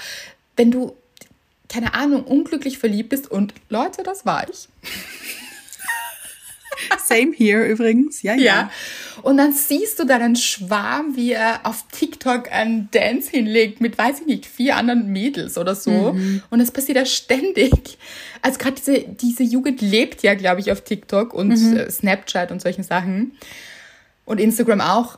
wenn 0.61 0.69
du, 0.69 0.95
keine 1.69 1.95
Ahnung, 1.95 2.23
unglücklich 2.23 2.77
verliebt 2.77 3.09
bist. 3.09 3.31
Und 3.31 3.55
Leute, 3.69 4.03
das 4.03 4.27
war 4.27 4.47
ich. 4.47 4.69
Same 7.03 7.33
here 7.35 7.65
übrigens. 7.65 8.21
Ja, 8.21 8.35
ja. 8.35 8.43
Ja. 8.43 8.71
Und 9.23 9.37
dann 9.37 9.53
siehst 9.53 9.97
du 9.97 10.05
da 10.05 10.17
einen 10.17 10.35
Schwarm, 10.35 11.15
wie 11.15 11.31
er 11.31 11.61
auf 11.65 11.85
TikTok 11.91 12.51
einen 12.51 12.89
Dance 12.91 13.31
hinlegt 13.31 13.81
mit, 13.81 13.97
weiß 13.97 14.19
ich 14.21 14.27
nicht, 14.27 14.45
vier 14.45 14.75
anderen 14.75 15.07
Mädels 15.11 15.57
oder 15.57 15.73
so. 15.73 16.15
Und 16.51 16.59
das 16.59 16.69
passiert 16.69 16.97
ja 16.99 17.05
ständig. 17.05 17.97
Also 18.43 18.59
gerade 18.59 18.75
diese, 18.75 18.99
diese 18.99 19.41
Jugend 19.41 19.81
lebt 19.81 20.21
ja, 20.21 20.35
glaube 20.35 20.61
ich, 20.61 20.71
auf 20.71 20.81
TikTok 20.81 21.33
und 21.33 21.51
äh, 21.51 21.89
Snapchat 21.89 22.51
und 22.51 22.61
solchen 22.61 22.83
Sachen. 22.83 23.31
Und 24.25 24.39
Instagram 24.39 24.81
auch. 24.81 25.17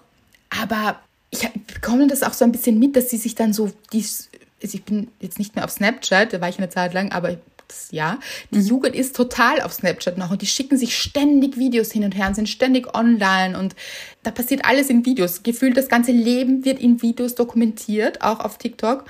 Aber 0.49 1.01
ich 1.33 1.49
bekomme 1.73 2.07
das 2.07 2.23
auch 2.23 2.33
so 2.33 2.45
ein 2.45 2.51
bisschen 2.53 2.79
mit, 2.79 2.95
dass 2.95 3.09
sie 3.09 3.17
sich 3.17 3.35
dann 3.35 3.53
so, 3.53 3.71
also 3.91 4.29
ich 4.63 4.83
bin 4.83 5.09
jetzt 5.19 5.39
nicht 5.39 5.55
mehr 5.55 5.65
auf 5.65 5.71
Snapchat, 5.71 6.33
da 6.33 6.41
war 6.41 6.49
ich 6.49 6.57
eine 6.57 6.69
Zeit 6.69 6.93
lang, 6.93 7.11
aber 7.11 7.37
das, 7.67 7.87
ja, 7.91 8.19
die 8.51 8.59
Jugend 8.59 8.95
ist 8.95 9.15
total 9.15 9.61
auf 9.61 9.73
Snapchat 9.73 10.17
noch 10.17 10.31
und 10.31 10.41
die 10.41 10.47
schicken 10.47 10.77
sich 10.77 10.97
ständig 10.97 11.57
Videos 11.57 11.91
hin 11.91 12.03
und 12.03 12.15
her 12.15 12.27
und 12.27 12.35
sind 12.35 12.49
ständig 12.49 12.93
online 12.95 13.57
und 13.57 13.75
da 14.23 14.31
passiert 14.31 14.65
alles 14.65 14.89
in 14.89 15.05
Videos. 15.05 15.43
Gefühlt 15.43 15.77
das 15.77 15.89
ganze 15.89 16.11
Leben 16.11 16.65
wird 16.65 16.79
in 16.79 17.01
Videos 17.01 17.35
dokumentiert, 17.35 18.21
auch 18.21 18.39
auf 18.39 18.57
TikTok. 18.57 19.05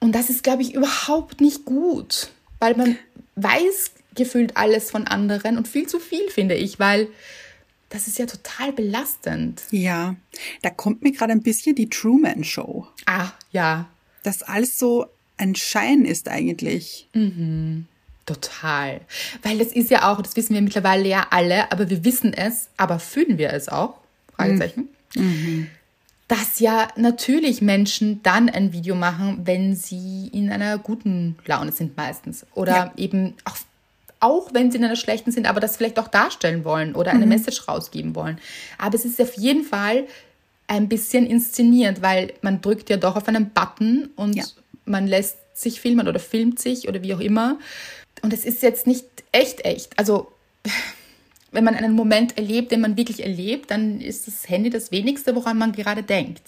Und 0.00 0.14
das 0.14 0.30
ist, 0.30 0.42
glaube 0.42 0.62
ich, 0.62 0.74
überhaupt 0.74 1.40
nicht 1.40 1.64
gut, 1.64 2.30
weil 2.58 2.76
man 2.76 2.96
weiß 3.36 3.92
gefühlt 4.14 4.56
alles 4.56 4.90
von 4.90 5.06
anderen 5.06 5.56
und 5.56 5.68
viel 5.68 5.86
zu 5.86 5.98
viel, 5.98 6.28
finde 6.28 6.54
ich, 6.54 6.78
weil 6.78 7.08
das 7.88 8.08
ist 8.08 8.18
ja 8.18 8.26
total 8.26 8.72
belastend. 8.72 9.62
Ja, 9.70 10.16
da 10.62 10.70
kommt 10.70 11.02
mir 11.02 11.12
gerade 11.12 11.32
ein 11.32 11.42
bisschen 11.42 11.74
die 11.74 11.90
Truman 11.90 12.42
Show. 12.42 12.86
Ah, 13.06 13.32
ja, 13.52 13.88
dass 14.22 14.42
alles 14.42 14.78
so 14.78 15.06
ein 15.36 15.54
Schein 15.54 16.04
ist 16.04 16.28
eigentlich. 16.28 17.08
total. 18.24 19.00
Weil 19.42 19.58
das 19.58 19.68
ist 19.68 19.90
ja 19.90 20.10
auch, 20.12 20.22
das 20.22 20.36
wissen 20.36 20.54
wir 20.54 20.62
mittlerweile 20.62 21.08
ja 21.08 21.26
alle, 21.30 21.70
aber 21.72 21.90
wir 21.90 22.04
wissen 22.04 22.32
es, 22.32 22.68
aber 22.76 22.98
fühlen 23.00 23.36
wir 23.38 23.52
es 23.52 23.68
auch? 23.68 23.94
Fragezeichen. 24.36 24.88
Dass 26.28 26.60
ja 26.60 26.88
natürlich 26.96 27.60
Menschen 27.60 28.22
dann 28.22 28.48
ein 28.48 28.72
Video 28.72 28.94
machen, 28.94 29.40
wenn 29.44 29.74
sie 29.76 30.28
in 30.32 30.50
einer 30.50 30.78
guten 30.78 31.36
Laune 31.46 31.72
sind 31.72 31.96
meistens. 31.96 32.46
Oder 32.54 32.72
Ja. 32.72 32.92
eben 32.96 33.34
auch, 33.44 33.56
auch 34.20 34.54
wenn 34.54 34.70
sie 34.70 34.78
in 34.78 34.84
einer 34.84 34.96
schlechten 34.96 35.32
sind, 35.32 35.46
aber 35.46 35.60
das 35.60 35.76
vielleicht 35.76 35.98
auch 35.98 36.08
darstellen 36.08 36.64
wollen 36.64 36.94
oder 36.94 37.10
eine 37.10 37.26
Message 37.26 37.66
rausgeben 37.68 38.14
wollen. 38.14 38.38
Aber 38.78 38.94
es 38.94 39.04
ist 39.04 39.20
auf 39.20 39.34
jeden 39.36 39.64
Fall 39.64 40.04
ein 40.72 40.88
bisschen 40.88 41.26
inszeniert, 41.26 42.00
weil 42.00 42.32
man 42.40 42.62
drückt 42.62 42.88
ja 42.88 42.96
doch 42.96 43.14
auf 43.16 43.28
einen 43.28 43.50
Button 43.50 44.08
und 44.16 44.34
Ja. 44.36 44.44
man 44.86 45.06
lässt 45.06 45.36
sich 45.54 45.80
filmen 45.82 46.08
oder 46.08 46.18
filmt 46.18 46.58
sich 46.58 46.88
oder 46.88 47.02
wie 47.02 47.12
auch 47.14 47.20
immer. 47.20 47.58
Und 48.22 48.32
es 48.32 48.46
ist 48.46 48.62
jetzt 48.62 48.86
nicht 48.86 49.04
echt 49.32 49.64
echt. 49.66 49.98
Also 49.98 50.32
wenn 51.52 51.64
man 51.64 51.74
einen 51.74 51.92
Moment 51.94 52.38
erlebt, 52.38 52.72
den 52.72 52.80
man 52.80 52.96
wirklich 52.96 53.22
erlebt, 53.22 53.70
dann 53.70 54.00
ist 54.00 54.26
das 54.26 54.48
Handy 54.48 54.70
das 54.70 54.90
wenigste, 54.90 55.34
woran 55.36 55.58
man 55.58 55.72
gerade 55.72 56.02
denkt. 56.02 56.40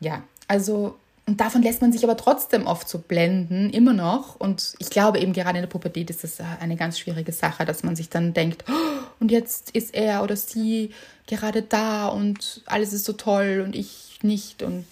Ja, 0.00 0.22
also 0.48 0.96
und 1.26 1.40
davon 1.40 1.62
lässt 1.62 1.80
man 1.80 1.90
sich 1.90 2.04
aber 2.04 2.16
trotzdem 2.16 2.66
oft 2.66 2.86
so 2.88 2.98
blenden, 2.98 3.70
immer 3.70 3.94
noch. 3.94 4.36
Und 4.36 4.74
ich 4.78 4.90
glaube 4.90 5.20
eben 5.20 5.32
gerade 5.32 5.58
in 5.58 5.62
der 5.62 5.70
Pubertät 5.70 6.10
ist 6.10 6.22
das 6.22 6.38
äh, 6.38 6.44
eine 6.60 6.76
ganz 6.76 6.98
schwierige 6.98 7.32
Sache, 7.32 7.64
dass 7.64 7.82
man 7.82 7.96
sich 7.96 8.10
dann 8.10 8.34
denkt, 8.34 8.64
oh, 8.68 9.04
und 9.20 9.30
jetzt 9.30 9.70
ist 9.70 9.94
er 9.94 10.22
oder 10.22 10.36
sie 10.36 10.90
gerade 11.26 11.62
da 11.62 12.08
und 12.08 12.62
alles 12.66 12.92
ist 12.92 13.06
so 13.06 13.14
toll 13.14 13.62
und 13.64 13.74
ich 13.74 14.18
nicht 14.22 14.62
und 14.62 14.84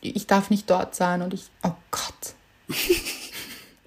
ich 0.00 0.26
darf 0.26 0.50
nicht 0.50 0.68
dort 0.70 0.96
sein 0.96 1.22
und 1.22 1.32
ich, 1.34 1.44
oh 1.62 1.72
Gott. 1.90 2.34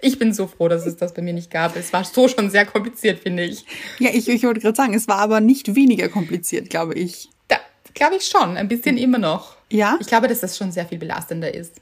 Ich 0.02 0.18
bin 0.18 0.34
so 0.34 0.48
froh, 0.48 0.70
dass 0.70 0.86
es 0.86 0.96
das 0.96 1.14
bei 1.14 1.22
mir 1.22 1.34
nicht 1.34 1.52
gab. 1.52 1.76
Es 1.76 1.92
war 1.92 2.06
so 2.06 2.30
schon 2.30 2.50
sehr 2.50 2.66
kompliziert, 2.66 3.20
finde 3.20 3.44
ich. 3.44 3.66
Ja, 4.00 4.10
ich, 4.14 4.30
ich 4.30 4.44
wollte 4.44 4.62
gerade 4.62 4.78
sagen, 4.78 4.94
es 4.94 5.10
war 5.10 5.18
aber 5.18 5.42
nicht 5.42 5.76
weniger 5.76 6.08
kompliziert, 6.08 6.70
glaube 6.70 6.94
ich. 6.94 7.28
Da 7.50 7.58
glaube 7.94 8.16
ich 8.16 8.26
schon, 8.26 8.56
ein 8.56 8.70
bisschen 8.70 8.98
immer 8.98 9.18
noch. 9.18 9.58
Ja? 9.70 9.98
Ich 10.00 10.08
glaube, 10.08 10.30
dass 10.30 10.40
das 10.40 10.58
schon 10.58 10.72
sehr 10.72 10.86
viel 10.86 11.00
belastender 11.00 11.54
ist. 11.54 11.82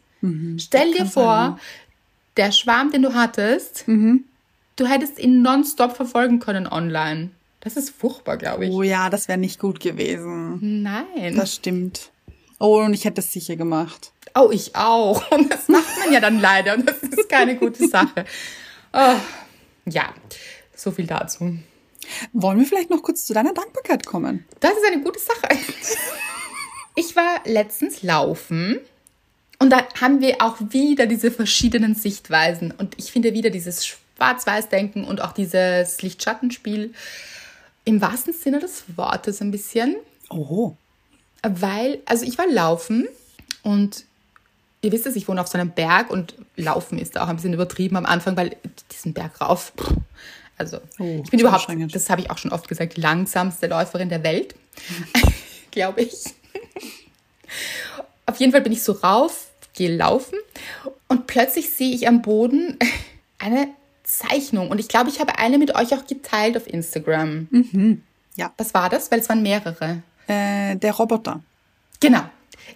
Stell 0.57 0.91
dir 0.93 1.05
vor, 1.05 1.57
sein, 1.57 1.59
der 2.38 2.51
Schwarm, 2.51 2.91
den 2.91 3.01
du 3.01 3.13
hattest, 3.13 3.86
du 3.88 4.86
hättest 4.86 5.20
ihn 5.20 5.41
nonstop 5.41 5.95
verfolgen 5.95 6.39
können 6.39 6.68
online. 6.68 7.32
Das 7.59 7.76
ist 7.76 7.89
furchtbar, 7.89 8.38
glaube 8.38 8.65
ich. 8.65 8.72
Oh 8.72 8.84
ja, 8.84 9.09
das 9.09 9.28
wäre 9.28 9.38
nicht 9.38 9.59
gut 9.59 9.80
gewesen. 9.80 10.84
Nein. 10.84 11.36
Das 11.36 11.55
stimmt. 11.55 12.11
Oh, 12.59 12.80
und 12.80 12.93
ich 12.93 13.05
hätte 13.05 13.22
es 13.22 13.32
sicher 13.32 13.55
gemacht. 13.55 14.11
Oh, 14.36 14.49
ich 14.51 14.76
auch. 14.76 15.32
Und 15.32 15.51
das 15.51 15.68
macht 15.68 15.97
man 15.99 16.13
ja 16.13 16.20
dann 16.20 16.39
leider. 16.39 16.76
Und 16.76 16.88
das 16.88 16.97
ist 16.97 17.30
keine 17.30 17.55
gute 17.55 17.88
Sache. 17.88 18.26
Oh, 18.93 19.15
ja, 19.86 20.13
so 20.76 20.91
viel 20.91 21.07
dazu. 21.07 21.57
Wollen 22.34 22.59
wir 22.59 22.65
vielleicht 22.65 22.89
noch 22.89 23.01
kurz 23.01 23.26
zu 23.26 23.34
deiner 23.34 23.53
Dankbarkeit 23.53 24.05
kommen? 24.05 24.45
Das 24.59 24.72
ist 24.72 24.86
eine 24.86 25.01
gute 25.01 25.20
Sache. 25.20 25.57
Ich 26.95 27.15
war 27.15 27.41
letztens 27.45 28.01
laufen 28.01 28.80
und 29.60 29.72
da 29.72 29.88
haben 29.99 30.22
wir 30.22 30.41
auch 30.41 30.58
wieder 30.60 31.08
diese 31.08 31.32
verschiedenen 31.32 31.95
Sichtweisen. 31.95 32.72
Und 32.72 32.93
ich 32.97 33.12
finde 33.12 33.34
wieder 33.34 33.49
dieses 33.49 33.86
Schwarz-Weiß-Denken 33.86 35.03
und 35.03 35.22
auch 35.22 35.32
dieses 35.32 36.01
Licht-Schattenspiel 36.01 36.93
im 37.86 38.01
wahrsten 38.01 38.34
Sinne 38.34 38.60
des 38.60 38.84
Wortes 38.95 39.41
ein 39.41 39.51
bisschen. 39.51 39.95
Oh. 40.30 40.74
Weil, 41.41 41.99
also 42.05 42.26
ich 42.26 42.38
war 42.38 42.47
laufen 42.47 43.08
und 43.64 44.05
ihr 44.82 44.91
wisst 44.91 45.08
es, 45.08 45.16
ich 45.16 45.28
wohne 45.28 45.41
auf 45.41 45.47
so 45.47 45.58
einem 45.58 45.72
Berg 45.72 46.12
und 46.12 46.36
laufen 46.55 46.99
ist 46.99 47.16
da 47.16 47.24
auch 47.24 47.28
ein 47.28 47.38
bisschen 47.38 47.53
übertrieben 47.53 47.97
am 47.97 48.05
Anfang, 48.05 48.38
weil 48.38 48.58
diesen 48.91 49.14
Berg 49.14 49.41
rauf. 49.41 49.74
Also 50.58 50.80
Oh, 50.99 51.22
ich 51.24 51.30
bin 51.30 51.39
überhaupt, 51.39 51.68
das 51.93 52.10
habe 52.10 52.22
ich 52.22 52.32
auch 52.32 52.38
schon 52.38 52.51
oft 52.51 52.68
gesagt, 52.68 52.97
die 52.97 53.01
langsamste 53.01 53.68
Läuferin 53.68 54.10
der 54.10 54.24
Welt, 54.24 54.55
glaube 55.72 56.01
ich. 56.01 56.24
Auf 58.28 58.38
jeden 58.38 58.52
Fall 58.52 58.62
bin 58.62 58.74
ich 58.74 58.84
so 58.84 58.92
rauf, 58.92 59.48
gehe 59.74 59.96
laufen 59.96 60.38
und 61.08 61.28
plötzlich 61.28 61.70
sehe 61.70 61.96
ich 61.96 62.08
am 62.08 62.22
Boden 62.22 62.78
eine 63.40 63.70
Zeichnung 64.04 64.70
und 64.70 64.80
ich 64.80 64.88
glaube, 64.88 65.10
ich 65.10 65.20
habe 65.20 65.40
eine 65.40 65.58
mit 65.58 65.76
euch 65.76 65.94
auch 65.94 66.06
geteilt 66.06 66.56
auf 66.56 66.68
Instagram. 66.68 67.48
Ja. 68.36 68.54
Was 68.58 68.74
war 68.74 68.90
das? 68.90 69.12
Weil 69.12 69.20
es 69.20 69.30
waren 69.30 69.42
mehrere. 69.42 70.04
Äh, 70.28 70.76
der 70.76 70.94
Roboter. 70.94 71.42
Genau. 72.00 72.22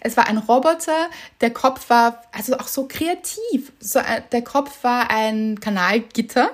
Es 0.00 0.16
war 0.16 0.26
ein 0.26 0.38
Roboter, 0.38 1.10
der 1.40 1.50
Kopf 1.50 1.90
war 1.90 2.22
also 2.32 2.56
auch 2.56 2.66
so 2.66 2.88
kreativ. 2.88 3.72
So, 3.78 3.98
äh, 3.98 4.22
der 4.32 4.42
Kopf 4.42 4.82
war 4.82 5.10
ein 5.10 5.60
Kanalgitter 5.60 6.50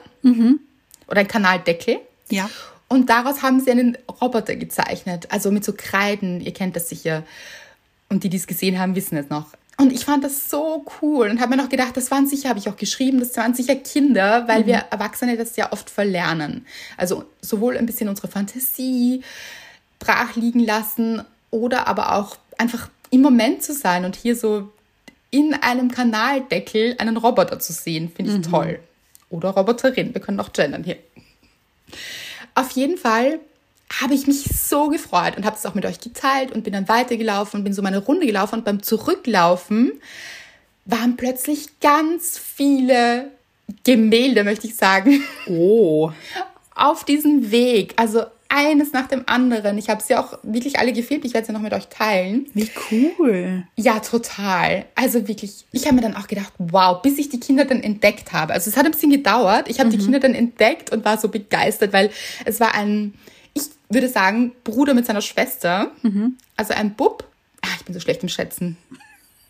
oder 1.07 1.21
ein 1.21 1.29
Kanaldeckel. 1.29 2.01
Ja. 2.31 2.51
Und 2.89 3.11
daraus 3.11 3.43
haben 3.43 3.61
sie 3.61 3.71
einen 3.71 3.97
Roboter 4.21 4.57
gezeichnet, 4.57 5.29
also 5.31 5.51
mit 5.51 5.65
so 5.65 5.73
Kreiden. 5.77 6.41
Ihr 6.41 6.53
kennt 6.53 6.75
das 6.75 6.89
sicher. 6.89 7.23
Und 8.09 8.25
die, 8.25 8.29
die 8.29 8.37
es 8.37 8.47
gesehen 8.47 8.79
haben, 8.79 8.95
wissen 8.95 9.17
es 9.17 9.29
noch. 9.29 9.49
Und 9.81 9.93
ich 9.93 10.05
fand 10.05 10.25
das 10.25 10.51
so 10.51 10.85
cool 11.01 11.29
und 11.29 11.41
habe 11.41 11.55
mir 11.55 11.63
noch 11.63 11.69
gedacht, 11.69 11.97
das 11.97 12.11
waren 12.11 12.27
sicher, 12.27 12.49
habe 12.49 12.59
ich 12.59 12.69
auch 12.69 12.77
geschrieben, 12.77 13.21
das 13.21 13.37
waren 13.37 13.55
sicher 13.55 13.77
Kinder, 13.77 14.49
weil 14.49 14.67
wir 14.67 14.87
Erwachsene 14.91 15.37
das 15.37 15.55
ja 15.55 15.73
oft 15.73 15.89
verlernen. 15.89 16.67
Also 16.97 17.25
sowohl 17.41 17.79
ein 17.79 17.87
bisschen 17.87 18.09
unsere 18.09 18.27
Fantasie 18.27 19.23
brach 20.01 20.35
liegen 20.35 20.61
lassen 20.61 21.23
oder 21.53 21.87
aber 21.87 22.17
auch 22.17 22.37
einfach 22.59 22.89
im 23.11 23.23
Moment 23.23 23.63
zu 23.63 23.73
sein 23.73 24.05
und 24.05 24.17
hier 24.17 24.35
so 24.35 24.69
in 25.31 25.55
einem 25.55 25.93
Kanaldeckel 25.93 26.97
einen 26.99 27.17
Roboter 27.17 27.61
zu 27.61 27.73
sehen, 27.73 28.11
finde 28.11 28.33
ich 28.37 28.51
toll. 28.51 28.81
Oder 29.31 29.51
Roboterin, 29.51 30.13
wir 30.13 30.21
können 30.21 30.41
auch 30.41 30.53
gendern 30.53 30.83
hier. 30.83 30.97
Auf 32.55 32.71
jeden 32.73 32.97
Fall 32.97 33.39
habe 34.01 34.14
ich 34.14 34.26
mich 34.26 34.45
so 34.45 34.89
gefreut 34.89 35.36
und 35.36 35.45
habe 35.47 35.57
es 35.57 35.64
auch 35.66 35.74
mit 35.74 35.86
euch 35.86 36.01
geteilt 36.01 36.53
und 36.53 36.64
bin 36.64 36.72
dann 36.74 36.89
weitergelaufen 36.89 37.61
und 37.61 37.64
bin 37.64 37.72
so 37.72 37.82
meine 37.82 37.99
Runde 37.99 38.26
gelaufen 38.26 38.57
und 38.57 38.64
beim 38.64 38.82
Zurücklaufen 38.82 39.93
waren 40.84 41.16
plötzlich 41.16 41.80
ganz 41.80 42.39
viele 42.39 43.30
Gemälde, 43.84 44.45
möchte 44.45 44.66
ich 44.66 44.76
sagen, 44.76 45.22
Oh. 45.49 46.11
auf 46.74 47.05
diesem 47.05 47.51
Weg. 47.51 47.95
Also 47.97 48.22
eines 48.51 48.93
nach 48.93 49.07
dem 49.09 49.24
anderen. 49.26 49.76
Ich 49.76 49.91
habe 49.91 50.03
sie 50.03 50.16
auch 50.16 50.39
wirklich 50.43 50.78
alle 50.78 50.95
gefilmt. 50.95 51.26
Ich 51.26 51.34
werde 51.34 51.47
sie 51.47 51.53
noch 51.53 51.61
mit 51.61 51.74
euch 51.74 51.89
teilen. 51.89 52.47
Wie 52.55 52.70
cool. 52.91 53.64
Ja, 53.76 53.99
total. 54.01 54.86
Also 54.95 55.28
wirklich, 55.28 55.66
ich 55.72 55.84
habe 55.84 55.97
mir 55.97 56.01
dann 56.01 56.16
auch 56.16 56.26
gedacht, 56.26 56.53
wow, 56.57 57.03
bis 57.03 57.18
ich 57.18 57.28
die 57.28 57.41
Kinder 57.41 57.66
dann 57.66 57.82
entdeckt 57.82 58.32
habe. 58.32 58.55
Also 58.55 58.70
es 58.70 58.76
hat 58.78 58.86
ein 58.86 58.93
bisschen 58.93 59.11
gedauert. 59.11 59.68
Ich 59.68 59.80
habe 59.80 59.91
die 59.91 59.99
Kinder 59.99 60.18
dann 60.18 60.34
entdeckt 60.34 60.91
und 60.93 61.05
war 61.05 61.18
so 61.18 61.28
begeistert, 61.28 61.93
weil 61.93 62.11
es 62.47 62.59
war 62.59 62.74
ein, 62.74 63.12
würde 63.89 64.09
sagen, 64.09 64.53
Bruder 64.64 64.95
mit 64.95 65.07
seiner 65.07 65.20
Schwester. 65.22 65.91
Also 66.57 66.74
ein 66.74 66.95
Bub. 66.95 67.24
Ah, 67.62 67.68
ich 67.78 67.84
bin 67.84 67.95
so 67.95 68.01
schlecht 68.01 68.22
im 68.22 68.28
Schätzen. 68.28 68.76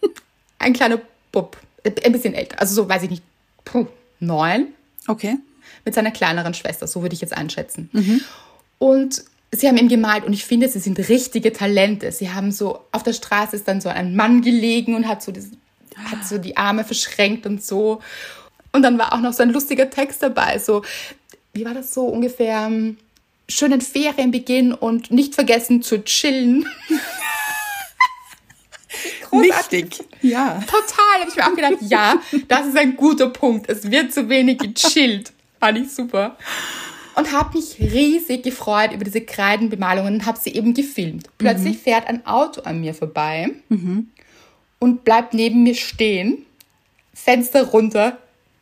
Ein 0.59 0.73
kleiner 0.73 1.01
Bub. 1.33 1.57
Ein 2.05 2.13
bisschen 2.13 2.35
älter. 2.35 2.61
Also 2.61 2.75
so, 2.75 2.89
weiß 2.89 3.03
ich 3.05 3.11
nicht, 3.11 3.23
puh, 3.65 3.87
neun 4.21 4.69
Okay. 5.07 5.37
mit 5.85 5.95
seiner 5.95 6.11
kleineren 6.11 6.53
Schwester, 6.55 6.87
so 6.87 7.03
würde 7.03 7.15
ich 7.15 7.21
jetzt 7.21 7.37
einschätzen. 7.37 7.89
Und 8.79 9.25
sie 9.53 9.69
haben 9.69 9.77
ihn 9.77 9.89
gemalt 9.89 10.25
und 10.25 10.33
ich 10.33 10.45
finde, 10.45 10.69
sie 10.69 10.81
sind 10.81 10.99
richtige 11.09 11.53
Talente. 11.53 12.13
Sie 12.13 12.31
haben 12.31 12.53
so, 12.53 12.81
auf 12.93 13.03
der 13.03 13.13
Straße 13.15 13.57
ist 13.57 13.67
dann 13.69 13.81
so 13.81 13.89
ein 13.89 14.15
Mann 14.17 14.43
gelegen 14.43 14.95
und 14.95 15.07
hat 15.09 15.23
so, 15.23 15.33
das, 15.33 15.47
hat 15.97 16.27
so 16.27 16.39
die 16.39 16.57
Arme 16.57 16.85
verschränkt 16.85 17.47
und 17.47 17.63
so. 17.63 18.01
Und 18.73 18.83
dann 18.83 18.99
war 18.99 19.13
auch 19.15 19.21
noch 19.21 19.33
so 19.33 19.43
ein 19.43 19.51
lustiger 19.51 19.89
Text 19.91 20.23
dabei, 20.23 20.59
so, 20.59 20.83
wie 21.55 21.65
war 21.65 21.75
das 21.75 21.95
so 21.95 22.05
ungefähr? 22.07 22.71
Schönen 23.49 23.81
Ferienbeginn 23.81 24.73
und 24.73 25.11
nicht 25.11 25.35
vergessen 25.35 25.83
zu 25.83 26.05
chillen. 26.05 26.67
Großartig. 29.31 29.85
Wichtig. 29.85 30.09
Ja. 30.23 30.61
Total, 30.67 31.21
habe 31.21 31.31
ich 31.31 31.37
mir 31.37 31.47
auch 31.47 31.55
gedacht, 31.55 31.91
ja, 31.91 32.21
das 32.49 32.67
ist 32.67 32.77
ein 32.77 32.97
guter 32.97 33.29
Punkt. 33.31 33.69
Es 33.69 33.91
wird 33.91 34.13
zu 34.13 34.29
wenig 34.29 34.59
gechillt. 34.59 35.33
Fand 35.61 35.79
ich 35.79 35.91
super. 35.93 36.37
Und 37.15 37.33
habe 37.33 37.59
mich 37.59 37.79
riesig 37.81 38.43
gefreut 38.45 38.93
über 38.93 39.05
diese 39.05 39.21
Kreidenbemalungen 39.21 40.15
und 40.15 40.27
habe 40.27 40.39
sie 40.41 40.55
eben 40.55 40.73
gefilmt. 40.73 41.29
Plötzlich 41.37 41.79
fährt 41.79 42.07
ein 42.07 42.25
Auto 42.27 42.61
an 42.63 42.81
mir 42.81 42.95
vorbei 42.95 43.51
und 44.79 45.05
bleibt 45.05 45.35
neben 45.35 45.65
mir 45.65 45.75
stehen. 45.75 46.45
Fenster 47.13 47.65
runter, 47.65 48.19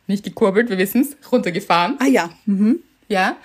nicht 0.07 0.25
gekurbelt, 0.25 0.71
wir 0.71 0.79
wissen 0.79 1.03
es, 1.03 1.31
runtergefahren. 1.31 1.97
Ah 1.99 2.07
ja. 2.07 2.31
Mhm. 2.47 2.81
Ja. 3.09 3.37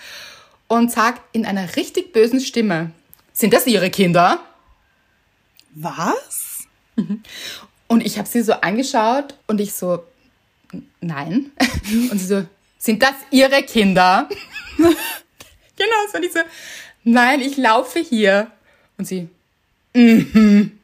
Und 0.72 0.90
sagt 0.90 1.22
in 1.36 1.46
einer 1.46 1.76
richtig 1.76 2.14
bösen 2.14 2.40
Stimme, 2.40 2.92
sind 3.34 3.52
das 3.52 3.68
Ihre 3.68 3.90
Kinder? 3.90 4.40
Was? 5.76 6.60
Und 7.90 8.06
ich 8.06 8.18
habe 8.18 8.26
sie 8.30 8.42
so 8.42 8.54
angeschaut 8.54 9.36
und 9.48 9.60
ich 9.60 9.74
so, 9.74 10.02
"N- 10.72 10.88
nein. 11.02 11.52
Und 12.10 12.18
sie 12.20 12.26
so, 12.26 12.46
sind 12.78 13.04
das 13.04 13.16
ihre 13.32 13.64
Kinder? 13.64 14.30
genau, 14.78 16.00
so 16.10 16.18
und 16.18 16.24
ich 16.24 16.32
so, 16.32 16.40
nein, 17.04 17.42
ich 17.42 17.58
laufe 17.58 18.00
hier. 18.00 18.50
Und 18.98 19.06
sie, 19.06 19.28
mhm. 19.94 20.80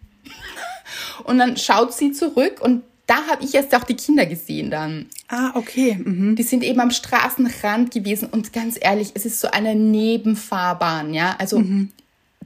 Und 1.24 1.38
dann 1.38 1.56
schaut 1.56 1.94
sie 1.94 2.12
zurück 2.12 2.60
und 2.60 2.84
da 3.08 3.16
habe 3.32 3.44
ich 3.44 3.56
erst 3.56 3.74
auch 3.74 3.84
die 3.84 3.96
Kinder 3.96 4.26
gesehen 4.26 4.70
dann. 4.70 5.08
Ah, 5.30 5.52
okay. 5.56 5.96
Mhm. 5.96 6.36
Die 6.36 6.44
sind 6.44 6.64
eben 6.64 6.80
am 6.80 6.92
Straßenrand 6.92 7.92
gewesen 7.92 8.28
und 8.30 8.54
ganz 8.54 8.78
ehrlich, 8.80 9.12
es 9.16 9.26
ist 9.26 9.40
so 9.40 9.50
eine 9.50 9.76
Nebenfahrbahn, 9.76 11.14
ja. 11.14 11.36
Also 11.40 11.64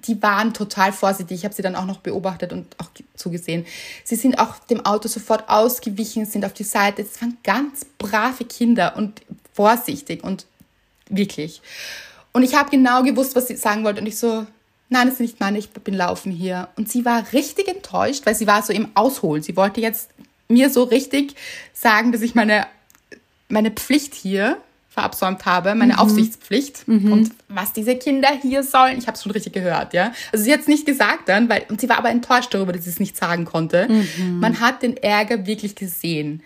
die 0.06 0.22
waren 0.22 0.54
total 0.54 0.94
vorsichtig. 0.94 1.40
Ich 1.40 1.46
habe 1.46 1.54
sie 1.54 1.62
dann 1.62 1.76
auch 1.76 1.86
noch 1.86 2.00
beobachtet 2.00 2.54
und 2.54 2.66
auch 2.80 2.94
ge- 2.94 3.06
zugesehen. 3.16 3.66
Sie 4.04 4.16
sind 4.16 4.40
auch 4.40 4.60
dem 4.60 4.86
Auto 4.86 5.08
sofort 5.08 5.50
ausgewichen, 5.50 6.26
sind 6.26 6.46
auf 6.46 6.54
die 6.54 6.64
Seite. 6.64 7.02
Es 7.04 7.22
waren 7.22 7.38
ganz 7.44 7.86
brave 7.98 8.46
Kinder 8.46 8.96
und 8.98 9.22
vorsichtig 9.54 10.24
und 10.24 10.46
wirklich. 11.10 11.62
Und 12.34 12.44
ich 12.44 12.56
habe 12.56 12.70
genau 12.70 13.04
gewusst, 13.04 13.36
was 13.36 13.48
sie 13.48 13.56
sagen 13.58 13.84
wollte 13.84 14.02
und 14.02 14.08
ich 14.08 14.18
so, 14.18 14.46
nein, 14.90 15.08
das 15.08 15.16
ist 15.16 15.20
nicht 15.22 15.40
meine, 15.40 15.58
ich 15.60 15.70
bin 15.70 15.94
laufen 15.94 16.32
hier. 16.32 16.70
Und 16.78 16.90
sie 16.90 17.04
war 17.06 17.24
richtig 17.34 17.68
enttäuscht, 17.68 18.26
weil 18.26 18.36
sie 18.36 18.48
war 18.48 18.64
so 18.64 18.74
im 18.74 18.90
Ausholen. 18.96 19.44
Sie 19.44 19.56
wollte 19.56 19.82
jetzt 19.82 20.10
mir 20.52 20.70
so 20.70 20.84
richtig 20.84 21.36
sagen, 21.74 22.12
dass 22.12 22.22
ich 22.22 22.36
meine 22.36 22.68
meine 23.50 23.72
Pflicht 23.72 24.14
hier 24.14 24.58
verabsäumt 24.90 25.46
habe, 25.46 25.74
meine 25.74 26.00
Aufsichtspflicht 26.00 26.84
und 26.88 27.32
was 27.48 27.72
diese 27.72 27.96
Kinder 27.96 28.30
hier 28.42 28.62
sollen. 28.62 28.98
Ich 28.98 29.08
habe 29.08 29.16
es 29.16 29.24
schon 29.24 29.32
richtig 29.32 29.54
gehört, 29.54 29.94
ja. 29.94 30.14
Also 30.34 30.44
sie 30.44 30.52
hat 30.52 30.62
es 30.62 30.68
nicht 30.68 30.86
gesagt 30.86 31.30
dann, 31.30 31.48
weil 31.48 31.66
und 31.70 31.80
sie 31.80 31.88
war 31.88 31.98
aber 31.98 32.10
enttäuscht 32.10 32.54
darüber, 32.54 32.74
dass 32.74 32.84
sie 32.84 32.90
es 32.90 33.00
nicht 33.00 33.16
sagen 33.16 33.46
konnte. 33.46 33.88
Man 34.18 34.60
hat 34.60 34.84
den 34.84 34.98
Ärger 34.98 35.46
wirklich 35.46 35.76
gesehen. 35.76 36.44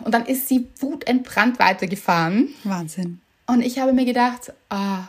Und 0.00 0.12
dann 0.12 0.26
ist 0.26 0.48
sie 0.48 0.66
wutentbrannt 0.80 1.58
weitergefahren 1.58 2.48
Wahnsinn. 2.64 3.20
und 3.46 3.62
ich 3.62 3.78
habe 3.78 3.92
mir 3.92 4.04
gedacht, 4.04 4.52
ah, 4.68 5.04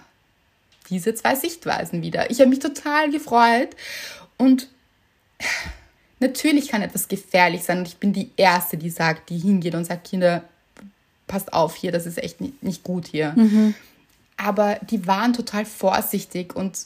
diese 0.89 1.13
zwei 1.13 1.35
Sichtweisen 1.35 2.01
wieder. 2.03 2.29
Ich 2.31 2.39
habe 2.39 2.49
mich 2.49 2.59
total 2.59 3.09
gefreut 3.09 3.69
und 4.37 4.69
natürlich 6.19 6.69
kann 6.69 6.81
etwas 6.81 7.07
gefährlich 7.07 7.63
sein 7.63 7.79
und 7.79 7.87
ich 7.87 7.97
bin 7.97 8.13
die 8.13 8.31
Erste, 8.37 8.77
die 8.77 8.89
sagt, 8.89 9.29
die 9.29 9.37
hingeht 9.37 9.75
und 9.75 9.85
sagt, 9.85 10.09
Kinder, 10.09 10.43
passt 11.27 11.53
auf 11.53 11.75
hier, 11.75 11.91
das 11.91 12.05
ist 12.05 12.17
echt 12.17 12.39
nicht, 12.41 12.83
gut 12.83 13.07
hier. 13.07 13.33
Aber 14.37 14.79
die 14.89 15.07
waren 15.07 15.33
total 15.33 15.65
vorsichtig 15.65 16.55
und 16.55 16.77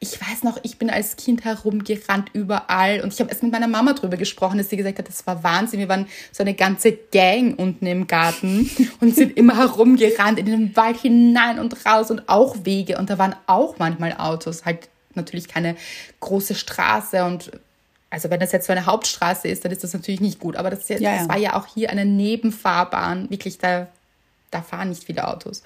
ich 0.00 0.20
weiß 0.20 0.44
noch, 0.44 0.58
ich 0.62 0.78
bin 0.78 0.90
als 0.90 1.16
Kind 1.16 1.44
herumgerannt 1.44 2.30
überall 2.32 3.00
und 3.00 3.12
ich 3.12 3.18
habe 3.18 3.30
erst 3.30 3.42
mit 3.42 3.50
meiner 3.50 3.66
Mama 3.66 3.94
drüber 3.94 4.16
gesprochen, 4.16 4.58
dass 4.58 4.70
sie 4.70 4.76
gesagt 4.76 4.98
hat, 4.98 5.08
das 5.08 5.26
war 5.26 5.42
Wahnsinn. 5.42 5.80
Wir 5.80 5.88
waren 5.88 6.06
so 6.30 6.44
eine 6.44 6.54
ganze 6.54 6.92
Gang 6.92 7.58
unten 7.58 7.84
im 7.86 8.06
Garten 8.06 8.70
und 9.00 9.16
sind 9.16 9.36
immer 9.36 9.56
herumgerannt 9.56 10.38
in 10.38 10.46
den 10.46 10.76
Wald 10.76 10.98
hinein 10.98 11.58
und 11.58 11.84
raus 11.84 12.12
und 12.12 12.28
auch 12.28 12.64
Wege 12.64 12.96
und 12.98 13.10
da 13.10 13.18
waren 13.18 13.34
auch 13.46 13.78
manchmal 13.78 14.12
Autos, 14.16 14.64
halt 14.64 14.88
natürlich 15.14 15.48
keine 15.48 15.74
große 16.20 16.54
Straße 16.54 17.24
und 17.24 17.50
also 18.10 18.30
wenn 18.30 18.40
das 18.40 18.52
jetzt 18.52 18.66
so 18.66 18.72
eine 18.72 18.86
Hauptstraße 18.86 19.48
ist, 19.48 19.64
dann 19.64 19.72
ist 19.72 19.84
das 19.84 19.92
natürlich 19.92 20.20
nicht 20.20 20.38
gut. 20.38 20.56
Aber 20.56 20.70
das, 20.70 20.88
ja, 20.88 20.96
Ja, 20.98 21.12
ja. 21.12 21.18
das 21.18 21.28
war 21.28 21.38
ja 21.38 21.56
auch 21.56 21.66
hier 21.66 21.90
eine 21.90 22.04
Nebenfahrbahn. 22.04 23.30
Wirklich, 23.30 23.58
da, 23.58 23.88
da 24.50 24.62
fahren 24.62 24.88
nicht 24.88 25.04
viele 25.04 25.28
Autos. 25.28 25.62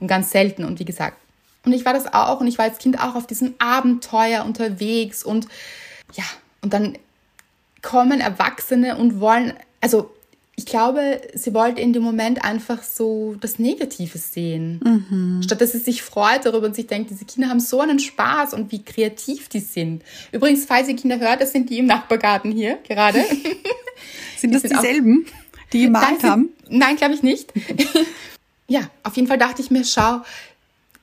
Und 0.00 0.08
ganz 0.08 0.30
selten. 0.30 0.64
Und 0.64 0.80
wie 0.80 0.84
gesagt, 0.84 1.16
und 1.64 1.72
ich 1.72 1.84
war 1.84 1.94
das 1.94 2.12
auch. 2.12 2.40
Und 2.40 2.46
ich 2.46 2.58
war 2.58 2.64
als 2.64 2.78
Kind 2.78 3.00
auch 3.00 3.14
auf 3.14 3.26
diesem 3.26 3.54
Abenteuer 3.58 4.44
unterwegs. 4.44 5.22
Und 5.22 5.46
ja, 6.14 6.24
und 6.62 6.72
dann 6.72 6.98
kommen 7.80 8.20
Erwachsene 8.20 8.96
und 8.96 9.20
wollen, 9.20 9.52
also 9.80 10.10
ich 10.56 10.66
glaube, 10.66 11.20
sie 11.34 11.52
wollte 11.52 11.80
in 11.80 11.92
dem 11.92 12.02
Moment 12.04 12.44
einfach 12.44 12.82
so 12.84 13.34
das 13.40 13.58
Negative 13.58 14.18
sehen. 14.18 15.40
Statt 15.44 15.60
dass 15.60 15.72
sie 15.72 15.78
sich 15.78 16.02
freut 16.02 16.46
darüber 16.46 16.66
und 16.66 16.76
sich 16.76 16.86
denkt, 16.86 17.10
diese 17.10 17.24
Kinder 17.24 17.48
haben 17.48 17.58
so 17.60 17.80
einen 17.80 17.98
Spaß 17.98 18.54
und 18.54 18.70
wie 18.70 18.82
kreativ 18.84 19.48
die 19.48 19.58
sind. 19.60 20.02
Übrigens, 20.30 20.64
falls 20.64 20.88
ihr 20.88 20.94
Kinder 20.96 21.18
hört, 21.18 21.40
das 21.40 21.50
sind 21.52 21.70
die 21.70 21.78
im 21.78 21.86
Nachbargarten 21.86 22.52
hier 22.52 22.78
gerade. 22.86 23.24
Sind 24.38 24.52
das 24.54 24.62
sind 24.62 24.76
auch- 24.76 24.80
dieselben, 24.82 25.26
die 25.72 25.82
gemalt 25.84 26.04
Nein, 26.06 26.16
sie- 26.20 26.26
haben? 26.28 26.48
Nein, 26.68 26.96
glaube 26.96 27.14
ich 27.14 27.22
nicht. 27.22 27.52
ja, 28.68 28.90
auf 29.02 29.16
jeden 29.16 29.26
Fall 29.28 29.38
dachte 29.38 29.62
ich 29.62 29.70
mir, 29.70 29.84
schau, 29.84 30.20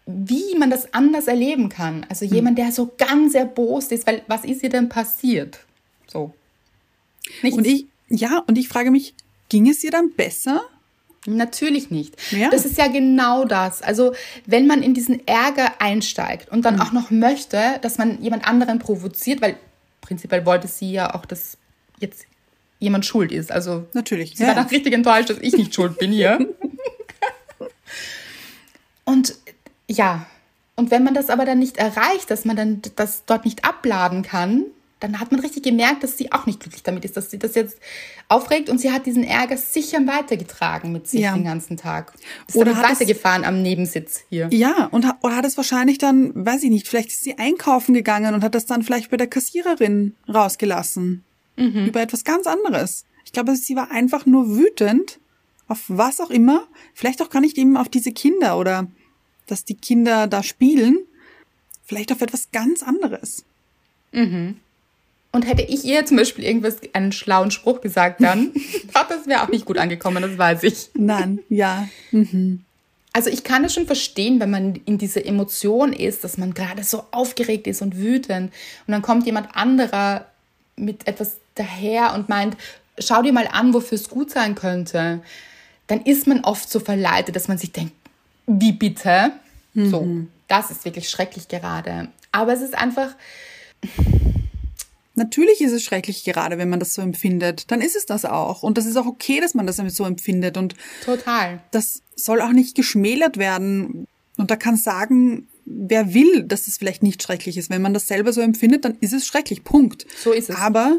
wie 0.06 0.56
man 0.58 0.70
das 0.70 0.93
anders 0.93 1.28
erleben 1.28 1.70
kann. 1.70 2.06
Also 2.10 2.26
Hm. 2.26 2.34
jemand, 2.36 2.58
der 2.58 2.72
so 2.72 2.91
ganz 2.97 3.34
erbost 3.34 3.91
ist, 3.91 4.06
weil 4.08 4.22
was 4.28 4.45
ist 4.45 4.62
ihr 4.64 4.70
denn 4.70 4.89
passiert? 4.89 5.60
So. 6.08 6.34
Nichts. 7.41 7.58
Und 7.58 7.66
ich, 7.66 7.86
ja, 8.10 8.43
und 8.47 8.58
ich 8.58 8.68
frage 8.68 8.91
mich, 8.91 9.14
ging 9.52 9.68
es 9.70 9.84
ihr 9.84 9.91
dann 9.91 10.12
besser? 10.14 10.62
Natürlich 11.28 11.91
nicht. 11.91 12.16
Ja. 12.32 12.49
Das 12.49 12.66
ist 12.66 12.78
ja 12.78 12.88
genau 12.88 13.43
das. 13.43 13.82
Also, 13.82 14.14
wenn 14.45 14.66
man 14.66 14.82
in 14.82 14.93
diesen 14.93 15.28
Ärger 15.28 15.74
einsteigt 15.80 16.49
und 16.49 16.60
Mhm. 16.60 16.64
dann 16.64 16.82
auch 16.82 16.93
noch 16.93 17.12
möchte, 17.12 17.62
dass 17.82 17.97
man 17.97 18.22
jemand 18.24 18.47
anderen 18.47 18.80
provoziert, 18.80 19.41
weil 19.41 19.58
prinzipiell 19.99 20.45
wollte 20.45 20.70
sie 20.70 20.93
ja 20.93 21.14
auch, 21.14 21.26
dass 21.26 21.58
jetzt 21.99 22.26
jemand 22.80 23.06
schuld 23.06 23.34
ist. 23.34 23.52
Also, 23.52 23.86
Natürlich. 23.93 24.36
sie 24.38 24.47
war 24.47 24.56
dann 24.56 24.68
richtig 24.68 24.93
enttäuscht, 24.93 25.30
dass 25.30 25.38
ich 25.39 25.54
nicht 25.54 25.76
schuld 25.76 25.99
bin 25.99 26.12
hier. 26.14 26.39
und 29.06 29.36
ja, 29.89 30.26
und 30.76 30.91
wenn 30.91 31.04
man 31.04 31.14
das 31.14 31.30
aber 31.30 31.45
dann 31.45 31.60
nicht 31.60 31.78
erreicht, 31.78 32.32
dass 32.32 32.45
man 32.45 32.56
dann 32.56 32.82
das 32.95 33.24
dort 33.26 33.45
nicht 33.45 33.66
abladen 33.66 34.24
kann, 34.24 34.66
dann 35.02 35.20
hat 35.20 35.32
man 35.32 35.41
richtig 35.41 35.64
gemerkt, 35.64 36.04
dass 36.04 36.18
sie 36.18 36.32
auch 36.32 36.45
nicht 36.45 36.62
glücklich 36.62 36.84
damit 36.84 37.04
ist, 37.04 37.18
dass 37.18 37.30
sie 37.30 37.38
das 37.39 37.56
jetzt 37.56 37.78
aufregt 38.30 38.70
und 38.70 38.80
sie 38.80 38.91
hat 38.91 39.06
diesen 39.06 39.24
Ärger 39.26 39.58
sicher 39.58 39.97
weitergetragen 40.08 40.91
mit 40.93 41.08
sich 41.08 41.20
Ja. 41.22 41.34
den 41.34 41.43
ganzen 41.43 41.76
Tag. 41.76 42.14
Ist 42.47 42.56
Oder 42.56 42.76
hat 42.78 42.86
es- 42.86 42.91
weitergefahren 42.99 43.43
am 43.43 43.62
Nebensitz 43.62 44.22
hier. 44.30 44.47
Ja, 44.54 44.86
und 44.91 45.06
oder 45.22 45.36
hat 45.36 45.43
es 45.45 45.58
wahrscheinlich 45.58 45.97
dann, 45.97 46.32
weiß 46.45 46.64
ich 46.64 46.70
nicht, 46.70 46.88
vielleicht 46.88 47.10
ist 47.10 47.24
sie 47.24 47.38
einkaufen 47.38 47.93
gegangen 47.93 48.34
und 48.34 48.43
hat 48.43 48.56
das 48.56 48.66
dann 48.66 48.84
vielleicht 48.84 49.12
bei 49.12 49.18
der 49.18 49.28
Kassiererin 49.28 50.16
rausgelassen. 50.32 51.24
Über 51.58 52.02
etwas 52.02 52.24
ganz 52.24 52.47
anderes. 52.47 53.06
Ich 53.26 53.34
glaube, 53.34 53.56
sie 53.56 53.76
war 53.76 53.91
einfach 53.91 54.26
nur 54.26 54.56
wütend 54.58 55.20
auf 55.68 55.84
was 55.88 56.20
auch 56.20 56.30
immer. 56.32 56.68
Vielleicht 56.93 57.22
auch 57.22 57.30
gar 57.30 57.39
nicht 57.41 57.58
eben 57.58 57.78
auf 57.78 57.88
diese 57.89 58.12
Kinder 58.12 58.58
oder 58.58 58.88
dass 59.47 59.64
die 59.66 59.76
Kinder 59.76 60.28
da 60.28 60.41
spielen. 60.43 60.97
Vielleicht 61.84 62.12
auf 62.12 62.22
etwas 62.22 62.49
ganz 62.52 62.82
anderes. 62.84 63.43
Und 65.34 65.43
hätte 65.43 65.61
ich 65.61 65.86
ihr 65.86 66.05
zum 66.05 66.17
Beispiel 66.17 66.43
irgendwas, 66.43 66.77
einen 66.93 67.13
schlauen 67.13 67.51
Spruch 67.51 67.82
gesagt 67.82 68.21
dann, 68.21 68.51
das 68.93 69.27
wäre 69.27 69.43
auch 69.43 69.47
nicht 69.47 69.65
gut 69.65 69.77
angekommen, 69.77 70.21
das 70.21 70.38
weiß 70.38 70.63
ich. 70.63 70.89
Nein, 70.93 71.39
ja. 71.49 71.88
Also 73.13 73.29
ich 73.29 73.43
kann 73.43 73.63
das 73.63 73.73
schon 73.73 73.86
verstehen, 73.86 74.39
wenn 74.39 74.49
man 74.49 74.75
in 74.86 74.97
dieser 74.97 75.25
Emotion 75.25 75.93
ist, 75.93 76.23
dass 76.23 76.38
man 76.38 76.53
gerade 76.53 76.84
so 76.84 77.05
aufgeregt 77.11 77.67
ist 77.67 77.82
und 77.82 77.97
wütend 77.97 78.51
und 78.88 78.91
dann 78.91 79.01
kommt 79.01 79.25
jemand 79.25 79.55
anderer 79.55 80.25
mit 80.75 81.07
etwas 81.07 81.38
daher 81.55 82.13
und 82.13 82.29
meint, 82.29 82.57
schau 82.99 83.21
dir 83.21 83.34
mal 83.34 83.47
an, 83.51 83.73
wofür 83.73 83.97
es 83.97 84.09
gut 84.09 84.32
sein 84.32 84.55
könnte. 84.55 85.21
Dann 85.88 86.01
ist 86.01 86.27
man 86.27 86.43
oft 86.43 86.69
so 86.69 86.79
verleitet, 86.79 87.36
dass 87.36 87.47
man 87.47 87.57
sich 87.57 87.71
denkt, 87.71 87.93
wie 88.47 88.71
bitte? 88.71 89.32
So, 89.73 90.05
das 90.47 90.71
ist 90.71 90.84
wirklich 90.84 91.09
schrecklich 91.09 91.47
gerade. 91.47 92.09
Aber 92.32 92.53
es 92.53 92.61
ist 92.61 92.77
einfach, 92.77 93.15
Natürlich 95.22 95.61
ist 95.61 95.72
es 95.72 95.84
schrecklich, 95.84 96.24
gerade 96.24 96.57
wenn 96.57 96.69
man 96.69 96.80
das 96.80 96.95
so 96.95 97.01
empfindet. 97.03 97.69
Dann 97.69 97.80
ist 97.80 97.95
es 97.95 98.07
das 98.07 98.26
auch. 98.26 98.63
Und 98.63 98.78
das 98.78 98.88
ist 98.88 98.97
auch 98.97 99.05
okay, 99.05 99.39
dass 99.39 99.53
man 99.53 99.67
das 99.67 99.78
so 99.78 100.03
empfindet. 100.03 100.57
Und 100.57 100.74
total. 101.05 101.61
das 101.69 102.01
soll 102.15 102.41
auch 102.41 102.53
nicht 102.53 102.76
geschmälert 102.76 103.38
werden. 103.38 104.07
Und 104.38 104.49
da 104.49 104.55
kann 104.55 104.78
sagen, 104.78 105.47
wer 105.65 106.15
will, 106.15 106.43
dass 106.43 106.67
es 106.67 106.78
vielleicht 106.80 107.03
nicht 107.03 107.22
schrecklich 107.22 107.57
ist. 107.57 107.69
Wenn 107.69 107.84
man 107.84 107.93
das 107.93 108.07
selber 108.07 108.34
so 108.34 108.41
empfindet, 108.41 108.84
dann 108.84 108.97
ist 108.99 109.13
es 109.13 109.28
schrecklich. 109.28 109.63
Punkt. 109.63 110.07
So 110.17 110.32
ist 110.32 110.49
es. 110.49 110.55
Aber 110.55 110.97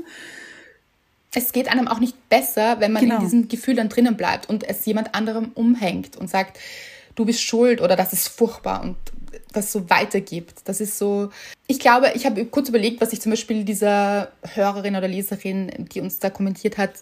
es 1.34 1.52
geht 1.52 1.68
einem 1.68 1.88
auch 1.88 1.98
nicht 1.98 2.28
besser, 2.28 2.78
wenn 2.78 2.92
man 2.92 3.02
Genau. 3.02 3.16
in 3.16 3.22
diesem 3.22 3.48
Gefühl 3.48 3.74
dann 3.74 3.88
drinnen 3.88 4.16
bleibt 4.16 4.48
und 4.48 4.62
es 4.68 4.84
jemand 4.84 5.14
anderem 5.16 5.50
umhängt 5.54 6.16
und 6.16 6.30
sagt, 6.30 6.58
du 7.16 7.24
bist 7.24 7.42
schuld 7.42 7.80
oder 7.80 7.96
das 7.96 8.12
ist 8.12 8.28
furchtbar 8.28 8.82
und 8.82 8.96
das 9.52 9.72
so 9.72 9.88
weitergibt. 9.90 10.60
Das 10.64 10.80
ist 10.80 10.98
so. 10.98 11.30
Ich 11.66 11.78
glaube, 11.78 12.12
ich 12.14 12.26
habe 12.26 12.44
kurz 12.46 12.68
überlegt, 12.68 13.00
was 13.00 13.12
ich 13.12 13.20
zum 13.20 13.30
Beispiel 13.30 13.64
dieser 13.64 14.32
Hörerin 14.54 14.96
oder 14.96 15.08
Leserin, 15.08 15.70
die 15.92 16.00
uns 16.00 16.18
da 16.18 16.30
kommentiert 16.30 16.78
hat, 16.78 16.92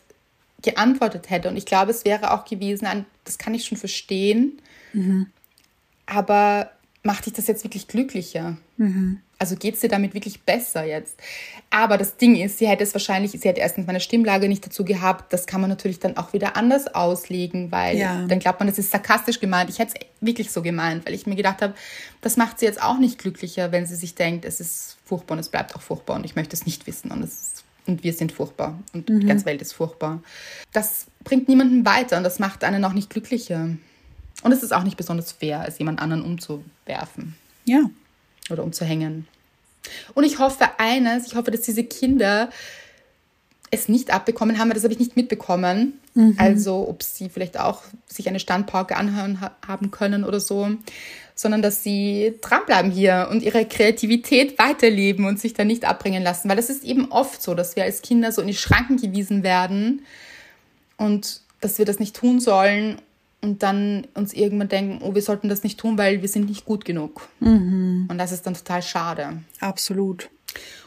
geantwortet 0.62 1.30
hätte. 1.30 1.48
Und 1.48 1.56
ich 1.56 1.66
glaube, 1.66 1.90
es 1.90 2.04
wäre 2.04 2.32
auch 2.32 2.44
gewesen, 2.44 2.86
das 3.24 3.38
kann 3.38 3.54
ich 3.54 3.64
schon 3.64 3.78
verstehen, 3.78 4.60
aber 6.06 6.70
macht 7.02 7.26
dich 7.26 7.32
das 7.32 7.46
jetzt 7.46 7.64
wirklich 7.64 7.88
glücklicher? 7.88 8.58
Also 9.40 9.56
geht 9.56 9.74
es 9.74 9.80
dir 9.80 9.88
damit 9.88 10.12
wirklich 10.12 10.42
besser 10.42 10.84
jetzt? 10.84 11.16
Aber 11.70 11.96
das 11.96 12.18
Ding 12.18 12.36
ist, 12.36 12.58
sie 12.58 12.68
hätte 12.68 12.84
es 12.84 12.92
wahrscheinlich, 12.94 13.30
sie 13.32 13.48
hätte 13.48 13.60
erstens 13.60 13.86
meine 13.86 14.00
Stimmlage 14.00 14.48
nicht 14.48 14.66
dazu 14.66 14.84
gehabt. 14.84 15.32
Das 15.32 15.46
kann 15.46 15.62
man 15.62 15.70
natürlich 15.70 15.98
dann 15.98 16.18
auch 16.18 16.34
wieder 16.34 16.56
anders 16.58 16.88
auslegen, 16.94 17.72
weil 17.72 17.96
Ja. 17.96 18.26
dann 18.26 18.38
glaubt 18.38 18.60
man, 18.60 18.68
das 18.68 18.78
ist 18.78 18.90
sarkastisch 18.90 19.40
gemeint. 19.40 19.70
Ich 19.70 19.78
hätte 19.78 19.94
es 19.98 20.06
wirklich 20.20 20.52
so 20.52 20.60
gemeint, 20.60 21.06
weil 21.06 21.14
ich 21.14 21.26
mir 21.26 21.36
gedacht 21.36 21.62
habe, 21.62 21.72
das 22.20 22.36
macht 22.36 22.58
sie 22.58 22.66
jetzt 22.66 22.82
auch 22.82 22.98
nicht 22.98 23.18
glücklicher, 23.18 23.72
wenn 23.72 23.86
sie 23.86 23.96
sich 23.96 24.14
denkt, 24.14 24.44
es 24.44 24.60
ist 24.60 24.98
furchtbar 25.06 25.36
und 25.36 25.38
es 25.40 25.48
bleibt 25.48 25.74
auch 25.74 25.80
furchtbar 25.80 26.16
und 26.16 26.26
ich 26.26 26.36
möchte 26.36 26.54
es 26.54 26.66
nicht 26.66 26.86
wissen 26.86 27.10
und 27.10 27.22
es 27.22 27.32
ist, 27.32 27.64
und 27.86 28.04
wir 28.04 28.12
sind 28.12 28.32
furchtbar 28.32 28.78
und 28.92 29.08
die 29.08 29.24
ganze 29.24 29.46
Welt 29.46 29.62
ist 29.62 29.72
furchtbar. 29.72 30.22
Das 30.72 31.06
bringt 31.24 31.48
niemanden 31.48 31.86
weiter 31.86 32.18
und 32.18 32.24
das 32.24 32.38
macht 32.40 32.62
einen 32.62 32.84
auch 32.84 32.92
nicht 32.92 33.08
glücklicher. 33.08 33.70
Und 34.42 34.52
es 34.52 34.62
ist 34.62 34.72
auch 34.72 34.82
nicht 34.84 34.98
besonders 34.98 35.32
fair, 35.32 35.64
es 35.66 35.78
jemand 35.78 36.00
anderen 36.00 36.22
umzuwerfen 36.22 37.36
ja, 37.64 37.82
oder 38.52 38.62
umzuhängen. 38.62 39.26
Und 40.14 40.24
ich 40.24 40.38
hoffe 40.38 40.68
eines, 40.78 41.26
ich 41.26 41.34
hoffe, 41.34 41.50
dass 41.50 41.62
diese 41.62 41.84
Kinder 41.84 42.50
es 43.70 43.88
nicht 43.88 44.12
abbekommen 44.12 44.58
haben, 44.58 44.68
weil 44.68 44.74
das 44.74 44.82
habe 44.82 44.92
ich 44.92 44.98
nicht 44.98 45.16
mitbekommen. 45.16 46.00
Also 46.38 46.88
ob 46.88 47.02
sie 47.02 47.28
vielleicht 47.28 47.58
auch 47.58 47.82
sich 48.06 48.28
eine 48.28 48.40
Standpauke 48.40 48.96
anhören 48.96 49.40
ha 49.40 49.52
haben 49.66 49.92
können 49.92 50.24
oder 50.24 50.40
so, 50.40 50.68
sondern 51.36 51.62
dass 51.62 51.82
sie 51.82 52.34
dranbleiben 52.40 52.90
hier 52.90 53.28
und 53.30 53.42
ihre 53.42 53.64
Kreativität 53.64 54.58
weiterleben 54.58 55.24
und 55.24 55.38
sich 55.38 55.54
da 55.54 55.64
nicht 55.64 55.84
abbringen 55.84 56.22
lassen. 56.22 56.48
Weil 56.48 56.56
das 56.56 56.68
ist 56.68 56.84
eben 56.84 57.12
oft 57.12 57.40
so, 57.40 57.54
dass 57.54 57.76
wir 57.76 57.84
als 57.84 58.02
Kinder 58.02 58.32
so 58.32 58.42
in 58.42 58.48
die 58.48 58.54
Schranken 58.54 58.96
gewiesen 58.96 59.44
werden 59.44 60.02
und 60.96 61.40
dass 61.60 61.78
wir 61.78 61.84
das 61.84 62.00
nicht 62.00 62.16
tun 62.16 62.40
sollen 62.40 63.00
und 63.40 63.62
dann 63.62 64.06
uns 64.14 64.32
irgendwann 64.32 64.68
denken, 64.68 65.02
oh, 65.02 65.14
wir 65.14 65.22
sollten 65.22 65.48
das 65.48 65.62
nicht 65.62 65.78
tun, 65.78 65.96
weil 65.96 66.22
wir 66.22 66.28
sind 66.28 66.48
nicht 66.48 66.64
gut 66.64 66.84
genug. 66.84 67.28
Und 67.40 68.18
das 68.18 68.32
ist 68.32 68.46
dann 68.46 68.54
total 68.54 68.82
schade. 68.82 69.42
absolut. 69.60 70.30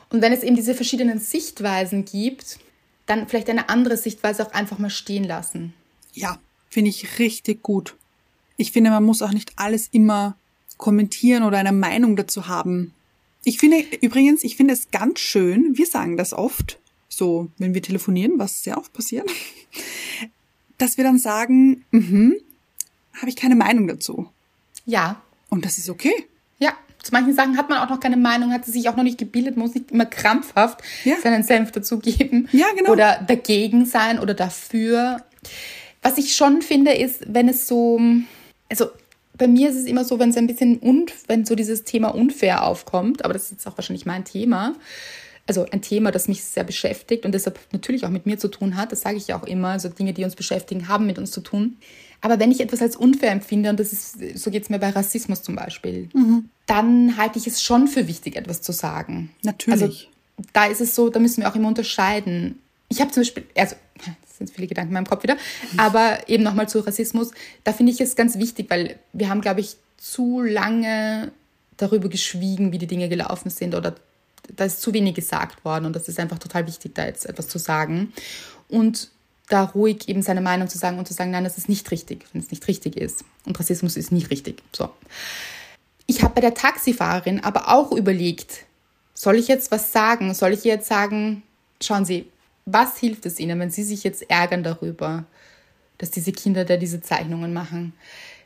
Und 0.09 0.21
wenn 0.21 0.31
es 0.31 0.43
eben 0.43 0.55
diese 0.55 0.75
verschiedenen 0.75 1.17
Sichtweisen 1.19 2.05
gibt, 2.05 2.59
dann 3.07 3.27
vielleicht 3.27 3.49
eine 3.49 3.69
andere 3.69 3.97
Sichtweise 3.97 4.45
auch 4.45 4.53
einfach 4.53 4.77
mal 4.77 4.91
stehen 4.91 5.23
lassen. 5.23 5.73
Ja, 6.13 6.37
finde 6.69 6.89
ich 6.91 7.17
richtig 7.17 7.63
gut. 7.63 7.95
Ich 8.55 8.71
finde, 8.71 8.91
man 8.91 9.03
muss 9.03 9.23
auch 9.23 9.31
nicht 9.31 9.53
alles 9.55 9.89
immer 9.91 10.37
kommentieren 10.77 11.43
oder 11.43 11.57
eine 11.57 11.71
Meinung 11.71 12.15
dazu 12.15 12.47
haben. 12.47 12.93
Ich 13.43 13.57
finde 13.57 13.83
übrigens, 14.01 14.43
ich 14.43 14.55
finde 14.55 14.73
es 14.73 14.91
ganz 14.91 15.19
schön, 15.19 15.77
wir 15.77 15.87
sagen 15.87 16.15
das 16.15 16.33
oft, 16.33 16.79
so 17.09 17.49
wenn 17.57 17.73
wir 17.73 17.81
telefonieren, 17.81 18.37
was 18.37 18.63
sehr 18.63 18.77
oft 18.77 18.93
passiert, 18.93 19.29
dass 20.77 20.97
wir 20.97 21.03
dann 21.03 21.17
sagen, 21.19 21.85
mhm, 21.91 22.35
habe 23.19 23.29
ich 23.29 23.35
keine 23.35 23.55
Meinung 23.55 23.87
dazu. 23.87 24.29
Ja, 24.85 25.21
Und 25.49 25.65
das 25.65 25.77
ist 25.77 25.89
okay. 25.89 26.13
ja. 26.59 26.73
Zu 27.01 27.11
manchen 27.11 27.35
Sachen 27.35 27.57
hat 27.57 27.67
man 27.69 27.79
auch 27.79 27.89
noch 27.89 27.99
keine 27.99 28.15
Meinung, 28.15 28.53
hat 28.53 28.63
sie 28.65 28.71
sich 28.71 28.87
auch 28.87 28.95
noch 28.95 29.03
nicht 29.03 29.17
gebildet, 29.17 29.57
muss 29.57 29.73
nicht 29.75 29.91
immer 29.91 30.05
krampfhaft 30.05 30.81
Ja. 31.03 31.17
seinen 31.21 31.43
Senf 31.43 31.71
dazugeben. 31.71 32.47
Ja, 32.53 32.67
genau. 32.77 32.91
Oder 32.93 33.21
dagegen 33.27 33.85
sein 33.85 34.19
oder 34.19 34.33
dafür. 34.33 35.21
Was 36.01 36.17
ich 36.17 36.33
schon 36.33 36.61
finde, 36.61 36.93
ist, 36.93 37.23
wenn 37.27 37.49
es 37.49 37.67
so, 37.67 37.99
also 38.69 38.87
bei 39.37 39.47
mir 39.49 39.69
ist 39.69 39.75
es 39.75 39.85
immer 39.85 40.05
so, 40.05 40.17
wenn 40.17 40.29
es 40.29 40.37
ein 40.37 40.47
bisschen 40.47 40.77
und 40.79 41.13
wenn 41.27 41.43
so 41.45 41.55
dieses 41.55 41.83
Thema 41.83 42.09
unfair 42.15 42.63
aufkommt, 42.63 43.25
aber 43.25 43.33
das 43.33 43.43
ist 43.43 43.51
jetzt 43.51 43.67
auch 43.67 43.77
wahrscheinlich 43.77 44.05
mein 44.05 44.23
Thema. 44.23 44.73
Also 45.45 45.65
ein 45.71 45.81
Thema, 45.81 46.11
das 46.11 46.27
mich 46.27 46.43
sehr 46.43 46.63
beschäftigt 46.63 47.25
und 47.25 47.33
deshalb 47.33 47.59
natürlich 47.71 48.05
auch 48.05 48.09
mit 48.09 48.25
mir 48.25 48.37
zu 48.37 48.47
tun 48.47 48.77
hat. 48.77 48.91
Das 48.91 49.01
sage 49.01 49.17
ich 49.17 49.27
ja 49.27 49.39
auch 49.39 49.43
immer. 49.43 49.69
Also 49.69 49.89
Dinge, 49.89 50.13
die 50.13 50.23
uns 50.23 50.35
beschäftigen, 50.35 50.87
haben 50.87 51.05
mit 51.05 51.17
uns 51.17 51.31
zu 51.31 51.41
tun. 51.41 51.77
Aber 52.21 52.39
wenn 52.39 52.51
ich 52.51 52.61
etwas 52.61 52.81
als 52.81 52.95
unfair 52.95 53.31
empfinde, 53.31 53.69
und 53.69 53.77
das 53.77 53.91
ist, 53.91 54.37
so 54.37 54.49
geht 54.49 54.63
es 54.63 54.69
mir 54.69 54.79
bei 54.79 54.91
Rassismus 54.91 55.43
zum 55.43 55.55
Beispiel, 55.55 56.07
dann 56.65 57.17
halte 57.17 57.37
ich 57.37 57.47
es 57.47 57.61
schon 57.61 57.89
für 57.89 58.07
wichtig, 58.07 58.37
etwas 58.37 58.61
zu 58.61 58.71
sagen. 58.71 59.31
Natürlich. 59.43 59.81
Also 59.81 59.93
da 60.53 60.65
ist 60.65 60.79
es 60.79 60.95
so, 60.95 61.09
da 61.09 61.19
müssen 61.19 61.41
wir 61.41 61.49
auch 61.49 61.55
immer 61.55 61.67
unterscheiden. 61.67 62.59
Ich 62.87 63.01
habe 63.01 63.11
zum 63.11 63.21
Beispiel, 63.21 63.43
also 63.57 63.75
das 63.97 64.37
sind 64.37 64.49
viele 64.49 64.67
Gedanken 64.67 64.91
in 64.91 64.93
meinem 64.93 65.07
Kopf 65.07 65.23
wieder, 65.23 65.35
aber 65.75 66.29
eben 66.29 66.43
nochmal 66.43 66.69
zu 66.69 66.79
Rassismus, 66.79 67.31
da 67.65 67.73
finde 67.73 67.91
ich 67.91 67.99
es 67.99 68.15
ganz 68.15 68.37
wichtig, 68.37 68.69
weil 68.69 68.97
wir 69.11 69.29
haben, 69.29 69.41
glaube 69.41 69.59
ich, 69.59 69.75
zu 69.97 70.41
lange 70.41 71.31
darüber 71.75 72.07
geschwiegen, 72.07 72.71
wie 72.71 72.77
die 72.77 72.87
Dinge 72.87 73.09
gelaufen 73.09 73.49
sind 73.49 73.75
oder 73.75 73.95
da 74.55 74.65
ist 74.65 74.81
zu 74.81 74.93
wenig 74.93 75.15
gesagt 75.15 75.63
worden 75.65 75.85
und 75.85 75.95
das 75.95 76.07
ist 76.07 76.19
einfach 76.19 76.39
total 76.39 76.67
wichtig, 76.67 76.95
da 76.95 77.05
jetzt 77.05 77.25
etwas 77.25 77.47
zu 77.47 77.57
sagen. 77.57 78.13
Und 78.69 79.09
da 79.49 79.63
ruhig 79.63 80.09
eben 80.09 80.21
seine 80.21 80.41
Meinung 80.41 80.67
zu 80.67 80.77
sagen 80.77 80.97
und 80.97 81.07
zu 81.07 81.13
sagen, 81.13 81.31
nein, 81.31 81.43
das 81.43 81.57
ist 81.57 81.69
nicht 81.69 81.91
richtig, 81.91 82.25
wenn 82.31 82.41
es 82.41 82.51
nicht 82.51 82.67
richtig 82.67 82.95
ist. 82.97 83.23
Und 83.45 83.59
Rassismus 83.59 83.97
ist 83.97 84.11
nicht 84.11 84.29
richtig. 84.29 84.63
So. 84.71 84.89
Ich 86.05 86.23
habe 86.23 86.33
bei 86.33 86.41
der 86.41 86.53
Taxifahrerin 86.53 87.43
aber 87.43 87.69
auch 87.69 87.91
überlegt, 87.91 88.65
soll 89.13 89.35
ich 89.35 89.47
jetzt 89.47 89.71
was 89.71 89.91
sagen? 89.91 90.33
Soll 90.33 90.53
ich 90.53 90.63
jetzt 90.63 90.87
sagen, 90.87 91.43
schauen 91.81 92.05
Sie, 92.05 92.27
was 92.65 92.97
hilft 92.97 93.25
es 93.25 93.39
Ihnen, 93.39 93.59
wenn 93.59 93.69
Sie 93.69 93.83
sich 93.83 94.03
jetzt 94.03 94.29
ärgern 94.29 94.63
darüber, 94.63 95.25
dass 95.97 96.11
diese 96.11 96.31
Kinder 96.31 96.65
da 96.65 96.77
diese 96.77 97.01
Zeichnungen 97.01 97.53
machen? 97.53 97.93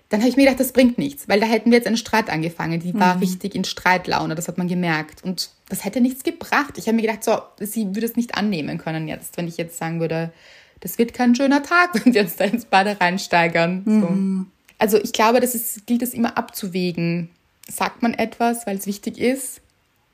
Dann 0.10 0.22
habe 0.22 0.30
ich 0.30 0.38
mir 0.38 0.46
gedacht, 0.46 0.60
das 0.60 0.72
bringt 0.72 0.98
nichts, 0.98 1.28
weil 1.28 1.40
da 1.40 1.46
hätten 1.46 1.70
wir 1.70 1.78
jetzt 1.78 1.88
einen 1.88 1.98
Streit 1.98 2.30
angefangen. 2.30 2.80
Die 2.80 2.94
war 2.94 3.16
mhm. 3.16 3.20
richtig 3.20 3.56
in 3.56 3.66
Streitlaune, 3.66 4.36
das 4.36 4.48
hat 4.48 4.58
man 4.58 4.68
gemerkt. 4.68 5.24
Und 5.24 5.50
das 5.68 5.84
hätte 5.84 6.00
nichts 6.00 6.24
gebracht. 6.24 6.78
Ich 6.78 6.88
habe 6.88 6.96
mir 6.96 7.02
gedacht, 7.02 7.24
so, 7.24 7.40
sie 7.60 7.94
würde 7.94 8.06
es 8.06 8.16
nicht 8.16 8.36
annehmen 8.36 8.78
können 8.78 9.08
jetzt, 9.08 9.36
wenn 9.36 9.48
ich 9.48 9.58
jetzt 9.58 9.78
sagen 9.78 10.00
würde, 10.00 10.32
das 10.80 10.98
wird 10.98 11.14
kein 11.14 11.36
schöner 11.36 11.62
Tag, 11.62 11.90
wenn 12.06 12.14
sie 12.14 12.20
uns 12.20 12.38
da 12.38 12.46
ins 12.46 12.66
Bade 12.66 12.98
reinsteigern. 13.00 13.84
Mhm. 13.86 14.02
So. 14.02 14.52
Also 14.80 14.98
ich 14.98 15.12
glaube, 15.12 15.42
das 15.42 15.56
ist, 15.56 15.86
gilt 15.88 16.02
es 16.02 16.14
immer 16.14 16.38
abzuwägen. 16.38 17.30
Sagt 17.70 18.02
man 18.02 18.14
etwas, 18.14 18.66
weil 18.66 18.78
es 18.78 18.86
wichtig 18.86 19.18
ist, 19.18 19.60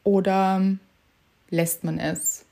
oder 0.04 0.62
lässt 1.50 1.84
man 1.84 2.00
es? 2.00 2.46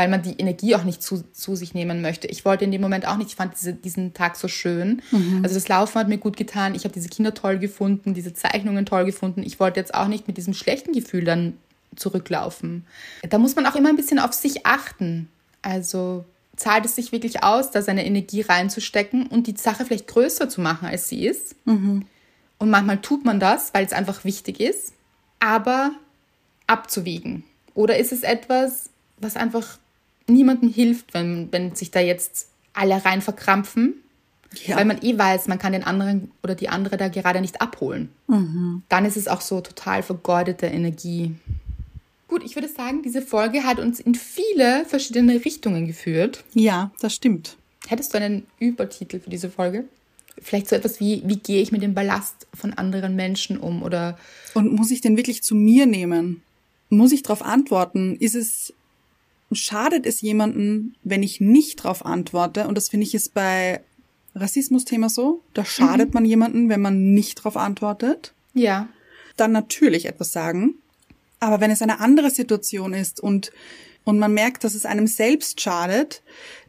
Weil 0.00 0.08
man 0.08 0.22
die 0.22 0.38
Energie 0.38 0.74
auch 0.76 0.84
nicht 0.84 1.02
zu, 1.02 1.22
zu 1.30 1.54
sich 1.56 1.74
nehmen 1.74 2.00
möchte. 2.00 2.26
Ich 2.26 2.46
wollte 2.46 2.64
in 2.64 2.72
dem 2.72 2.80
Moment 2.80 3.06
auch 3.06 3.18
nicht, 3.18 3.28
ich 3.28 3.36
fand 3.36 3.52
diese, 3.54 3.74
diesen 3.74 4.14
Tag 4.14 4.36
so 4.36 4.48
schön. 4.48 5.02
Mhm. 5.10 5.40
Also 5.42 5.56
das 5.56 5.68
Laufen 5.68 5.96
hat 5.96 6.08
mir 6.08 6.16
gut 6.16 6.38
getan. 6.38 6.74
Ich 6.74 6.84
habe 6.84 6.94
diese 6.94 7.10
Kinder 7.10 7.34
toll 7.34 7.58
gefunden, 7.58 8.14
diese 8.14 8.32
Zeichnungen 8.32 8.86
toll 8.86 9.04
gefunden. 9.04 9.42
Ich 9.42 9.60
wollte 9.60 9.78
jetzt 9.78 9.92
auch 9.92 10.08
nicht 10.08 10.26
mit 10.26 10.38
diesem 10.38 10.54
schlechten 10.54 10.94
Gefühl 10.94 11.24
dann 11.24 11.58
zurücklaufen. 11.96 12.86
Da 13.28 13.36
muss 13.36 13.56
man 13.56 13.66
auch 13.66 13.74
immer 13.74 13.90
ein 13.90 13.96
bisschen 13.96 14.18
auf 14.18 14.32
sich 14.32 14.64
achten. 14.64 15.28
Also 15.60 16.24
zahlt 16.56 16.86
es 16.86 16.96
sich 16.96 17.12
wirklich 17.12 17.44
aus, 17.44 17.70
da 17.70 17.82
seine 17.82 18.06
Energie 18.06 18.40
reinzustecken 18.40 19.26
und 19.26 19.48
die 19.48 19.54
Sache 19.58 19.84
vielleicht 19.84 20.06
größer 20.06 20.48
zu 20.48 20.62
machen, 20.62 20.88
als 20.88 21.10
sie 21.10 21.26
ist. 21.26 21.56
Mhm. 21.66 22.06
Und 22.56 22.70
manchmal 22.70 23.02
tut 23.02 23.26
man 23.26 23.38
das, 23.38 23.74
weil 23.74 23.84
es 23.84 23.92
einfach 23.92 24.24
wichtig 24.24 24.60
ist, 24.60 24.94
aber 25.40 25.92
abzuwägen. 26.66 27.44
Oder 27.74 27.98
ist 27.98 28.12
es 28.12 28.22
etwas, 28.22 28.88
was 29.18 29.36
einfach 29.36 29.78
niemandem 30.32 30.68
hilft, 30.70 31.14
wenn, 31.14 31.48
wenn 31.52 31.74
sich 31.74 31.90
da 31.90 32.00
jetzt 32.00 32.48
alle 32.72 33.04
rein 33.04 33.22
verkrampfen? 33.22 33.94
Ja. 34.66 34.76
Weil 34.76 34.84
man 34.84 35.00
eh 35.02 35.16
weiß, 35.16 35.46
man 35.46 35.58
kann 35.58 35.72
den 35.72 35.84
anderen 35.84 36.32
oder 36.42 36.56
die 36.56 36.68
andere 36.68 36.96
da 36.96 37.08
gerade 37.08 37.40
nicht 37.40 37.60
abholen. 37.60 38.08
Mhm. 38.26 38.82
Dann 38.88 39.04
ist 39.04 39.16
es 39.16 39.28
auch 39.28 39.40
so 39.40 39.60
total 39.60 40.02
vergeudete 40.02 40.66
Energie. 40.66 41.34
Gut, 42.26 42.44
ich 42.44 42.56
würde 42.56 42.68
sagen, 42.68 43.02
diese 43.02 43.22
Folge 43.22 43.64
hat 43.64 43.78
uns 43.78 44.00
in 44.00 44.14
viele 44.14 44.84
verschiedene 44.86 45.44
Richtungen 45.44 45.86
geführt. 45.86 46.44
Ja, 46.54 46.90
das 47.00 47.14
stimmt. 47.14 47.56
Hättest 47.88 48.12
du 48.12 48.18
einen 48.18 48.46
Übertitel 48.58 49.20
für 49.20 49.30
diese 49.30 49.50
Folge? 49.50 49.84
Vielleicht 50.40 50.68
so 50.68 50.76
etwas 50.76 51.00
wie, 51.00 51.22
wie 51.26 51.36
gehe 51.36 51.60
ich 51.60 51.72
mit 51.72 51.82
dem 51.82 51.94
Ballast 51.94 52.46
von 52.54 52.72
anderen 52.72 53.16
Menschen 53.16 53.58
um 53.58 53.82
oder. 53.82 54.18
Und 54.54 54.72
muss 54.72 54.90
ich 54.90 55.00
den 55.00 55.16
wirklich 55.16 55.42
zu 55.42 55.54
mir 55.54 55.86
nehmen? 55.86 56.42
Muss 56.88 57.12
ich 57.12 57.22
darauf 57.22 57.42
antworten? 57.42 58.16
Ist 58.16 58.34
es, 58.34 58.72
schadet 59.52 60.06
es 60.06 60.20
jemanden, 60.20 60.94
wenn 61.02 61.22
ich 61.22 61.40
nicht 61.40 61.80
darauf 61.80 62.04
antworte? 62.04 62.68
Und 62.68 62.76
das 62.76 62.88
finde 62.88 63.06
ich 63.06 63.14
ist 63.14 63.34
bei 63.34 63.80
Rassismus-Thema 64.34 65.08
so. 65.08 65.42
Da 65.54 65.64
schadet 65.64 66.08
mhm. 66.08 66.14
man 66.14 66.24
jemanden, 66.24 66.68
wenn 66.68 66.80
man 66.80 67.12
nicht 67.12 67.40
darauf 67.40 67.56
antwortet. 67.56 68.32
Ja. 68.54 68.88
Dann 69.36 69.52
natürlich 69.52 70.06
etwas 70.06 70.32
sagen. 70.32 70.74
Aber 71.40 71.60
wenn 71.60 71.70
es 71.70 71.82
eine 71.82 72.00
andere 72.00 72.30
Situation 72.30 72.92
ist 72.92 73.20
und, 73.20 73.50
und 74.04 74.18
man 74.18 74.32
merkt, 74.32 74.62
dass 74.64 74.74
es 74.74 74.84
einem 74.84 75.06
selbst 75.06 75.60
schadet, 75.60 76.22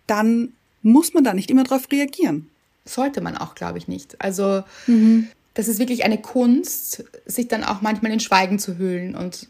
dann 0.07 0.53
muss 0.81 1.13
man 1.13 1.23
da 1.23 1.33
nicht 1.33 1.51
immer 1.51 1.63
darauf 1.63 1.91
reagieren. 1.91 2.49
Sollte 2.85 3.21
man 3.21 3.37
auch, 3.37 3.53
glaube 3.53 3.77
ich, 3.77 3.87
nicht. 3.87 4.19
Also, 4.19 4.63
mhm. 4.87 5.27
das 5.53 5.67
ist 5.67 5.77
wirklich 5.77 6.03
eine 6.03 6.19
Kunst, 6.19 7.03
sich 7.25 7.47
dann 7.47 7.63
auch 7.63 7.81
manchmal 7.81 8.11
in 8.11 8.19
Schweigen 8.19 8.57
zu 8.57 8.77
hüllen 8.77 9.15
und 9.15 9.47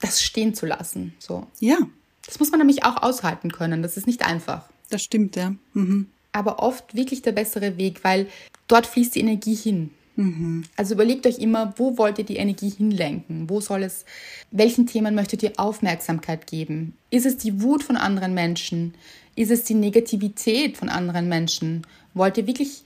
das 0.00 0.22
stehen 0.22 0.54
zu 0.54 0.66
lassen. 0.66 1.14
So. 1.18 1.46
Ja. 1.60 1.78
Das 2.26 2.38
muss 2.38 2.50
man 2.50 2.58
nämlich 2.58 2.84
auch 2.84 3.02
aushalten 3.02 3.52
können. 3.52 3.82
Das 3.82 3.96
ist 3.96 4.06
nicht 4.06 4.24
einfach. 4.26 4.68
Das 4.90 5.02
stimmt, 5.02 5.36
ja. 5.36 5.54
Mhm. 5.72 6.08
Aber 6.32 6.60
oft 6.60 6.94
wirklich 6.94 7.22
der 7.22 7.32
bessere 7.32 7.76
Weg, 7.76 8.02
weil 8.04 8.28
dort 8.68 8.86
fließt 8.86 9.14
die 9.14 9.20
Energie 9.20 9.54
hin. 9.54 9.90
Mhm. 10.16 10.64
Also 10.76 10.94
überlegt 10.94 11.26
euch 11.26 11.38
immer, 11.38 11.74
wo 11.76 11.98
wollt 11.98 12.18
ihr 12.18 12.24
die 12.24 12.36
Energie 12.36 12.70
hinlenken? 12.70 13.50
Wo 13.50 13.60
soll 13.60 13.82
es, 13.82 14.04
welchen 14.50 14.86
Themen 14.86 15.14
möchtet 15.14 15.42
ihr 15.42 15.52
Aufmerksamkeit 15.56 16.46
geben? 16.46 16.96
Ist 17.10 17.26
es 17.26 17.36
die 17.36 17.62
Wut 17.62 17.82
von 17.82 17.96
anderen 17.96 18.34
Menschen? 18.34 18.94
Ist 19.36 19.50
es 19.50 19.64
die 19.64 19.74
Negativität 19.74 20.76
von 20.76 20.88
anderen 20.88 21.28
Menschen? 21.28 21.86
Wollt 22.14 22.38
ihr 22.38 22.46
wirklich 22.46 22.84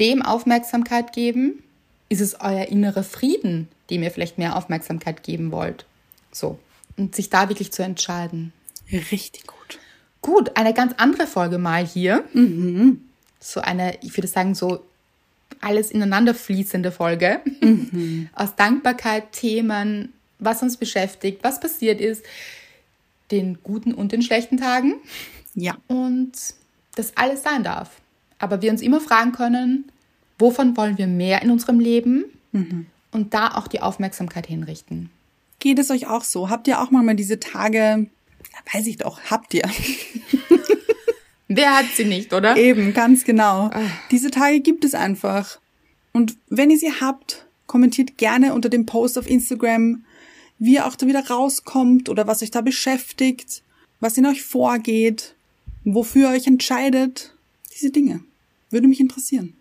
dem 0.00 0.22
Aufmerksamkeit 0.22 1.12
geben? 1.12 1.62
Ist 2.08 2.22
es 2.22 2.40
euer 2.40 2.66
innerer 2.68 3.04
Frieden, 3.04 3.68
dem 3.90 4.02
ihr 4.02 4.10
vielleicht 4.10 4.38
mehr 4.38 4.56
Aufmerksamkeit 4.56 5.22
geben 5.22 5.52
wollt? 5.52 5.84
So. 6.32 6.58
Und 6.98 7.14
sich 7.14 7.30
da 7.30 7.48
wirklich 7.48 7.72
zu 7.72 7.82
entscheiden. 7.82 8.52
Richtig 8.92 9.46
gut. 9.46 9.78
Gut, 10.20 10.56
eine 10.56 10.74
ganz 10.74 10.94
andere 10.98 11.26
Folge 11.26 11.58
mal 11.58 11.86
hier. 11.86 12.24
Mhm. 12.32 13.02
So 13.40 13.60
eine, 13.60 13.96
ich 14.02 14.16
würde 14.16 14.28
sagen, 14.28 14.54
so 14.54 14.82
alles 15.60 15.90
ineinander 15.90 16.34
fließende 16.34 16.92
Folge 16.92 17.40
mhm. 17.60 18.28
aus 18.34 18.56
Dankbarkeit, 18.56 19.32
Themen, 19.32 20.12
was 20.38 20.62
uns 20.62 20.76
beschäftigt, 20.76 21.42
was 21.42 21.60
passiert 21.60 22.00
ist, 22.00 22.24
den 23.30 23.58
guten 23.62 23.94
und 23.94 24.12
den 24.12 24.22
schlechten 24.22 24.56
Tagen. 24.56 24.94
Ja. 25.54 25.76
Und 25.86 26.32
das 26.94 27.16
alles 27.16 27.42
sein 27.42 27.62
darf. 27.62 27.90
Aber 28.38 28.62
wir 28.62 28.70
uns 28.70 28.82
immer 28.82 29.00
fragen 29.00 29.32
können, 29.32 29.90
wovon 30.38 30.76
wollen 30.76 30.98
wir 30.98 31.06
mehr 31.06 31.42
in 31.42 31.50
unserem 31.50 31.80
Leben 31.80 32.24
mhm. 32.52 32.86
und 33.12 33.34
da 33.34 33.54
auch 33.54 33.68
die 33.68 33.80
Aufmerksamkeit 33.80 34.46
hinrichten. 34.46 35.10
Geht 35.60 35.78
es 35.78 35.90
euch 35.90 36.06
auch 36.06 36.24
so? 36.24 36.50
Habt 36.50 36.68
ihr 36.68 36.80
auch 36.80 36.90
mal 36.90 37.14
diese 37.14 37.40
Tage, 37.40 38.06
weiß 38.72 38.86
ich 38.86 38.98
doch, 38.98 39.20
habt 39.30 39.54
ihr. 39.54 39.68
Wer 41.48 41.76
hat 41.78 41.86
sie 41.96 42.04
nicht, 42.04 42.32
oder? 42.34 42.56
Eben, 42.56 42.92
ganz 42.92 43.24
genau. 43.24 43.70
Ach. 43.72 44.08
Diese 44.10 44.30
Tage 44.30 44.60
gibt 44.60 44.84
es 44.84 44.94
einfach. 44.94 45.58
Und 46.12 46.36
wenn 46.48 46.70
ihr 46.70 46.78
sie 46.78 46.92
habt, 46.92 47.46
kommentiert 47.66 48.18
gerne 48.18 48.54
unter 48.54 48.68
dem 48.68 48.86
Post 48.86 49.18
auf 49.18 49.28
Instagram, 49.28 50.04
wie 50.58 50.74
ihr 50.74 50.86
auch 50.86 50.94
da 50.94 51.06
wieder 51.06 51.26
rauskommt 51.26 52.08
oder 52.08 52.26
was 52.26 52.42
euch 52.42 52.50
da 52.50 52.60
beschäftigt, 52.60 53.62
was 54.00 54.18
in 54.18 54.26
euch 54.26 54.42
vorgeht, 54.42 55.34
wofür 55.84 56.30
ihr 56.30 56.36
euch 56.36 56.46
entscheidet. 56.46 57.34
Diese 57.74 57.90
Dinge. 57.90 58.20
Würde 58.70 58.88
mich 58.88 59.00
interessieren. 59.00 59.54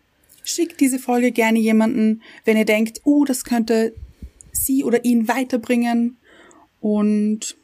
Schickt 0.44 0.82
diese 0.82 1.00
Folge 1.00 1.32
gerne 1.32 1.60
jemanden, 1.60 2.22
wenn 2.46 2.58
ihr 2.58 2.66
denkt, 2.66 3.02
oh, 3.04 3.26
das 3.26 3.44
könnte 3.44 3.94
sie 4.66 4.84
oder 4.84 5.06
ihn 5.06 5.28
weiterbringen. 5.28 6.18
Und 6.80 7.56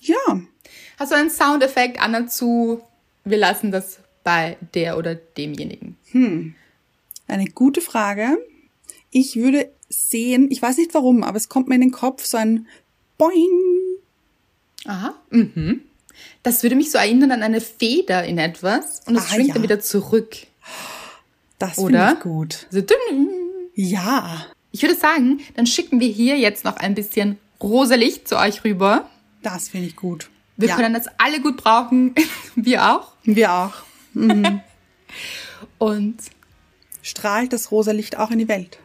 ja. 0.00 0.40
Hast 0.98 1.12
du 1.12 1.16
einen 1.16 1.30
Soundeffekt, 1.30 2.00
Anna, 2.00 2.26
zu 2.26 2.82
wir 3.24 3.38
lassen 3.38 3.70
das 3.70 4.00
bei 4.22 4.56
der 4.74 4.98
oder 4.98 5.14
demjenigen? 5.14 5.96
Hm. 6.10 6.54
Eine 7.26 7.46
gute 7.46 7.80
Frage. 7.80 8.38
Ich 9.10 9.36
würde 9.36 9.70
sehen, 9.88 10.50
ich 10.50 10.60
weiß 10.60 10.76
nicht 10.76 10.94
warum, 10.94 11.22
aber 11.22 11.36
es 11.36 11.48
kommt 11.48 11.68
mir 11.68 11.76
in 11.76 11.80
den 11.80 11.92
Kopf 11.92 12.24
so 12.24 12.36
ein 12.36 12.66
Boing. 13.16 13.98
Aha. 14.84 15.14
Mhm. 15.30 15.82
Das 16.42 16.62
würde 16.62 16.76
mich 16.76 16.90
so 16.90 16.98
erinnern 16.98 17.32
an 17.32 17.42
eine 17.42 17.60
Feder 17.60 18.24
in 18.24 18.38
etwas 18.38 19.00
und 19.06 19.16
es 19.16 19.24
ah, 19.24 19.34
schwingt 19.34 19.48
ja. 19.48 19.54
dann 19.54 19.62
wieder 19.62 19.80
zurück. 19.80 20.36
Das 21.58 21.76
finde 21.76 22.14
ich 22.14 22.20
gut. 22.20 22.66
So, 22.70 22.82
ja. 23.74 24.46
Ich 24.74 24.82
würde 24.82 24.96
sagen, 24.96 25.40
dann 25.54 25.68
schicken 25.68 26.00
wir 26.00 26.08
hier 26.08 26.36
jetzt 26.36 26.64
noch 26.64 26.76
ein 26.78 26.96
bisschen 26.96 27.38
rosa 27.62 27.94
Licht 27.94 28.26
zu 28.26 28.36
euch 28.36 28.64
rüber. 28.64 29.08
Das 29.40 29.68
finde 29.68 29.86
ich 29.86 29.94
gut. 29.94 30.28
Wir 30.56 30.70
ja. 30.70 30.74
können 30.74 30.92
das 30.92 31.06
alle 31.16 31.40
gut 31.40 31.58
brauchen. 31.58 32.12
Wir 32.56 32.90
auch. 32.90 33.12
Wir 33.22 33.52
auch. 33.52 33.74
Mhm. 34.14 34.62
Und 35.78 36.16
strahlt 37.02 37.52
das 37.52 37.70
rosa 37.70 37.92
Licht 37.92 38.18
auch 38.18 38.32
in 38.32 38.40
die 38.40 38.48
Welt. 38.48 38.80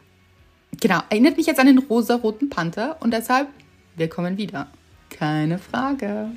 Genau, 0.78 1.00
erinnert 1.10 1.36
mich 1.36 1.46
jetzt 1.46 1.58
an 1.58 1.66
den 1.66 1.78
rosa-roten 1.78 2.50
Panther 2.50 2.96
und 3.00 3.12
deshalb, 3.12 3.48
wir 3.96 4.08
kommen 4.08 4.38
wieder. 4.38 4.68
Keine 5.08 5.58
Frage. 5.58 6.30